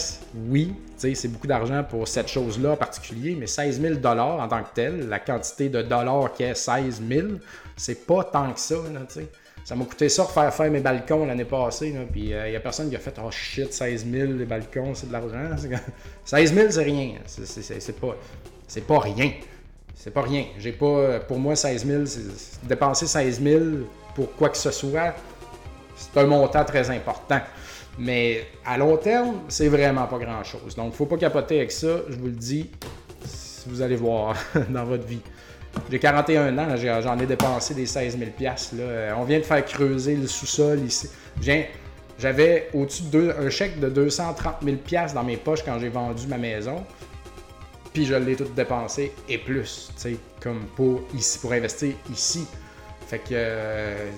oui, 0.48 0.74
c'est 0.96 1.28
beaucoup 1.28 1.46
d'argent 1.46 1.82
pour 1.84 2.06
cette 2.08 2.28
chose-là 2.28 2.72
en 2.72 2.76
particulier, 2.76 3.36
mais 3.38 3.46
16 3.46 3.80
000 3.80 3.94
en 4.04 4.48
tant 4.48 4.62
que 4.62 4.74
tel, 4.74 5.08
la 5.08 5.18
quantité 5.18 5.68
de 5.68 5.82
dollars 5.82 6.32
qui 6.32 6.42
est 6.44 6.54
16 6.54 7.02
000, 7.06 7.28
c'est 7.76 8.06
pas 8.06 8.24
tant 8.24 8.52
que 8.52 8.60
ça. 8.60 8.76
Ça 9.64 9.74
m'a 9.74 9.86
coûté 9.86 10.10
ça 10.10 10.24
refaire 10.24 10.52
faire 10.52 10.70
mes 10.70 10.80
balcons 10.80 11.24
l'année 11.24 11.46
passée. 11.46 11.94
puis 12.12 12.26
il 12.26 12.34
euh, 12.34 12.50
n'y 12.50 12.56
a 12.56 12.60
personne 12.60 12.90
qui 12.90 12.96
a 12.96 12.98
fait 12.98 13.18
Oh 13.24 13.30
shit, 13.30 13.72
16 13.72 14.06
000 14.10 14.32
les 14.32 14.44
balcons, 14.44 14.94
c'est 14.94 15.08
de 15.08 15.12
l'argent. 15.12 15.56
16 16.24 16.54
000, 16.54 16.66
c'est 16.70 16.82
rien. 16.82 17.14
C'est 17.26 17.98
pas, 17.98 18.14
pas 18.82 18.98
rien. 18.98 19.32
C'est 19.94 20.12
pas 20.12 20.22
rien. 20.22 20.44
J'ai 20.58 20.72
pas. 20.72 21.20
Pour 21.20 21.38
moi, 21.38 21.56
16 21.56 21.86
000, 21.86 22.02
dépenser 22.64 23.06
16 23.06 23.42
000 23.42 23.64
pour 24.14 24.34
quoi 24.34 24.48
que 24.48 24.56
ce 24.56 24.70
soit, 24.70 25.14
c'est 25.96 26.20
un 26.20 26.26
montant 26.26 26.64
très 26.64 26.90
important. 26.90 27.40
Mais 27.98 28.46
à 28.64 28.76
long 28.76 28.96
terme, 28.96 29.36
c'est 29.48 29.68
vraiment 29.68 30.06
pas 30.06 30.18
grand 30.18 30.42
chose. 30.42 30.74
Donc, 30.74 30.94
faut 30.94 31.06
pas 31.06 31.16
capoter 31.16 31.58
avec 31.58 31.72
ça. 31.72 32.00
Je 32.08 32.16
vous 32.16 32.26
le 32.26 32.32
dis, 32.32 32.70
vous 33.66 33.82
allez 33.82 33.96
voir 33.96 34.36
dans 34.70 34.84
votre 34.84 35.06
vie. 35.06 35.20
J'ai 35.90 35.98
41 35.98 36.56
ans, 36.56 36.76
j'en 36.76 37.18
ai 37.18 37.26
dépensé 37.26 37.74
des 37.74 37.86
16 37.86 38.18
000 38.18 38.30
là. 38.38 39.16
On 39.18 39.24
vient 39.24 39.38
de 39.38 39.44
faire 39.44 39.64
creuser 39.64 40.14
le 40.14 40.26
sous-sol 40.26 40.80
ici. 40.80 41.08
J'avais 42.18 42.68
au-dessus 42.72 43.04
de 43.10 43.34
un 43.38 43.50
chèque 43.50 43.80
de 43.80 43.88
230 43.88 44.56
000 44.62 44.76
dans 45.14 45.24
mes 45.24 45.36
poches 45.36 45.64
quand 45.64 45.78
j'ai 45.80 45.88
vendu 45.88 46.28
ma 46.28 46.38
maison. 46.38 46.84
Puis 47.94 48.04
je 48.04 48.14
l'ai 48.14 48.34
tout 48.34 48.44
dépensé 48.56 49.12
et 49.28 49.38
plus, 49.38 49.90
tu 49.94 50.02
sais, 50.02 50.16
comme 50.42 50.64
pour 50.76 51.02
ici, 51.14 51.38
pour 51.38 51.52
investir 51.52 51.94
ici. 52.12 52.46
Fait 53.06 53.18
que 53.18 53.28
euh, 53.32 54.10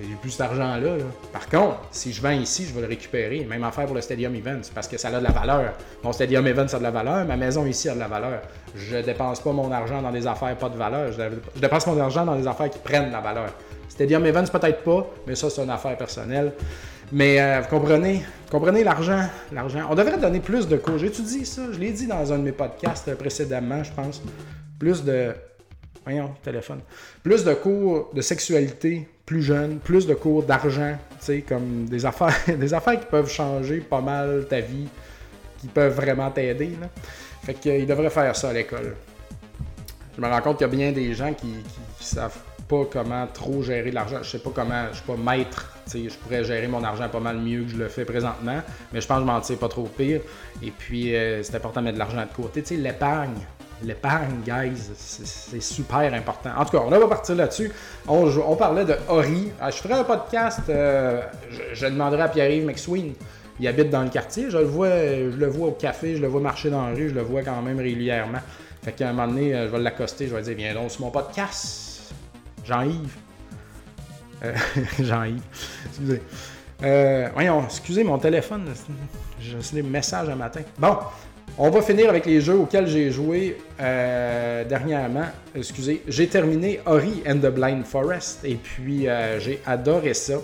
j'ai 0.00 0.14
plus 0.20 0.36
d'argent 0.36 0.76
là, 0.76 0.96
Par 1.32 1.46
contre, 1.48 1.76
si 1.92 2.12
je 2.12 2.20
vends 2.20 2.30
ici, 2.30 2.64
je 2.66 2.74
vais 2.74 2.80
le 2.80 2.86
récupérer. 2.88 3.44
Même 3.44 3.62
affaire 3.62 3.84
pour 3.84 3.94
le 3.94 4.00
Stadium 4.00 4.34
Events, 4.34 4.70
parce 4.74 4.88
que 4.88 4.96
ça 4.96 5.08
a 5.08 5.18
de 5.18 5.24
la 5.24 5.30
valeur. 5.30 5.74
Mon 6.02 6.12
Stadium 6.12 6.46
Events 6.46 6.74
a 6.74 6.78
de 6.78 6.82
la 6.82 6.90
valeur, 6.90 7.26
ma 7.26 7.36
maison 7.36 7.66
ici 7.66 7.90
a 7.90 7.94
de 7.94 8.00
la 8.00 8.08
valeur. 8.08 8.40
Je 8.74 8.96
dépense 8.96 9.40
pas 9.40 9.52
mon 9.52 9.70
argent 9.70 10.00
dans 10.02 10.10
des 10.10 10.26
affaires 10.26 10.56
pas 10.56 10.70
de 10.70 10.76
valeur. 10.76 11.12
Je 11.12 11.60
dépense 11.60 11.86
mon 11.86 12.00
argent 12.00 12.24
dans 12.24 12.36
des 12.36 12.46
affaires 12.46 12.70
qui 12.70 12.78
prennent 12.78 13.12
la 13.12 13.20
valeur. 13.20 13.50
Stadium 13.88 14.24
Events, 14.24 14.50
peut-être 14.50 14.82
pas, 14.82 15.06
mais 15.26 15.34
ça, 15.34 15.50
c'est 15.50 15.62
une 15.62 15.70
affaire 15.70 15.96
personnelle. 15.96 16.52
Mais 17.12 17.40
euh, 17.40 17.60
vous 17.60 17.68
comprenez, 17.68 18.24
comprenez 18.58 18.84
l'argent, 18.84 19.28
l'argent. 19.52 19.86
On 19.90 19.94
devrait 19.94 20.18
donner 20.18 20.40
plus 20.40 20.68
de 20.68 20.76
cours. 20.76 20.98
J'étudie 20.98 21.44
ça, 21.44 21.62
je 21.72 21.78
l'ai 21.78 21.90
dit 21.90 22.06
dans 22.06 22.32
un 22.32 22.38
de 22.38 22.44
mes 22.44 22.52
podcasts 22.52 23.12
précédemment, 23.16 23.82
je 23.82 23.92
pense. 23.92 24.22
Plus 24.78 25.02
de 25.02 25.32
voyons, 26.04 26.30
téléphone. 26.42 26.80
Plus 27.22 27.44
de 27.44 27.54
cours 27.54 28.10
de 28.14 28.20
sexualité 28.20 29.08
plus 29.26 29.42
jeune, 29.42 29.78
plus 29.78 30.06
de 30.06 30.14
cours 30.14 30.42
d'argent, 30.42 30.96
tu 31.18 31.24
sais, 31.24 31.40
comme 31.40 31.86
des 31.86 32.04
affaires, 32.04 32.36
des 32.58 32.74
affaires 32.74 33.00
qui 33.00 33.06
peuvent 33.06 33.30
changer 33.30 33.78
pas 33.78 34.00
mal 34.00 34.46
ta 34.48 34.60
vie, 34.60 34.86
qui 35.58 35.66
peuvent 35.68 35.94
vraiment 35.94 36.30
t'aider. 36.30 36.76
Là. 36.80 36.88
Fait 37.42 37.54
qu'il 37.54 37.86
devrait 37.86 38.10
faire 38.10 38.36
ça 38.36 38.50
à 38.50 38.52
l'école. 38.52 38.94
Je 40.16 40.20
me 40.20 40.28
rends 40.28 40.40
compte 40.40 40.58
qu'il 40.58 40.66
y 40.66 40.70
a 40.70 40.76
bien 40.76 40.92
des 40.92 41.14
gens 41.14 41.32
qui, 41.34 41.54
savent 42.00 42.36
pas 42.68 42.84
comment 42.90 43.26
trop 43.26 43.62
gérer 43.62 43.90
l'argent. 43.90 44.18
Je 44.22 44.30
sais 44.30 44.38
pas 44.38 44.50
comment, 44.54 44.86
je 44.90 44.96
suis 44.96 45.04
pas 45.04 45.16
maître. 45.16 45.76
je 45.92 46.14
pourrais 46.16 46.44
gérer 46.44 46.66
mon 46.66 46.82
argent 46.82 47.08
pas 47.08 47.20
mal 47.20 47.38
mieux 47.38 47.62
que 47.62 47.70
je 47.70 47.76
le 47.76 47.88
fais 47.88 48.04
présentement, 48.04 48.60
mais 48.92 49.00
je 49.00 49.06
pense 49.06 49.18
que 49.18 49.22
je 49.22 49.26
m'en 49.26 49.40
tire 49.40 49.58
pas 49.58 49.68
trop 49.68 49.84
pire. 49.84 50.20
Et 50.62 50.70
puis, 50.70 51.14
euh, 51.14 51.42
c'est 51.42 51.56
important 51.56 51.80
de 51.80 51.86
mettre 51.86 51.94
de 51.94 52.00
l'argent 52.00 52.22
de 52.22 52.34
côté. 52.34 52.62
L'épargne, 52.76 53.40
l'épargne, 53.82 54.40
guys, 54.44 54.90
c'est 54.96 55.62
super 55.62 56.12
important. 56.12 56.50
En 56.56 56.64
tout 56.64 56.76
cas, 56.76 56.84
on 56.84 56.90
va 56.90 57.06
partir 57.06 57.34
là-dessus. 57.34 57.70
On, 58.08 58.56
parlait 58.56 58.84
de 58.84 58.96
Ori. 59.08 59.50
Ah, 59.60 59.70
je 59.70 59.76
ferai 59.76 59.94
un 59.94 60.04
podcast, 60.04 60.60
euh, 60.68 61.22
je, 61.72 61.86
demanderai 61.86 62.22
à 62.22 62.28
Pierre-Yves 62.28 62.66
McSween. 62.66 63.12
Il 63.60 63.68
habite 63.68 63.90
dans 63.90 64.02
le 64.02 64.10
quartier, 64.10 64.50
je 64.50 64.58
le 64.58 64.64
vois, 64.64 64.88
je 64.88 65.36
le 65.36 65.46
vois 65.46 65.68
au 65.68 65.72
café, 65.72 66.16
je 66.16 66.22
le 66.22 66.26
vois 66.26 66.40
marcher 66.40 66.70
dans 66.70 66.88
la 66.88 66.94
rue, 66.94 67.08
je 67.10 67.14
le 67.14 67.22
vois 67.22 67.42
quand 67.42 67.62
même 67.62 67.78
régulièrement. 67.78 68.40
Fait 68.82 68.92
qu'à 68.92 69.08
un 69.08 69.12
moment 69.12 69.28
donné, 69.28 69.54
euh, 69.54 69.66
je 69.66 69.72
vais 69.72 69.78
l'accoster, 69.78 70.26
je 70.26 70.34
vais 70.34 70.42
dire 70.42 70.56
Viens 70.56 70.74
donc 70.74 70.90
sur 70.90 71.02
mon 71.02 71.10
podcast. 71.10 71.93
Jean-Yves. 72.64 73.16
Euh, 74.44 74.54
Jean-Yves. 75.00 75.42
Excusez. 75.86 76.20
voyons, 77.34 77.64
excusez 77.64 78.04
mon 78.04 78.18
téléphone. 78.18 78.72
J'ai 79.40 79.56
reçu 79.56 79.74
des 79.74 79.82
messages 79.82 80.28
un 80.28 80.36
matin. 80.36 80.60
Bon, 80.78 80.96
on 81.56 81.70
va 81.70 81.82
finir 81.82 82.08
avec 82.08 82.26
les 82.26 82.40
jeux 82.40 82.56
auxquels 82.56 82.88
j'ai 82.88 83.12
joué 83.12 83.58
euh, 83.80 84.64
dernièrement. 84.64 85.26
Excusez, 85.54 86.02
j'ai 86.08 86.26
terminé 86.26 86.80
Ori 86.84 87.22
and 87.28 87.36
the 87.36 87.50
Blind 87.50 87.84
Forest 87.84 88.44
et 88.44 88.56
puis 88.56 89.06
euh, 89.06 89.38
j'ai 89.38 89.60
adoré 89.64 90.14
ça. 90.14 90.34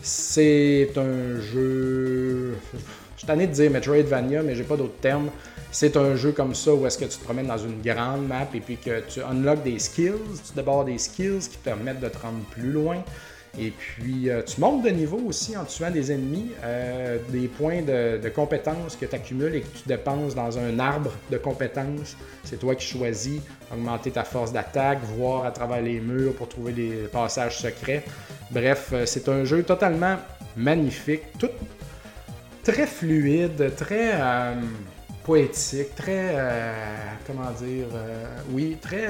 C'est 0.00 0.90
un 0.96 1.38
jeu. 1.40 2.54
Je 2.72 3.18
suis 3.18 3.26
tanné 3.26 3.46
de 3.46 3.52
dire 3.52 3.70
Metroidvania, 3.70 4.42
mais 4.42 4.54
j'ai 4.54 4.64
pas 4.64 4.76
d'autres 4.76 5.00
termes. 5.02 5.28
C'est 5.76 5.96
un 5.96 6.14
jeu 6.14 6.30
comme 6.30 6.54
ça 6.54 6.72
où 6.72 6.86
est-ce 6.86 6.96
que 6.96 7.04
tu 7.04 7.18
te 7.18 7.24
promènes 7.24 7.48
dans 7.48 7.58
une 7.58 7.82
grande 7.82 8.28
map 8.28 8.46
et 8.54 8.60
puis 8.60 8.76
que 8.76 9.00
tu 9.08 9.20
unlocks 9.20 9.64
des 9.64 9.80
skills, 9.80 10.12
tu 10.46 10.54
débordes 10.54 10.86
des 10.86 10.98
skills 10.98 11.40
qui 11.50 11.58
te 11.58 11.64
permettent 11.64 11.98
de 11.98 12.08
te 12.08 12.16
rendre 12.18 12.44
plus 12.52 12.70
loin. 12.70 13.02
Et 13.58 13.72
puis, 13.72 14.30
euh, 14.30 14.42
tu 14.42 14.60
montes 14.60 14.84
de 14.84 14.90
niveau 14.90 15.20
aussi 15.26 15.56
en 15.56 15.64
tuant 15.64 15.90
des 15.90 16.12
ennemis, 16.12 16.52
euh, 16.62 17.18
des 17.30 17.48
points 17.48 17.82
de, 17.82 18.28
compétences 18.28 18.94
que 18.94 19.04
tu 19.04 19.16
accumules 19.16 19.56
et 19.56 19.60
que 19.62 19.78
tu 19.78 19.88
dépenses 19.88 20.36
dans 20.36 20.56
un 20.56 20.78
arbre 20.78 21.10
de 21.32 21.38
compétences. 21.38 22.16
C'est 22.44 22.60
toi 22.60 22.76
qui 22.76 22.86
choisis 22.86 23.40
augmenter 23.72 24.12
ta 24.12 24.22
force 24.22 24.52
d'attaque, 24.52 25.00
voir 25.16 25.44
à 25.44 25.50
travers 25.50 25.82
les 25.82 25.98
murs 25.98 26.34
pour 26.34 26.48
trouver 26.48 26.72
des 26.72 27.08
passages 27.10 27.58
secrets. 27.58 28.04
Bref, 28.52 28.90
euh, 28.92 29.06
c'est 29.06 29.28
un 29.28 29.44
jeu 29.44 29.64
totalement 29.64 30.18
magnifique, 30.56 31.22
tout 31.36 31.50
très 32.62 32.86
fluide, 32.86 33.72
très 33.76 34.12
poétique, 35.24 35.94
très, 35.94 36.36
comment 37.26 37.50
dire, 37.52 37.86
oui, 38.50 38.76
très 38.80 39.08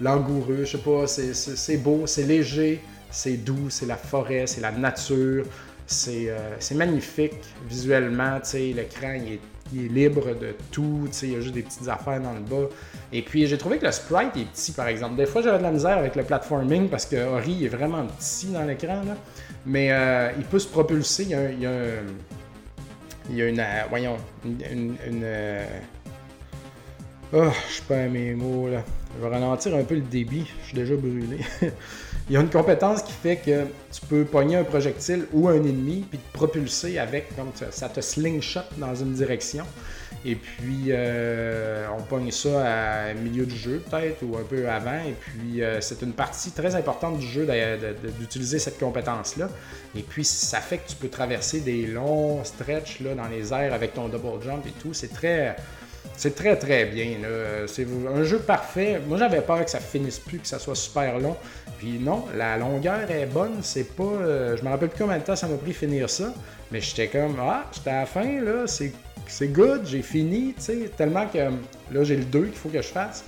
langoureux, 0.00 0.64
je 0.64 0.76
sais 0.76 0.78
pas, 0.78 1.06
c'est 1.06 1.76
beau, 1.76 2.06
c'est 2.06 2.24
léger 2.24 2.80
c'est 3.10 3.36
doux, 3.36 3.70
c'est 3.70 3.86
la 3.86 3.96
forêt, 3.96 4.46
c'est 4.46 4.60
la 4.60 4.72
nature, 4.72 5.44
c'est 5.86 6.26
euh, 6.28 6.74
magnifique 6.74 7.34
visuellement, 7.68 8.38
l'écran 8.54 9.14
il 9.14 9.32
est, 9.32 9.40
il 9.72 9.84
est, 9.84 9.88
libre 9.88 10.34
de 10.34 10.54
tout, 10.70 11.08
il 11.22 11.32
y 11.32 11.36
a 11.36 11.40
juste 11.40 11.54
des 11.54 11.62
petites 11.62 11.88
affaires 11.88 12.20
dans 12.20 12.34
le 12.34 12.40
bas. 12.40 12.68
Et 13.12 13.22
puis 13.22 13.46
j'ai 13.46 13.56
trouvé 13.56 13.78
que 13.78 13.86
le 13.86 13.92
sprite 13.92 14.36
est 14.36 14.44
petit 14.44 14.72
par 14.72 14.88
exemple. 14.88 15.16
Des 15.16 15.26
fois 15.26 15.42
j'avais 15.42 15.58
de 15.58 15.62
la 15.62 15.70
misère 15.70 15.98
avec 15.98 16.16
le 16.16 16.24
platforming 16.24 16.88
parce 16.88 17.06
que 17.06 17.16
Ori 17.16 17.64
est 17.64 17.68
vraiment 17.68 18.06
petit 18.06 18.48
dans 18.48 18.64
l'écran, 18.64 19.02
mais 19.64 19.90
euh, 19.92 20.30
il 20.38 20.44
peut 20.44 20.58
se 20.58 20.68
propulser, 20.68 21.24
il 21.24 21.30
y 21.30 21.66
a, 21.66 21.70
a, 21.70 22.02
il 23.28 23.36
y 23.36 23.42
a 23.42 23.48
une, 23.48 23.60
euh, 23.60 23.82
voyons, 23.88 24.16
une, 24.44 24.96
une, 25.06 25.24
Oh, 27.30 27.50
je 27.68 27.72
suis 27.74 27.82
pas 27.82 28.06
mes 28.06 28.34
mots 28.34 28.68
là. 28.68 28.82
Je 29.14 29.22
vais 29.22 29.28
ralentir 29.28 29.74
un 29.74 29.84
peu 29.84 29.96
le 29.96 30.00
débit, 30.00 30.46
je 30.62 30.68
suis 30.68 30.76
déjà 30.76 30.94
brûlé. 30.96 31.38
Il 32.30 32.34
y 32.34 32.36
a 32.36 32.40
une 32.40 32.48
compétence 32.50 33.02
qui 33.02 33.12
fait 33.12 33.36
que 33.36 33.64
tu 33.90 34.00
peux 34.08 34.24
pogner 34.24 34.56
un 34.56 34.64
projectile 34.64 35.26
ou 35.32 35.48
un 35.48 35.54
ennemi 35.54 36.04
puis 36.08 36.18
te 36.18 36.32
propulser 36.32 36.98
avec, 36.98 37.34
comme 37.36 37.50
ça 37.70 37.88
te 37.88 38.00
slingshot 38.00 38.60
dans 38.76 38.94
une 38.94 39.12
direction. 39.12 39.64
Et 40.24 40.34
puis, 40.34 40.86
euh, 40.88 41.86
on 41.96 42.02
pogne 42.02 42.30
ça 42.30 43.12
au 43.14 43.20
milieu 43.20 43.46
du 43.46 43.56
jeu, 43.56 43.82
peut-être, 43.88 44.22
ou 44.22 44.36
un 44.36 44.42
peu 44.42 44.68
avant. 44.68 45.00
Et 45.06 45.14
puis, 45.14 45.62
euh, 45.62 45.80
c'est 45.80 46.02
une 46.02 46.12
partie 46.12 46.50
très 46.50 46.74
importante 46.74 47.18
du 47.18 47.26
jeu 47.26 47.46
d'utiliser 48.18 48.58
cette 48.58 48.78
compétence-là. 48.78 49.48
Et 49.96 50.02
puis, 50.02 50.24
ça 50.24 50.60
fait 50.60 50.78
que 50.78 50.88
tu 50.88 50.96
peux 50.96 51.08
traverser 51.08 51.60
des 51.60 51.86
longs 51.86 52.42
stretches 52.44 53.00
là, 53.00 53.14
dans 53.14 53.28
les 53.28 53.52
airs 53.52 53.72
avec 53.72 53.94
ton 53.94 54.08
double 54.08 54.42
jump 54.42 54.66
et 54.66 54.72
tout. 54.82 54.92
C'est 54.92 55.12
très 55.12 55.56
c'est 56.18 56.34
très 56.34 56.56
très 56.56 56.84
bien. 56.84 57.16
C'est 57.68 57.86
un 58.12 58.24
jeu 58.24 58.40
parfait. 58.40 59.00
Moi 59.06 59.18
j'avais 59.18 59.40
peur 59.40 59.64
que 59.64 59.70
ça 59.70 59.78
finisse 59.78 60.18
plus, 60.18 60.40
que 60.40 60.48
ça 60.48 60.58
soit 60.58 60.74
super 60.74 61.18
long. 61.20 61.36
Puis 61.78 62.00
non, 62.00 62.24
la 62.36 62.56
longueur 62.58 63.08
est 63.08 63.26
bonne. 63.26 63.58
C'est 63.62 63.96
pas. 63.96 64.02
Euh, 64.02 64.56
je 64.56 64.64
me 64.64 64.68
rappelle 64.68 64.88
plus 64.88 65.04
combien 65.04 65.18
de 65.18 65.22
temps 65.22 65.36
ça 65.36 65.46
m'a 65.46 65.56
pris 65.56 65.72
finir 65.72 66.10
ça. 66.10 66.34
Mais 66.72 66.80
j'étais 66.80 67.06
comme 67.06 67.36
Ah, 67.40 67.66
j'étais 67.72 67.90
à 67.90 68.00
la 68.00 68.06
fin, 68.06 68.40
là, 68.40 68.66
c'est, 68.66 68.92
c'est 69.28 69.48
good, 69.48 69.82
j'ai 69.84 70.02
fini, 70.02 70.54
tu 70.56 70.62
sais. 70.62 70.90
Tellement 70.96 71.26
que 71.26 71.38
là 71.38 72.04
j'ai 72.04 72.16
le 72.16 72.24
2 72.24 72.46
qu'il 72.46 72.54
faut 72.54 72.68
que 72.68 72.82
je 72.82 72.88
fasse. 72.88 73.24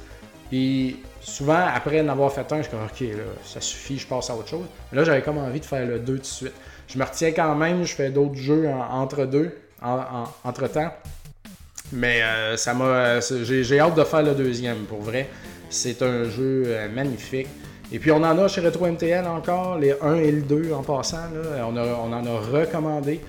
Puis 0.48 0.96
souvent, 1.20 1.64
après 1.72 2.00
en 2.00 2.08
avoir 2.08 2.32
fait 2.32 2.50
un, 2.52 2.58
je 2.58 2.62
suis 2.62 2.70
comme 2.70 2.82
OK, 2.82 3.00
là, 3.00 3.24
ça 3.44 3.60
suffit, 3.60 3.98
je 3.98 4.06
passe 4.06 4.30
à 4.30 4.34
autre 4.34 4.48
chose. 4.48 4.66
Mais 4.90 4.98
là, 4.98 5.04
j'avais 5.04 5.22
comme 5.22 5.38
envie 5.38 5.60
de 5.60 5.64
faire 5.64 5.86
le 5.86 5.98
2 5.98 6.14
tout 6.14 6.20
de 6.20 6.26
suite. 6.26 6.52
Je 6.88 6.98
me 6.98 7.04
retiens 7.04 7.30
quand 7.30 7.54
même, 7.54 7.84
je 7.84 7.94
fais 7.94 8.10
d'autres 8.10 8.34
jeux 8.34 8.68
entre 8.68 9.24
deux, 9.24 9.56
entre 9.80 10.66
temps. 10.66 10.92
Mais 11.92 12.22
euh, 12.22 12.56
ça 12.56 12.74
m'a, 12.74 13.20
j'ai, 13.20 13.80
hâte 13.80 13.94
de 13.94 14.04
faire 14.04 14.22
le 14.22 14.34
deuxième, 14.34 14.84
pour 14.84 15.00
vrai. 15.00 15.28
C'est 15.70 16.02
un 16.02 16.24
jeu 16.24 16.64
euh, 16.66 16.88
magnifique. 16.88 17.48
Et 17.92 17.98
puis 17.98 18.12
on 18.12 18.22
en 18.22 18.38
a 18.38 18.48
chez 18.48 18.60
Retro 18.60 18.86
MTL 18.86 19.26
encore, 19.26 19.78
les 19.78 19.94
1 20.00 20.14
et 20.16 20.30
le 20.30 20.42
2 20.42 20.72
en 20.72 20.82
passant. 20.82 21.28
On, 21.58 21.76
on, 21.76 22.12
en 22.12 22.26
a 22.26 22.38
recommandé. 22.38 23.20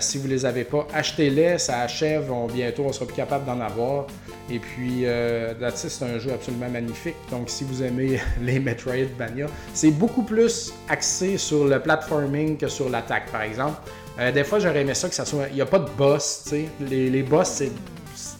Si 0.00 0.18
vous 0.18 0.28
ne 0.28 0.32
les 0.32 0.44
avez 0.44 0.64
pas, 0.64 0.86
achetez-les, 0.92 1.58
ça 1.58 1.80
achève. 1.80 2.30
bientôt, 2.52 2.84
on 2.86 2.92
sera 2.92 3.06
plus 3.06 3.16
capable 3.16 3.44
d'en 3.44 3.60
avoir. 3.60 4.06
Et 4.48 4.58
puis, 4.58 5.06
euh, 5.06 5.54
c'est 5.74 6.04
un 6.04 6.18
jeu 6.18 6.32
absolument 6.32 6.68
magnifique. 6.68 7.16
Donc, 7.30 7.50
si 7.50 7.64
vous 7.64 7.82
aimez 7.82 8.20
les 8.42 8.60
Metroidvania, 8.60 9.46
c'est 9.74 9.90
beaucoup 9.90 10.22
plus 10.22 10.72
axé 10.88 11.36
sur 11.36 11.66
le 11.66 11.80
platforming 11.80 12.56
que 12.56 12.68
sur 12.68 12.88
l'attaque, 12.88 13.30
par 13.32 13.42
exemple. 13.42 13.80
Euh, 14.18 14.30
des 14.30 14.44
fois, 14.44 14.58
j'aurais 14.58 14.82
aimé 14.82 14.94
ça 14.94 15.08
que 15.08 15.14
ça 15.14 15.24
soit. 15.24 15.48
Il 15.48 15.56
n'y 15.56 15.60
a 15.60 15.66
pas 15.66 15.80
de 15.80 15.90
boss, 15.90 16.42
tu 16.44 16.50
sais. 16.50 16.64
Les, 16.80 17.10
les, 17.10 17.22
boss, 17.22 17.62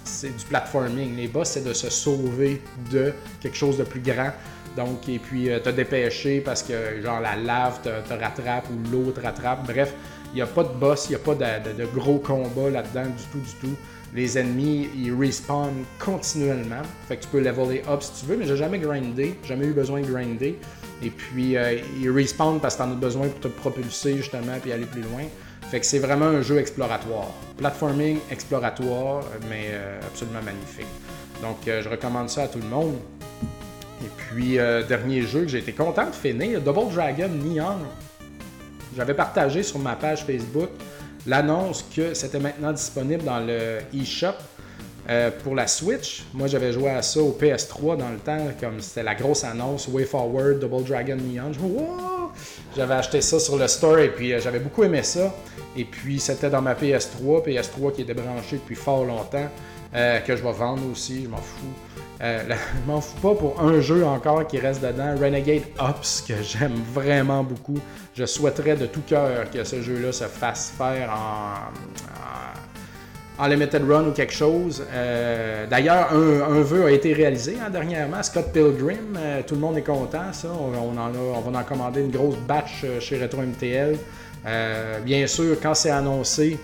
c'est 0.04 0.36
du 0.36 0.44
platforming. 0.44 1.16
Les 1.16 1.26
boss, 1.26 1.50
c'est 1.50 1.64
de 1.64 1.72
se 1.72 1.90
sauver 1.90 2.62
de 2.90 3.12
quelque 3.40 3.56
chose 3.56 3.76
de 3.76 3.84
plus 3.84 4.00
grand. 4.00 4.30
Donc, 4.76 5.08
et 5.08 5.18
puis 5.18 5.50
euh, 5.50 5.58
te 5.58 5.70
dépêcher 5.70 6.40
parce 6.40 6.62
que, 6.62 7.02
genre, 7.02 7.20
la 7.20 7.34
lave 7.34 7.80
te, 7.82 8.12
rattrape 8.12 8.66
ou 8.70 8.90
l'eau 8.92 9.10
te 9.10 9.20
rattrape. 9.20 9.66
Bref, 9.66 9.92
il 10.36 10.40
n'y 10.40 10.42
a 10.42 10.46
pas 10.46 10.64
de 10.64 10.68
boss, 10.68 11.06
il 11.06 11.12
n'y 11.12 11.14
a 11.14 11.18
pas 11.20 11.34
de, 11.34 11.86
gros 11.94 12.18
combats 12.18 12.68
là-dedans 12.68 13.06
du 13.06 13.24
tout, 13.32 13.38
du 13.38 13.54
tout. 13.68 13.74
Les 14.14 14.36
ennemis, 14.36 14.86
ils 14.94 15.10
respawn 15.10 15.72
continuellement. 15.98 16.82
Fait 17.08 17.16
que 17.16 17.22
tu 17.22 17.28
peux 17.28 17.40
leveler 17.40 17.82
up 17.88 18.02
si 18.02 18.20
tu 18.20 18.26
veux, 18.26 18.36
mais 18.36 18.44
j'ai 18.44 18.58
jamais 18.58 18.78
grindé, 18.78 19.38
jamais 19.44 19.64
eu 19.64 19.72
besoin 19.72 20.02
de 20.02 20.06
grinder. 20.06 20.58
Et 21.02 21.08
puis, 21.08 21.56
euh, 21.56 21.78
ils 21.98 22.10
respawn 22.10 22.60
parce 22.60 22.76
que 22.76 22.82
tu 22.82 22.88
en 22.88 22.92
as 22.92 22.96
besoin 22.96 23.28
pour 23.28 23.40
te 23.40 23.48
propulser 23.48 24.18
justement 24.18 24.58
puis 24.60 24.72
aller 24.72 24.84
plus 24.84 25.00
loin. 25.00 25.22
Fait 25.70 25.80
que 25.80 25.86
c'est 25.86 26.00
vraiment 26.00 26.26
un 26.26 26.42
jeu 26.42 26.58
exploratoire. 26.58 27.30
Platforming 27.56 28.18
exploratoire, 28.30 29.24
mais 29.48 29.68
euh, 29.70 29.98
absolument 30.02 30.42
magnifique. 30.42 30.84
Donc, 31.40 31.66
euh, 31.66 31.80
je 31.80 31.88
recommande 31.88 32.28
ça 32.28 32.42
à 32.42 32.48
tout 32.48 32.60
le 32.60 32.68
monde. 32.68 32.96
Et 34.04 34.10
puis, 34.18 34.58
dernier 34.86 35.22
jeu 35.22 35.40
que 35.40 35.48
j'ai 35.48 35.58
été 35.60 35.72
content 35.72 36.10
de 36.10 36.14
finir, 36.14 36.60
Double 36.60 36.92
Dragon 36.92 37.30
Neon. 37.30 37.78
J'avais 38.96 39.14
partagé 39.14 39.62
sur 39.62 39.78
ma 39.78 39.94
page 39.94 40.24
Facebook 40.24 40.70
l'annonce 41.26 41.84
que 41.94 42.14
c'était 42.14 42.38
maintenant 42.38 42.72
disponible 42.72 43.24
dans 43.24 43.40
le 43.40 43.78
eShop 43.94 44.34
euh, 45.08 45.30
pour 45.44 45.54
la 45.54 45.68
Switch, 45.68 46.24
moi 46.34 46.48
j'avais 46.48 46.72
joué 46.72 46.90
à 46.90 47.00
ça 47.00 47.20
au 47.20 47.36
PS3 47.40 47.96
dans 47.96 48.08
le 48.08 48.18
temps, 48.18 48.48
comme 48.60 48.80
c'était 48.80 49.04
la 49.04 49.14
grosse 49.14 49.44
annonce 49.44 49.86
Way 49.86 50.04
Forward, 50.04 50.58
Double 50.58 50.82
Dragon 50.82 51.16
Neon. 51.16 51.52
J'avais 52.76 52.94
acheté 52.94 53.20
ça 53.20 53.38
sur 53.38 53.56
le 53.56 53.68
store 53.68 54.00
et 54.00 54.08
puis 54.08 54.32
euh, 54.32 54.40
j'avais 54.40 54.58
beaucoup 54.58 54.82
aimé 54.82 55.04
ça. 55.04 55.32
Et 55.76 55.84
puis 55.84 56.18
c'était 56.18 56.50
dans 56.50 56.62
ma 56.62 56.74
PS3, 56.74 57.46
PS3 57.46 57.92
qui 57.94 58.00
est 58.02 58.04
débranchée 58.04 58.56
depuis 58.56 58.74
fort 58.74 59.04
longtemps, 59.04 59.48
euh, 59.96 60.20
que 60.20 60.36
je 60.36 60.42
vais 60.42 60.52
vendre 60.52 60.82
aussi, 60.90 61.24
je 61.24 61.28
m'en 61.28 61.36
fous. 61.38 61.74
je 62.20 62.86
m'en 62.86 63.00
fous 63.00 63.20
pas 63.20 63.34
pour 63.34 63.60
un 63.60 63.80
jeu 63.80 64.04
encore 64.04 64.46
qui 64.46 64.58
reste 64.58 64.82
dedans, 64.82 65.14
Renegade 65.20 65.64
Ops, 65.78 66.24
que 66.26 66.34
j'aime 66.42 66.76
vraiment 66.94 67.44
beaucoup. 67.44 67.78
Je 68.14 68.24
souhaiterais 68.24 68.76
de 68.76 68.86
tout 68.86 69.02
cœur 69.06 69.50
que 69.50 69.64
ce 69.64 69.82
jeu-là 69.82 70.12
se 70.12 70.24
fasse 70.24 70.72
faire 70.78 71.10
en 71.10 71.72
en 73.38 73.46
Limited 73.48 73.82
Run 73.88 74.08
ou 74.08 74.12
quelque 74.12 74.32
chose. 74.32 74.82
Euh, 74.92 75.66
d'ailleurs, 75.66 76.12
un, 76.12 76.62
vœu 76.62 76.86
a 76.86 76.90
été 76.90 77.12
réalisé 77.12 77.56
hein, 77.64 77.70
dernièrement. 77.70 78.22
Scott 78.22 78.52
Pilgrim, 78.52 79.16
euh, 79.16 79.42
tout 79.46 79.54
le 79.54 79.60
monde 79.60 79.76
est 79.76 79.82
content, 79.82 80.32
ça. 80.32 80.48
On, 80.48 80.96
en 80.96 81.12
on 81.14 81.50
va 81.50 81.58
en 81.58 81.64
commander 81.64 82.00
une 82.00 82.10
grosse 82.10 82.36
batch 82.36 82.82
euh, 82.84 83.00
chez 83.00 83.20
Retro 83.20 83.42
MTL. 83.42 83.98
bien 85.04 85.26
sûr, 85.26 85.56
quand 85.60 85.74
c'est 85.74 85.90
annoncé 85.90 86.58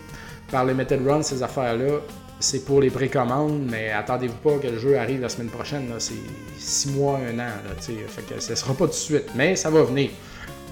par 0.50 0.64
Limited 0.64 1.06
Run, 1.06 1.22
ces 1.22 1.42
affaires-là, 1.42 2.00
c'est 2.42 2.64
pour 2.64 2.80
les 2.80 2.90
précommandes, 2.90 3.66
mais 3.70 3.90
attendez-vous 3.90 4.36
pas 4.36 4.58
que 4.58 4.66
le 4.66 4.78
jeu 4.78 4.98
arrive 4.98 5.20
la 5.20 5.28
semaine 5.28 5.48
prochaine. 5.48 5.88
C'est 5.98 6.14
six 6.58 6.90
mois, 6.90 7.18
un 7.18 7.38
an. 7.38 7.46
Là, 7.46 7.74
fait 7.78 8.22
que 8.22 8.40
ce 8.40 8.54
sera 8.54 8.74
pas 8.74 8.84
tout 8.84 8.90
de 8.90 8.96
suite, 8.96 9.26
mais 9.34 9.56
ça 9.56 9.70
va 9.70 9.82
venir. 9.82 10.10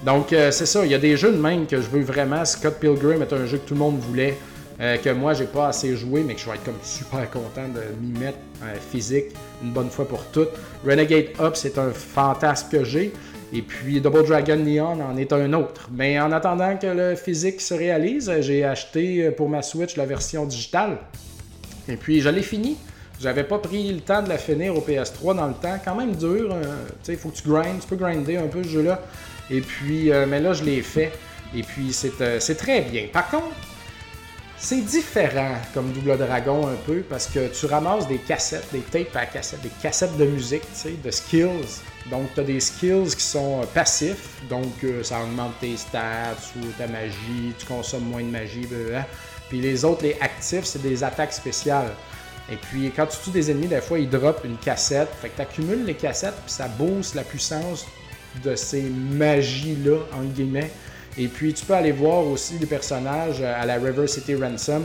Donc, 0.05 0.27
c'est 0.29 0.65
ça. 0.65 0.85
Il 0.85 0.91
y 0.91 0.95
a 0.95 0.99
des 0.99 1.17
jeux 1.17 1.31
de 1.31 1.37
même 1.37 1.65
que 1.65 1.77
je 1.77 1.87
veux 1.87 2.01
vraiment. 2.01 2.43
Scott 2.45 2.79
Pilgrim 2.79 3.21
est 3.21 3.33
un 3.33 3.45
jeu 3.45 3.57
que 3.57 3.67
tout 3.67 3.73
le 3.73 3.79
monde 3.79 3.99
voulait. 3.99 4.37
Euh, 4.81 4.97
que 4.97 5.09
moi 5.09 5.35
j'ai 5.35 5.45
pas 5.45 5.67
assez 5.67 5.95
joué, 5.95 6.23
mais 6.23 6.33
que 6.33 6.41
je 6.41 6.47
vais 6.47 6.55
être 6.55 6.63
comme 6.63 6.79
super 6.83 7.29
content 7.29 7.67
de 7.67 7.81
m'y 8.01 8.17
mettre 8.17 8.39
euh, 8.63 8.73
physique 8.91 9.25
une 9.63 9.71
bonne 9.71 9.91
fois 9.91 10.07
pour 10.07 10.25
toutes. 10.25 10.49
Renegade 10.83 11.27
Up, 11.39 11.55
c'est 11.55 11.77
un 11.77 11.91
fantasme 11.91 12.69
que 12.71 12.83
j'ai. 12.83 13.13
Et 13.53 13.61
puis 13.61 14.01
Double 14.01 14.25
Dragon 14.25 14.55
Neon 14.55 15.01
en 15.01 15.17
est 15.17 15.33
un 15.33 15.53
autre. 15.53 15.89
Mais 15.91 16.19
en 16.19 16.31
attendant 16.31 16.77
que 16.77 16.87
le 16.87 17.15
physique 17.15 17.61
se 17.61 17.73
réalise, 17.73 18.31
j'ai 18.39 18.63
acheté 18.63 19.25
euh, 19.25 19.31
pour 19.31 19.49
ma 19.49 19.61
Switch 19.61 19.97
la 19.97 20.05
version 20.05 20.45
digitale. 20.45 20.97
Et 21.91 21.97
puis 21.97 22.21
je 22.21 22.29
l'ai 22.29 22.43
fini. 22.43 22.77
J'avais 23.19 23.43
pas 23.43 23.59
pris 23.59 23.91
le 23.91 23.99
temps 23.99 24.23
de 24.23 24.29
la 24.29 24.37
finir 24.37 24.75
au 24.75 24.81
PS3 24.81 25.35
dans 25.35 25.47
le 25.47 25.53
temps. 25.53 25.77
Quand 25.83 25.95
même 25.95 26.15
dur. 26.15 26.55
il 27.07 27.17
faut 27.17 27.29
que 27.29 27.35
tu 27.35 27.47
grindes. 27.47 27.79
Tu 27.81 27.87
peux 27.87 27.95
grinder 27.95 28.37
un 28.37 28.47
peu 28.47 28.63
ce 28.63 28.69
jeu-là. 28.69 28.99
Et 29.51 29.61
puis, 29.61 30.09
mais 30.27 30.39
là, 30.39 30.53
je 30.53 30.63
l'ai 30.63 30.81
fait. 30.81 31.11
Et 31.53 31.61
puis, 31.61 31.93
c'est 31.93 32.55
très 32.55 32.81
bien. 32.81 33.07
Par 33.13 33.29
contre, 33.29 33.53
c'est 34.63 34.81
différent 34.81 35.55
comme 35.73 35.91
Double 35.91 36.19
Dragon 36.19 36.67
un 36.67 36.75
peu 36.85 37.01
parce 37.01 37.25
que 37.25 37.47
tu 37.47 37.65
ramasses 37.65 38.07
des 38.07 38.19
cassettes, 38.19 38.67
des 38.71 38.81
tapes 38.81 39.15
à 39.15 39.25
cassettes, 39.25 39.61
des 39.61 39.71
cassettes 39.81 40.15
de 40.17 40.25
musique, 40.25 40.61
tu 40.61 40.79
sais, 40.81 40.95
de 41.03 41.09
skills. 41.09 41.81
Donc, 42.11 42.31
tu 42.35 42.41
as 42.41 42.43
des 42.43 42.59
skills 42.59 43.15
qui 43.15 43.23
sont 43.23 43.61
passifs, 43.73 44.39
donc 44.49 44.71
euh, 44.83 45.03
ça 45.03 45.23
augmente 45.23 45.53
tes 45.59 45.75
stats 45.77 46.35
ou 46.57 46.65
ta 46.77 46.85
magie, 46.85 47.53
tu 47.57 47.65
consommes 47.65 48.05
moins 48.05 48.21
de 48.21 48.29
magie. 48.29 48.67
Puis 49.51 49.59
les 49.59 49.83
autres, 49.83 50.03
les 50.03 50.15
actifs, 50.21 50.63
c'est 50.63 50.81
des 50.81 51.03
attaques 51.03 51.33
spéciales. 51.33 51.91
Et 52.49 52.55
puis, 52.55 52.89
quand 52.95 53.05
tu 53.05 53.17
tues 53.21 53.31
des 53.31 53.51
ennemis, 53.51 53.67
des 53.67 53.81
fois, 53.81 53.99
ils 53.99 54.09
droppent 54.09 54.45
une 54.45 54.55
cassette. 54.55 55.09
Fait 55.21 55.27
que 55.27 55.35
tu 55.35 55.41
accumules 55.41 55.83
les 55.83 55.93
cassettes, 55.93 56.35
puis 56.45 56.53
ça 56.53 56.69
booste 56.69 57.15
la 57.15 57.23
puissance 57.23 57.85
de 58.45 58.55
ces 58.55 58.83
magies-là, 58.83 59.97
en 60.17 60.23
guillemets. 60.23 60.71
Et 61.17 61.27
puis, 61.27 61.53
tu 61.53 61.65
peux 61.65 61.73
aller 61.73 61.91
voir 61.91 62.25
aussi 62.27 62.59
des 62.59 62.65
personnages 62.65 63.41
à 63.41 63.65
la 63.65 63.73
River 63.73 64.07
City 64.07 64.35
Ransom. 64.35 64.83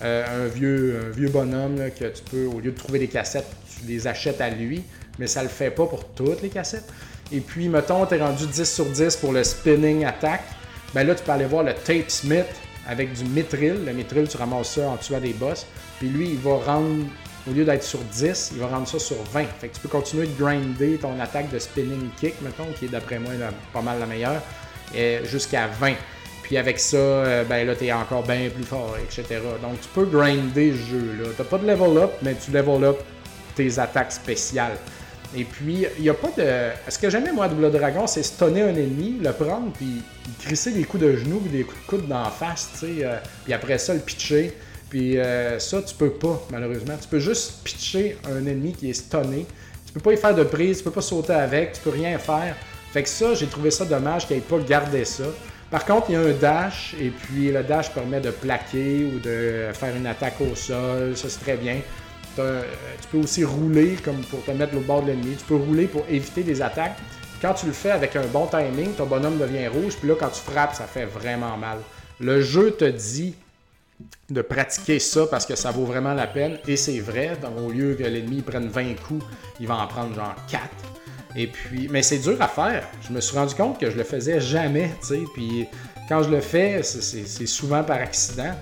Euh, 0.00 0.46
un, 0.46 0.48
vieux, 0.48 1.12
vieux 1.14 1.28
bonhomme 1.28 1.76
que 1.90 2.06
tu 2.06 2.22
peux, 2.30 2.46
au 2.46 2.58
lieu 2.58 2.70
de 2.70 2.78
trouver 2.78 2.98
des 2.98 3.08
cassettes, 3.08 3.48
tu 3.68 3.86
les 3.86 4.06
achètes 4.06 4.40
à 4.40 4.48
lui. 4.48 4.82
Mais 5.18 5.26
ça 5.26 5.42
le 5.42 5.50
fait 5.50 5.70
pas 5.70 5.84
pour 5.84 6.06
toutes 6.14 6.40
les 6.40 6.48
cassettes. 6.48 6.88
Et 7.30 7.40
puis, 7.40 7.68
mettons, 7.68 8.06
tu 8.06 8.14
es 8.14 8.18
rendu 8.22 8.46
10 8.46 8.64
sur 8.64 8.86
10 8.86 9.16
pour 9.16 9.34
le 9.34 9.44
spinning 9.44 10.06
attack. 10.06 10.40
Ben 10.94 11.06
là, 11.06 11.14
tu 11.14 11.22
peux 11.22 11.32
aller 11.32 11.44
voir 11.44 11.64
le 11.64 11.74
Tape 11.74 12.10
Smith 12.10 12.46
avec 12.88 13.12
du 13.12 13.24
mithril. 13.24 13.84
Le 13.84 13.92
mithril, 13.92 14.28
tu 14.28 14.36
ramasses 14.36 14.74
ça 14.74 14.88
en 14.88 14.96
tuant 14.96 15.20
des 15.20 15.32
boss. 15.32 15.66
Puis 15.98 16.08
lui, 16.08 16.30
il 16.30 16.38
va 16.38 16.56
rendre, 16.56 17.04
au 17.48 17.52
lieu 17.52 17.64
d'être 17.64 17.82
sur 17.82 18.00
10, 18.00 18.52
il 18.54 18.60
va 18.60 18.68
rendre 18.68 18.88
ça 18.88 18.98
sur 18.98 19.22
20. 19.32 19.44
Fait 19.60 19.68
que 19.68 19.74
tu 19.74 19.80
peux 19.80 19.88
continuer 19.88 20.26
de 20.26 20.38
grinder 20.38 20.98
ton 20.98 21.18
attaque 21.20 21.50
de 21.50 21.58
spinning 21.58 22.10
kick, 22.20 22.34
mettons, 22.42 22.70
qui 22.78 22.86
est 22.86 22.88
d'après 22.88 23.18
moi 23.18 23.32
pas 23.72 23.82
mal 23.82 23.98
la 23.98 24.06
meilleure 24.06 24.42
jusqu'à 25.24 25.66
20. 25.66 25.94
Puis 26.46 26.56
avec 26.56 26.78
ça, 26.78 26.96
euh, 26.96 27.42
ben 27.42 27.66
là, 27.66 27.74
t'es 27.74 27.90
encore 27.90 28.22
bien 28.22 28.48
plus 28.54 28.62
fort, 28.62 28.94
etc. 29.02 29.40
Donc 29.60 29.80
tu 29.80 29.88
peux 29.92 30.04
grinder 30.04 30.70
ce 30.72 30.92
jeu-là. 30.92 31.30
T'as 31.36 31.42
pas 31.42 31.58
de 31.58 31.66
level 31.66 31.98
up, 31.98 32.12
mais 32.22 32.36
tu 32.36 32.52
level 32.52 32.84
up 32.84 32.98
tes 33.56 33.80
attaques 33.80 34.12
spéciales. 34.12 34.76
Et 35.34 35.44
puis, 35.44 35.86
il 35.98 36.02
n'y 36.02 36.08
a 36.08 36.14
pas 36.14 36.30
de. 36.36 36.90
Ce 36.90 36.98
que 36.98 37.10
j'aimais, 37.10 37.32
moi, 37.32 37.46
à 37.46 37.48
Double 37.48 37.70
Dragon, 37.70 38.06
c'est 38.06 38.22
stunner 38.22 38.62
un 38.62 38.74
ennemi, 38.74 39.18
le 39.22 39.32
prendre, 39.32 39.72
puis 39.72 40.02
crisser 40.40 40.72
des 40.72 40.84
coups 40.84 41.02
de 41.02 41.16
genoux, 41.16 41.40
des 41.50 41.64
coups 41.64 41.80
de 41.82 41.86
coude 41.86 42.08
d'en 42.08 42.30
face, 42.30 42.70
tu 42.72 42.78
sais. 42.78 43.04
Euh, 43.04 43.16
puis 43.44 43.52
après 43.52 43.78
ça, 43.78 43.94
le 43.94 44.00
pitcher. 44.00 44.56
Puis 44.88 45.18
euh, 45.18 45.58
ça, 45.58 45.82
tu 45.82 45.94
peux 45.94 46.10
pas, 46.10 46.40
malheureusement. 46.50 46.94
Tu 47.00 47.08
peux 47.08 47.18
juste 47.18 47.64
pitcher 47.64 48.16
un 48.24 48.46
ennemi 48.46 48.72
qui 48.72 48.90
est 48.90 48.94
stunné. 48.94 49.46
Tu 49.86 49.92
peux 49.92 50.00
pas 50.00 50.12
y 50.12 50.16
faire 50.16 50.34
de 50.34 50.44
prise, 50.44 50.78
tu 50.78 50.84
peux 50.84 50.90
pas 50.90 51.00
sauter 51.00 51.32
avec, 51.32 51.72
tu 51.72 51.80
peux 51.80 51.90
rien 51.90 52.18
faire. 52.18 52.54
Fait 52.92 53.02
que 53.02 53.08
ça, 53.08 53.34
j'ai 53.34 53.46
trouvé 53.46 53.70
ça 53.70 53.84
dommage 53.84 54.26
qu'il 54.26 54.36
n'ait 54.36 54.42
pas 54.42 54.58
gardé 54.58 55.04
ça. 55.04 55.24
Par 55.70 55.84
contre, 55.84 56.06
il 56.10 56.12
y 56.12 56.16
a 56.16 56.20
un 56.20 56.32
dash, 56.32 56.94
et 57.00 57.10
puis 57.10 57.50
le 57.50 57.62
dash 57.64 57.90
permet 57.90 58.20
de 58.20 58.30
plaquer 58.30 59.04
ou 59.04 59.18
de 59.18 59.68
faire 59.72 59.94
une 59.96 60.06
attaque 60.06 60.40
au 60.40 60.54
sol, 60.54 61.16
ça 61.16 61.28
c'est 61.28 61.40
très 61.40 61.56
bien. 61.56 61.80
Euh, 62.38 62.62
tu 63.00 63.08
peux 63.08 63.18
aussi 63.18 63.44
rouler 63.44 63.96
comme 64.04 64.20
pour 64.24 64.44
te 64.44 64.50
mettre 64.50 64.76
au 64.76 64.80
bord 64.80 65.02
de 65.02 65.08
l'ennemi. 65.08 65.36
Tu 65.36 65.44
peux 65.44 65.56
rouler 65.56 65.86
pour 65.86 66.04
éviter 66.08 66.42
des 66.42 66.62
attaques. 66.62 66.96
Quand 67.40 67.54
tu 67.54 67.66
le 67.66 67.72
fais 67.72 67.90
avec 67.90 68.16
un 68.16 68.26
bon 68.26 68.46
timing, 68.46 68.92
ton 68.94 69.06
bonhomme 69.06 69.38
devient 69.38 69.68
rouge, 69.68 69.96
puis 69.98 70.08
là, 70.08 70.14
quand 70.18 70.30
tu 70.30 70.40
frappes, 70.40 70.74
ça 70.74 70.84
fait 70.84 71.04
vraiment 71.04 71.56
mal. 71.56 71.78
Le 72.18 72.40
jeu 72.40 72.70
te 72.72 72.86
dit 72.86 73.34
de 74.30 74.42
pratiquer 74.42 74.98
ça 74.98 75.26
parce 75.26 75.46
que 75.46 75.54
ça 75.54 75.70
vaut 75.70 75.84
vraiment 75.84 76.14
la 76.14 76.26
peine, 76.26 76.58
et 76.66 76.76
c'est 76.76 76.98
vrai. 77.00 77.36
Donc, 77.40 77.52
au 77.58 77.70
lieu 77.70 77.94
que 77.94 78.04
l'ennemi 78.04 78.40
prenne 78.40 78.68
20 78.68 78.94
coups, 79.06 79.24
il 79.60 79.66
va 79.66 79.76
en 79.76 79.86
prendre 79.86 80.14
genre 80.14 80.34
4. 80.50 80.62
Et 81.36 81.46
puis, 81.46 81.88
mais 81.90 82.02
c'est 82.02 82.18
dur 82.18 82.40
à 82.40 82.48
faire. 82.48 82.88
Je 83.06 83.12
me 83.12 83.20
suis 83.20 83.36
rendu 83.36 83.54
compte 83.54 83.78
que 83.78 83.90
je 83.90 83.96
le 83.96 84.04
faisais 84.04 84.40
jamais. 84.40 84.90
Puis 85.34 85.66
quand 86.08 86.22
je 86.22 86.30
le 86.30 86.40
fais, 86.40 86.82
c'est 86.82 87.46
souvent 87.46 87.84
par 87.84 87.98
accident. 87.98 88.54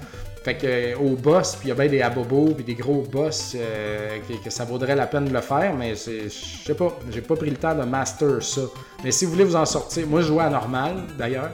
Fait 0.44 0.56
que 0.56 0.94
au 0.96 1.16
boss, 1.16 1.56
puis 1.56 1.68
il 1.68 1.68
y 1.70 1.72
a 1.72 1.74
bien 1.74 1.88
des 1.88 2.02
abobos, 2.02 2.52
puis 2.54 2.64
des 2.64 2.74
gros 2.74 3.00
boss 3.00 3.56
euh, 3.56 4.18
que, 4.44 4.50
ça 4.50 4.66
vaudrait 4.66 4.94
la 4.94 5.06
peine 5.06 5.24
de 5.24 5.32
le 5.32 5.40
faire, 5.40 5.74
mais 5.74 5.94
je 5.94 6.28
sais 6.28 6.74
pas, 6.74 6.98
j'ai 7.10 7.22
pas 7.22 7.34
pris 7.34 7.48
le 7.48 7.56
temps 7.56 7.74
de 7.74 7.84
master 7.84 8.42
ça. 8.42 8.60
Mais 9.02 9.10
si 9.10 9.24
vous 9.24 9.32
voulez 9.32 9.44
vous 9.44 9.56
en 9.56 9.64
sortir, 9.64 10.06
moi 10.06 10.20
je 10.20 10.26
jouais 10.26 10.44
à 10.44 10.50
normal 10.50 11.04
d'ailleurs, 11.16 11.50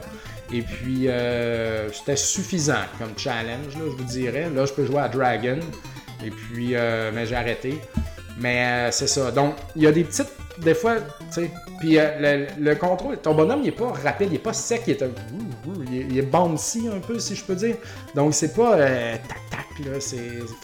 et 0.51 0.61
puis 0.61 1.07
euh, 1.07 1.89
c'était 1.93 2.17
suffisant 2.17 2.83
comme 2.99 3.13
challenge, 3.15 3.75
là, 3.75 3.85
je 3.85 3.95
vous 3.95 4.03
dirais. 4.03 4.49
Là, 4.53 4.65
je 4.65 4.73
peux 4.73 4.85
jouer 4.85 4.99
à 4.99 5.07
Dragon, 5.07 5.59
et 6.23 6.29
puis, 6.29 6.75
euh, 6.75 7.11
mais 7.13 7.25
j'ai 7.25 7.35
arrêté. 7.35 7.79
Mais 8.39 8.91
c'est 8.91 9.07
ça. 9.07 9.31
Donc, 9.31 9.55
il 9.75 9.83
y 9.83 9.87
a 9.87 9.91
des 9.91 10.03
petites 10.03 10.33
des 10.63 10.75
fois, 10.75 10.95
tu 10.97 11.05
sais, 11.31 11.51
puis 11.79 11.97
euh, 11.97 12.45
le, 12.59 12.75
contrôle, 12.75 13.17
ton 13.17 13.33
bonhomme, 13.33 13.61
il 13.63 13.69
est 13.69 13.71
pas 13.71 13.91
rapide, 13.91 14.27
il 14.31 14.35
est 14.35 14.39
pas 14.39 14.53
sec, 14.53 14.83
il 14.85 14.91
est, 14.91 15.01
un, 15.01 15.09
il 15.91 16.17
est, 16.17 16.21
bouncy 16.21 16.87
un 16.87 16.99
peu, 16.99 17.17
si 17.19 17.35
je 17.35 17.43
peux 17.43 17.55
dire. 17.55 17.75
Donc, 18.15 18.33
c'est 18.33 18.53
pas 18.53 18.75
euh, 18.75 19.15
tac-tac, 19.27 19.85
là, 19.85 19.97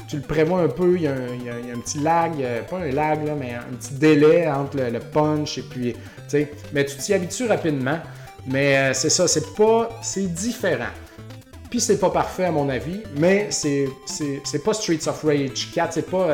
tu 0.08 0.18
le 0.18 0.22
prévois 0.22 0.62
un 0.62 0.68
peu, 0.68 0.96
il 0.96 1.04
y, 1.04 1.08
a 1.08 1.14
un, 1.14 1.80
petit 1.80 2.00
lag, 2.00 2.34
euh, 2.40 2.62
pas 2.62 2.78
un 2.78 2.92
lag, 2.92 3.26
là, 3.26 3.34
mais 3.38 3.56
un 3.56 3.76
petit 3.76 3.96
délai 3.96 4.48
entre 4.48 4.78
le, 4.78 5.00
punch 5.00 5.58
et 5.58 5.64
puis, 5.64 5.94
tu 5.94 6.00
sais, 6.28 6.52
mais 6.74 6.86
tu 6.86 6.96
t'y 6.98 7.14
habitues 7.14 7.48
rapidement. 7.48 8.00
Mais 8.50 8.94
c'est 8.94 9.10
ça, 9.10 9.28
c'est 9.28 9.54
pas, 9.56 9.90
c'est 10.02 10.34
différent. 10.34 10.94
Puis 11.70 11.82
c'est 11.82 12.00
pas 12.00 12.10
parfait 12.10 12.46
à 12.46 12.52
mon 12.52 12.70
avis, 12.70 13.02
mais 13.18 13.48
c'est, 13.50 13.90
c'est, 14.06 14.64
pas 14.64 14.74
Streets 14.74 15.06
of 15.08 15.22
Rage 15.26 15.70
4, 15.74 15.94
c'est 15.94 16.10
pas 16.10 16.30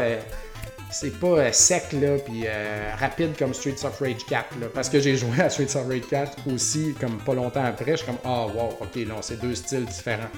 c'est 0.93 1.19
pas 1.19 1.27
euh, 1.27 1.51
sec 1.51 1.91
là, 1.93 2.17
puis 2.23 2.43
euh, 2.45 2.91
rapide 2.99 3.35
comme 3.37 3.53
Streets 3.53 3.83
of 3.83 3.99
Rage 3.99 4.25
4. 4.29 4.59
Là, 4.61 4.67
parce 4.73 4.89
que 4.89 4.99
j'ai 4.99 5.17
joué 5.17 5.41
à 5.41 5.49
Streets 5.49 5.75
of 5.75 5.87
Rage 5.87 6.07
4 6.07 6.37
aussi, 6.53 6.93
comme 6.99 7.17
pas 7.17 7.33
longtemps 7.33 7.65
après. 7.65 7.91
Je 7.91 7.97
suis 7.97 8.05
comme, 8.05 8.19
ah, 8.23 8.45
oh, 8.47 8.51
wow, 8.55 8.77
ok, 8.81 8.95
non, 9.07 9.15
c'est 9.21 9.41
deux 9.41 9.55
styles 9.55 9.85
différents. 9.85 10.29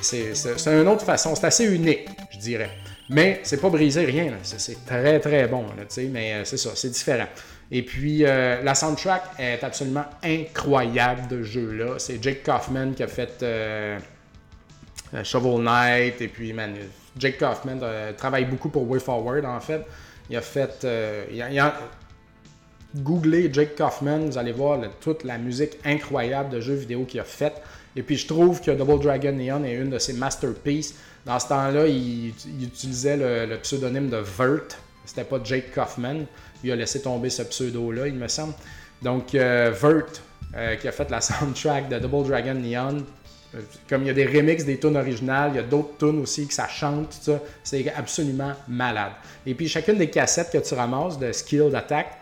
C'est 0.00 0.32
une 0.66 0.86
autre 0.86 1.04
façon, 1.04 1.34
c'est 1.34 1.46
assez 1.46 1.64
unique, 1.64 2.08
je 2.30 2.38
dirais. 2.38 2.70
Mais 3.10 3.40
c'est 3.42 3.60
pas 3.60 3.70
brisé 3.70 4.04
rien, 4.04 4.34
c'est 4.42 4.84
très 4.84 5.18
très 5.18 5.48
bon, 5.48 5.62
là, 5.76 5.82
mais 6.12 6.34
euh, 6.34 6.44
c'est 6.44 6.58
ça, 6.58 6.70
c'est 6.76 6.90
différent. 6.90 7.26
Et 7.70 7.82
puis 7.82 8.20
la 8.20 8.74
soundtrack 8.74 9.22
est 9.38 9.62
absolument 9.62 10.04
incroyable 10.22 11.28
de 11.28 11.42
jeu-là. 11.42 11.98
C'est 11.98 12.22
Jake 12.22 12.42
Kaufman 12.42 12.92
qui 12.92 13.02
a 13.02 13.08
fait 13.08 13.44
Shovel 15.22 15.62
Knight 15.62 16.18
et 16.22 16.28
puis 16.28 16.54
man, 16.54 16.74
Jake 17.18 17.38
Kaufman 17.38 17.78
euh, 17.82 18.12
travaille 18.12 18.44
beaucoup 18.44 18.68
pour 18.68 18.88
Way 18.88 19.00
Forward, 19.00 19.44
en 19.44 19.60
fait. 19.60 19.84
Il 20.30 20.36
a 20.36 20.40
fait. 20.40 20.84
Euh, 20.84 21.24
Jake 23.52 23.76
Kaufman, 23.76 24.26
vous 24.26 24.38
allez 24.38 24.52
voir 24.52 24.80
toute 25.00 25.24
la 25.24 25.38
musique 25.38 25.78
incroyable 25.84 26.50
de 26.50 26.60
jeux 26.60 26.74
vidéo 26.74 27.04
qu'il 27.04 27.20
a 27.20 27.24
faite. 27.24 27.62
Et 27.96 28.02
puis 28.02 28.16
je 28.16 28.26
trouve 28.26 28.60
que 28.60 28.70
Double 28.70 29.00
Dragon 29.02 29.32
Neon 29.32 29.64
est 29.64 29.74
une 29.74 29.90
de 29.90 29.98
ses 29.98 30.12
masterpieces. 30.12 30.94
Dans 31.26 31.38
ce 31.38 31.48
temps-là, 31.48 31.86
il, 31.86 32.32
utilisait 32.62 33.16
le, 33.16 33.56
pseudonyme 33.56 34.08
de 34.08 34.18
Vert. 34.18 34.68
C'était 35.04 35.24
pas 35.24 35.40
Jake 35.42 35.72
Kaufman. 35.74 36.24
Il 36.62 36.72
a 36.72 36.76
laissé 36.76 37.02
tomber 37.02 37.30
ce 37.30 37.42
pseudo-là, 37.42 38.06
il 38.06 38.14
me 38.14 38.28
semble. 38.28 38.54
Donc, 39.02 39.34
euh, 39.34 39.70
Vert, 39.70 40.06
euh, 40.56 40.76
qui 40.76 40.88
a 40.88 40.92
fait 40.92 41.10
la 41.10 41.20
soundtrack 41.20 41.88
de 41.88 41.98
Double 41.98 42.28
Dragon 42.28 42.54
Neon, 42.54 43.04
comme 43.88 44.02
il 44.02 44.08
y 44.08 44.10
a 44.10 44.14
des 44.14 44.26
remixes 44.26 44.64
des 44.64 44.78
tunes 44.78 44.96
originales, 44.96 45.52
il 45.54 45.56
y 45.56 45.60
a 45.60 45.62
d'autres 45.62 45.96
tunes 45.98 46.20
aussi 46.20 46.46
que 46.46 46.54
ça 46.54 46.68
chante, 46.68 47.10
tout 47.10 47.32
ça. 47.32 47.40
C'est 47.64 47.92
absolument 47.96 48.52
malade. 48.68 49.12
Et 49.46 49.54
puis, 49.54 49.68
chacune 49.68 49.96
des 49.96 50.10
cassettes 50.10 50.50
que 50.52 50.58
tu 50.58 50.74
ramasses 50.74 51.18
de 51.18 51.32
Skilled 51.32 51.74
Attack 51.74 52.18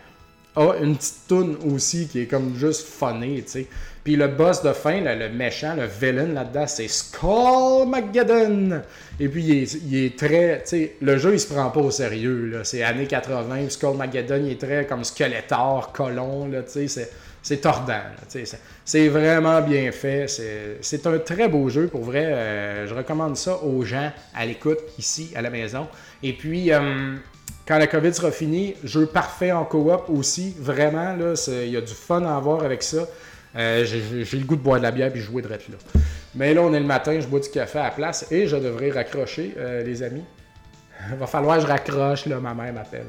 a 0.55 0.75
une 0.81 0.97
petite 0.97 1.27
tune 1.29 1.57
aussi 1.71 2.09
qui 2.09 2.21
est 2.21 2.27
comme 2.27 2.57
juste 2.57 2.87
funny, 2.89 3.43
tu 3.43 3.51
sais. 3.51 3.67
Puis 4.07 4.15
le 4.15 4.29
boss 4.29 4.63
de 4.63 4.73
fin, 4.73 5.01
le 5.01 5.29
méchant, 5.31 5.75
le 5.75 5.87
villain 5.87 6.29
là-dedans, 6.33 6.69
c'est 6.69 6.87
Skull 6.87 7.89
Mageddon. 7.89 8.83
Et 9.19 9.29
puis 9.29 9.69
il 9.85 10.05
est, 10.05 10.17
très. 10.17 10.63
Tu 10.63 10.69
sais, 10.69 10.97
le 11.03 11.19
jeu 11.19 11.33
il 11.33 11.41
se 11.41 11.53
prend 11.53 11.71
pas 11.71 11.81
au 11.81 11.91
sérieux. 11.91 12.51
Là. 12.53 12.63
C'est 12.63 12.85
années 12.85 13.09
80. 13.09 13.69
Skull 13.69 13.97
Mageddon, 13.97 14.45
il 14.45 14.53
est 14.53 14.61
très 14.61 14.87
comme 14.87 15.03
Skeletor, 15.03 15.91
colon. 15.93 16.47
Là, 16.47 16.63
tu 16.63 16.87
sais, 16.87 17.11
c'est 17.47 17.59
tordant. 17.59 18.01
C'est 18.85 19.07
vraiment 19.07 19.61
bien 19.61 19.93
fait. 19.93 20.27
C'est 20.81 21.07
un 21.07 21.19
très 21.21 21.47
beau 21.47 21.69
jeu 21.69 21.87
pour 21.87 22.03
vrai. 22.03 22.25
Euh, 22.25 22.89
je 22.89 22.93
recommande 22.95 23.37
ça 23.37 23.63
aux 23.63 23.85
gens 23.85 24.11
à 24.35 24.45
l'écoute 24.45 24.81
ici 24.99 25.31
à 25.37 25.43
la 25.43 25.51
maison. 25.51 25.87
Et 26.25 26.33
puis, 26.33 26.73
euh, 26.73 27.15
quand 27.65 27.79
la 27.79 27.87
COVID 27.87 28.13
sera 28.13 28.33
finie, 28.33 28.75
jeu 28.83 29.07
parfait 29.07 29.53
en 29.53 29.65
coop 29.65 30.09
aussi. 30.09 30.57
Vraiment, 30.59 31.15
il 31.47 31.71
y 31.71 31.77
a 31.77 31.81
du 31.81 31.95
fun 31.95 32.25
à 32.25 32.37
avoir 32.37 32.65
avec 32.65 32.83
ça. 32.83 33.07
Euh, 33.55 33.85
j'ai 33.85 34.39
le 34.39 34.45
goût 34.45 34.57
de 34.57 34.63
boire 34.63 34.79
de 34.79 34.83
la 34.83 34.91
bière 34.91 35.13
puis 35.13 35.21
jouer 35.21 35.41
de 35.41 35.49
là. 35.49 35.57
Mais 36.35 36.53
là, 36.53 36.63
on 36.63 36.75
est 36.75 36.81
le 36.81 36.87
matin, 36.87 37.17
je 37.21 37.29
bois 37.29 37.39
du 37.39 37.49
café 37.49 37.79
à 37.79 37.85
la 37.85 37.91
place 37.93 38.27
et 38.33 38.49
je 38.49 38.57
devrais 38.57 38.91
raccrocher, 38.91 39.55
les 39.85 40.03
amis. 40.03 40.25
Il 41.13 41.17
va 41.21 41.29
falloir 41.29 41.59
que 41.59 41.63
je 41.63 41.69
raccroche, 41.69 42.27
là, 42.27 42.41
ma 42.41 42.55
mère 42.55 42.73
m'appelle. 42.73 43.07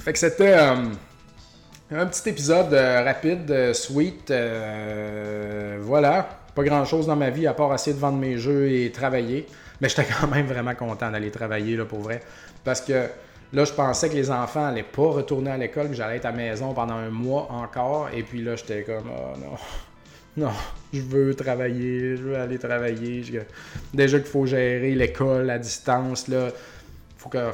Fait 0.00 0.12
que 0.12 0.18
c'était 0.18 0.54
un 1.92 2.06
petit 2.06 2.28
épisode 2.28 2.72
rapide, 2.72 3.72
sweet. 3.72 4.32
voilà. 5.80 6.28
Pas 6.54 6.64
grand 6.64 6.84
chose 6.84 7.06
dans 7.06 7.16
ma 7.16 7.30
vie 7.30 7.46
à 7.46 7.54
part 7.54 7.72
essayer 7.74 7.94
de 7.94 8.00
vendre 8.00 8.18
mes 8.18 8.36
jeux 8.36 8.70
et 8.70 8.90
travailler. 8.90 9.46
Mais 9.80 9.88
j'étais 9.88 10.04
quand 10.04 10.26
même 10.26 10.46
vraiment 10.46 10.74
content 10.74 11.10
d'aller 11.10 11.30
travailler 11.30 11.76
là, 11.76 11.84
pour 11.84 12.00
vrai. 12.00 12.20
Parce 12.64 12.80
que 12.80 13.08
Là, 13.52 13.64
je 13.64 13.72
pensais 13.72 14.08
que 14.08 14.14
les 14.14 14.30
enfants 14.30 14.62
n'allaient 14.62 14.84
pas 14.84 15.10
retourner 15.10 15.50
à 15.50 15.56
l'école, 15.56 15.88
que 15.88 15.94
j'allais 15.94 16.16
être 16.16 16.26
à 16.26 16.30
la 16.30 16.36
maison 16.36 16.72
pendant 16.72 16.94
un 16.94 17.10
mois 17.10 17.48
encore. 17.50 18.08
Et 18.14 18.22
puis 18.22 18.42
là, 18.42 18.54
j'étais 18.54 18.84
comme, 18.84 19.10
oh 19.10 19.36
non, 19.38 19.56
non, 20.46 20.52
je 20.92 21.00
veux 21.00 21.34
travailler, 21.34 22.16
je 22.16 22.22
veux 22.22 22.36
aller 22.36 22.58
travailler. 22.58 23.24
Déjà 23.92 24.18
qu'il 24.20 24.28
faut 24.28 24.46
gérer 24.46 24.94
l'école 24.94 25.50
à 25.50 25.58
distance, 25.58 26.28
là, 26.28 26.50
faut 27.18 27.28
que 27.28 27.38
je 27.38 27.52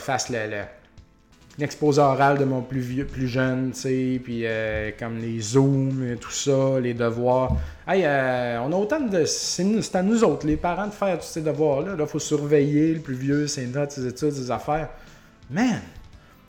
fasse 1.56 1.60
l'exposé 1.60 2.00
oral 2.00 2.38
de 2.38 2.44
mon 2.44 2.62
plus 2.62 2.80
vieux, 2.80 3.06
plus 3.06 3.28
jeune, 3.28 3.72
tu 3.72 3.80
sais, 3.80 4.20
puis 4.22 4.42
euh, 4.44 4.90
comme 4.98 5.18
les 5.18 5.40
zooms, 5.40 6.16
tout 6.20 6.30
ça, 6.30 6.78
les 6.80 6.94
devoirs. 6.94 7.56
Hey, 7.88 8.02
euh, 8.04 8.60
on 8.60 8.72
a 8.72 8.76
autant 8.76 9.00
de. 9.00 9.24
C'est 9.24 9.94
à 9.94 10.02
nous 10.02 10.22
autres, 10.22 10.46
les 10.46 10.56
parents, 10.56 10.86
de 10.86 10.92
faire 10.92 11.18
tous 11.18 11.26
ces 11.26 11.42
devoirs-là. 11.42 11.96
Là, 11.96 12.04
il 12.04 12.06
faut 12.06 12.18
surveiller 12.18 12.94
le 12.94 13.00
plus 13.00 13.14
vieux, 13.14 13.46
ses 13.46 13.66
notes, 13.66 13.92
ses 13.92 14.06
études, 14.06 14.32
ses 14.32 14.50
affaires. 14.50 14.90
Man, 15.50 15.80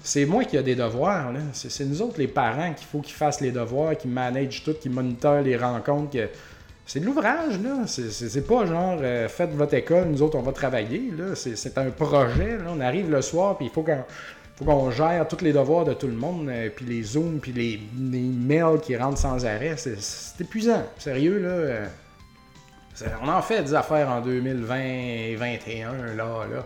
c'est 0.03 0.25
moi 0.25 0.43
qui 0.45 0.57
ai 0.57 0.63
des 0.63 0.75
devoirs. 0.75 1.31
C'est, 1.53 1.85
nous 1.85 2.01
autres, 2.01 2.19
les 2.19 2.27
parents, 2.27 2.73
qu'il 2.73 2.87
faut 2.87 2.99
qu'ils 2.99 3.15
fassent 3.15 3.41
les 3.41 3.51
devoirs, 3.51 3.97
qui 3.97 4.07
managent 4.07 4.63
tout, 4.63 4.73
qui 4.73 4.89
monitorent 4.89 5.41
les 5.41 5.57
rencontres. 5.57 6.17
C'est 6.85 7.01
de 7.01 7.05
l'ouvrage, 7.05 7.59
là. 7.61 7.85
C'est, 7.85 8.47
pas 8.47 8.65
genre 8.65 8.97
euh, 9.01 9.27
faites 9.27 9.51
votre 9.51 9.73
école, 9.73 10.05
nous 10.07 10.21
autres, 10.21 10.37
on 10.37 10.41
va 10.41 10.53
travailler. 10.53 11.11
Là. 11.17 11.35
C'est, 11.35 11.77
un 11.77 11.89
projet. 11.89 12.57
On 12.65 12.79
arrive 12.79 13.11
le 13.11 13.21
soir, 13.21 13.57
puis 13.57 13.67
il 13.67 13.71
faut 13.71 13.83
qu'on 13.83 14.05
gère 14.91 15.27
tous 15.27 15.43
les 15.43 15.53
devoirs 15.53 15.85
de 15.85 15.93
tout 15.93 16.07
le 16.07 16.13
monde, 16.13 16.49
euh, 16.49 16.69
puis 16.75 16.85
les 16.85 17.03
zooms, 17.03 17.39
puis 17.39 17.51
les, 17.51 17.79
mails 17.97 18.79
qui 18.81 18.95
rentrent 18.95 19.19
sans 19.19 19.45
arrêt. 19.45 19.75
C'est, 19.77 20.41
épuisant. 20.41 20.83
Sérieux, 20.97 21.39
là. 21.39 21.49
Euh, 21.49 21.87
on 23.21 23.27
en 23.27 23.41
fait 23.41 23.61
des 23.61 23.73
affaires 23.75 24.09
en 24.09 24.21
2020 24.21 24.75
et 24.79 25.35
2021, 25.37 26.15
là, 26.15 26.15
là. 26.15 26.65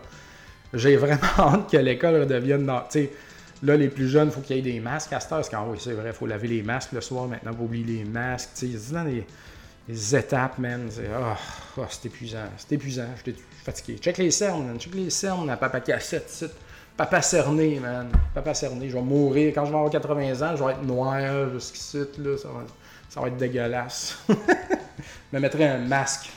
J'ai 0.73 0.95
vraiment 0.95 1.19
hâte 1.37 1.69
que 1.69 1.77
l'école 1.77 2.21
redevienne 2.21 2.65
dans. 2.65 2.83
là, 3.63 3.75
les 3.75 3.89
plus 3.89 4.07
jeunes, 4.07 4.29
il 4.29 4.31
faut 4.31 4.39
qu'il 4.39 4.55
y 4.55 4.59
ait 4.59 4.61
des 4.61 4.79
masques 4.79 5.11
à 5.11 5.19
cette 5.19 5.33
heure. 5.33 5.49
Que, 5.49 5.55
oui, 5.69 5.77
c'est 5.81 5.91
vrai, 5.91 6.11
il 6.11 6.13
faut 6.13 6.27
laver 6.27 6.47
les 6.47 6.63
masques 6.63 6.93
le 6.93 7.01
soir 7.01 7.27
maintenant 7.27 7.53
pour 7.53 7.65
oublier 7.65 8.03
les 8.03 8.03
masques. 8.05 8.51
C'est 8.53 8.93
dans 8.93 9.03
les, 9.03 9.25
étapes, 10.15 10.57
man. 10.59 10.87
C'est 10.89 11.09
oh, 11.77 11.83
épuisant. 12.05 12.47
C'est 12.55 12.75
épuisant. 12.75 13.07
Je 13.17 13.31
suis 13.31 13.41
fatigué. 13.65 13.97
Check 13.97 14.17
les 14.17 14.31
cernes, 14.31 14.65
man. 14.65 14.79
Check 14.79 14.95
les 14.95 15.09
cernes 15.09 15.49
à 15.49 15.57
Papa 15.57 15.81
Cassette. 15.81 16.45
Papa 16.97 17.21
cerné, 17.21 17.79
man. 17.79 18.09
Papa 18.33 18.53
cerné. 18.53 18.89
Je 18.89 18.95
vais 18.95 19.01
mourir. 19.01 19.51
Quand 19.55 19.65
je 19.65 19.71
vais 19.71 19.77
avoir 19.77 19.91
80 19.91 20.41
ans, 20.41 20.55
je 20.55 20.63
vais 20.63 20.71
être 20.71 20.83
noir 20.83 21.49
jusqu'ici. 21.53 21.97
Là. 22.17 22.37
Ça, 22.37 22.47
va, 22.49 22.63
ça 23.09 23.21
va 23.21 23.27
être 23.27 23.37
dégueulasse. 23.37 24.17
je 24.29 24.33
me 25.33 25.39
mettrai 25.39 25.67
un 25.67 25.79
masque. 25.79 26.29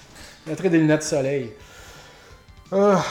Je 0.45 0.51
mettrai 0.51 0.71
des 0.71 0.79
lunettes 0.79 1.01
de 1.01 1.05
soleil. 1.05 1.53
Ah, 2.73 3.05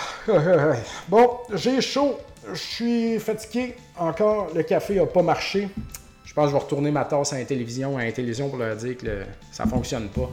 bon, 1.08 1.38
j'ai 1.54 1.80
chaud. 1.80 2.18
Je 2.52 2.60
suis 2.60 3.20
fatigué. 3.20 3.76
Encore, 3.98 4.50
le 4.54 4.64
café 4.64 4.96
n'a 4.96 5.06
pas 5.06 5.22
marché. 5.22 5.70
Je 6.26 6.34
pense 6.34 6.46
que 6.46 6.52
je 6.52 6.56
vais 6.56 6.64
retourner 6.64 6.92
ma 6.92 7.06
tasse 7.06 7.34
à 7.34 7.38
la 7.38 7.46
télévision, 7.46 7.98
à 7.98 8.04
pour 8.50 8.58
leur 8.58 8.76
dire 8.76 8.98
que 8.98 9.24
ça 9.52 9.66
fonctionne 9.66 10.10
pas. 10.10 10.30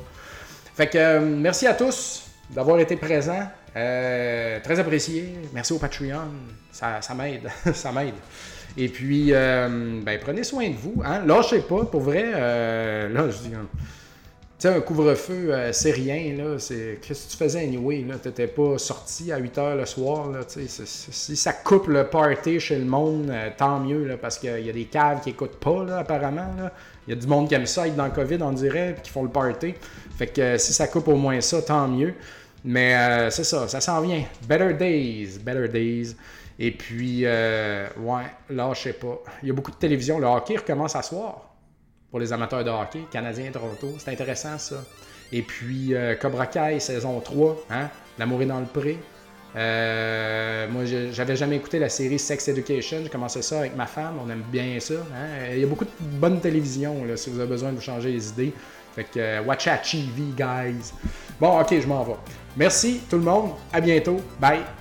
Fait 0.74 0.86
que 0.86 0.98
euh, 0.98 1.20
merci 1.20 1.66
à 1.66 1.74
tous 1.74 2.24
d'avoir 2.48 2.78
été 2.80 2.96
présents. 2.96 3.46
Euh, 3.76 4.58
très 4.60 4.78
apprécié. 4.78 5.34
Merci 5.52 5.72
au 5.72 5.78
Patreon. 5.78 6.28
Ça, 6.72 7.00
m'aide. 7.16 7.48
ça 7.74 7.92
m'aide. 7.92 8.14
Et 8.76 8.88
puis, 8.88 9.32
euh, 9.32 10.00
ben, 10.02 10.18
prenez 10.20 10.44
soin 10.44 10.68
de 10.68 10.76
vous. 10.76 11.02
Hein? 11.04 11.24
Lâchez 11.26 11.60
pas, 11.60 11.84
pour 11.84 12.00
vrai. 12.00 12.30
là, 12.32 13.30
je 13.30 13.38
dis 13.38 13.54
tu 14.60 14.68
sais, 14.68 14.76
un 14.76 14.80
couvre-feu, 14.82 15.54
euh, 15.54 15.72
c'est 15.72 15.90
rien, 15.90 16.36
là. 16.36 16.56
Qu'est-ce 16.58 17.24
que 17.24 17.30
tu 17.30 17.36
faisais 17.38 17.60
anyway, 17.60 18.04
là? 18.06 18.16
T'étais 18.18 18.46
pas 18.46 18.76
sorti 18.76 19.32
à 19.32 19.38
8 19.38 19.56
h 19.56 19.76
le 19.78 19.86
soir, 19.86 20.28
là. 20.28 20.40
Si 20.46 21.34
ça 21.34 21.54
coupe 21.54 21.86
le 21.86 22.04
party 22.04 22.60
chez 22.60 22.78
le 22.78 22.84
monde, 22.84 23.30
euh, 23.30 23.48
tant 23.56 23.80
mieux, 23.80 24.04
là, 24.04 24.18
parce 24.18 24.38
qu'il 24.38 24.60
y 24.60 24.68
a 24.68 24.72
des 24.74 24.84
caves 24.84 25.22
qui 25.22 25.30
écoutent 25.30 25.58
pas, 25.58 25.82
là, 25.82 26.00
apparemment, 26.00 26.52
là. 26.58 26.72
Il 27.08 27.14
y 27.14 27.16
a 27.16 27.18
du 27.18 27.26
monde 27.26 27.48
qui 27.48 27.54
aime 27.54 27.64
ça 27.64 27.88
être 27.88 27.96
dans 27.96 28.04
le 28.04 28.10
COVID, 28.10 28.36
on 28.42 28.52
dirait, 28.52 28.96
qui 29.02 29.10
font 29.10 29.22
le 29.22 29.30
party. 29.30 29.72
Fait 30.18 30.26
que 30.26 30.42
euh, 30.42 30.58
si 30.58 30.74
ça 30.74 30.88
coupe 30.88 31.08
au 31.08 31.16
moins 31.16 31.40
ça, 31.40 31.62
tant 31.62 31.88
mieux. 31.88 32.12
Mais 32.64 33.30
c'est 33.30 33.44
ça, 33.44 33.68
ça 33.68 33.80
s'en 33.80 34.00
vient. 34.02 34.22
Better 34.46 34.74
days, 34.74 35.38
better 35.38 35.68
days. 35.68 36.14
Et 36.58 36.70
puis, 36.72 37.24
ouais, 37.24 38.24
là, 38.50 38.72
je 38.74 38.80
sais 38.80 38.92
pas. 38.92 39.22
Il 39.42 39.48
y 39.48 39.50
a 39.50 39.54
beaucoup 39.54 39.70
de 39.70 39.76
télévision. 39.76 40.18
Le 40.18 40.26
hockey 40.26 40.56
recommence 40.56 40.94
à 40.94 41.02
soir 41.02 41.50
pour 42.10 42.20
les 42.20 42.32
amateurs 42.32 42.64
de 42.64 42.70
hockey, 42.70 43.04
Canadien 43.10 43.50
Toronto. 43.50 43.94
C'est 43.98 44.10
intéressant 44.10 44.58
ça. 44.58 44.76
Et 45.32 45.42
puis 45.42 45.94
euh, 45.94 46.16
Cobra 46.16 46.46
Kai 46.46 46.80
saison 46.80 47.20
3, 47.20 47.66
hein? 47.70 47.88
L'amour 48.18 48.42
est 48.42 48.46
dans 48.46 48.60
le 48.60 48.66
pré. 48.66 48.98
Euh, 49.56 50.68
moi, 50.68 50.84
j'avais 50.84 51.34
jamais 51.34 51.56
écouté 51.56 51.78
la 51.78 51.88
série 51.88 52.18
Sex 52.18 52.48
Education. 52.48 52.98
J'ai 53.02 53.08
commencé 53.08 53.42
ça 53.42 53.60
avec 53.60 53.76
ma 53.76 53.86
femme. 53.86 54.18
On 54.24 54.30
aime 54.30 54.44
bien 54.50 54.78
ça. 54.80 54.94
Hein? 54.94 55.52
Il 55.54 55.60
y 55.60 55.64
a 55.64 55.66
beaucoup 55.66 55.84
de 55.84 55.90
bonne 56.00 56.40
télévision 56.40 57.04
là, 57.04 57.16
si 57.16 57.30
vous 57.30 57.40
avez 57.40 57.48
besoin 57.48 57.70
de 57.70 57.76
vous 57.76 57.82
changer 57.82 58.12
les 58.12 58.28
idées. 58.28 58.52
Fait 58.94 59.04
que 59.04 59.18
euh, 59.18 59.42
watch 59.42 59.66
at 59.66 59.78
TV, 59.78 60.32
guys. 60.36 60.92
Bon, 61.40 61.60
ok, 61.60 61.80
je 61.80 61.86
m'en 61.86 62.02
vais. 62.02 62.16
Merci 62.56 63.02
tout 63.08 63.16
le 63.16 63.22
monde. 63.22 63.52
À 63.72 63.80
bientôt. 63.80 64.20
Bye. 64.38 64.79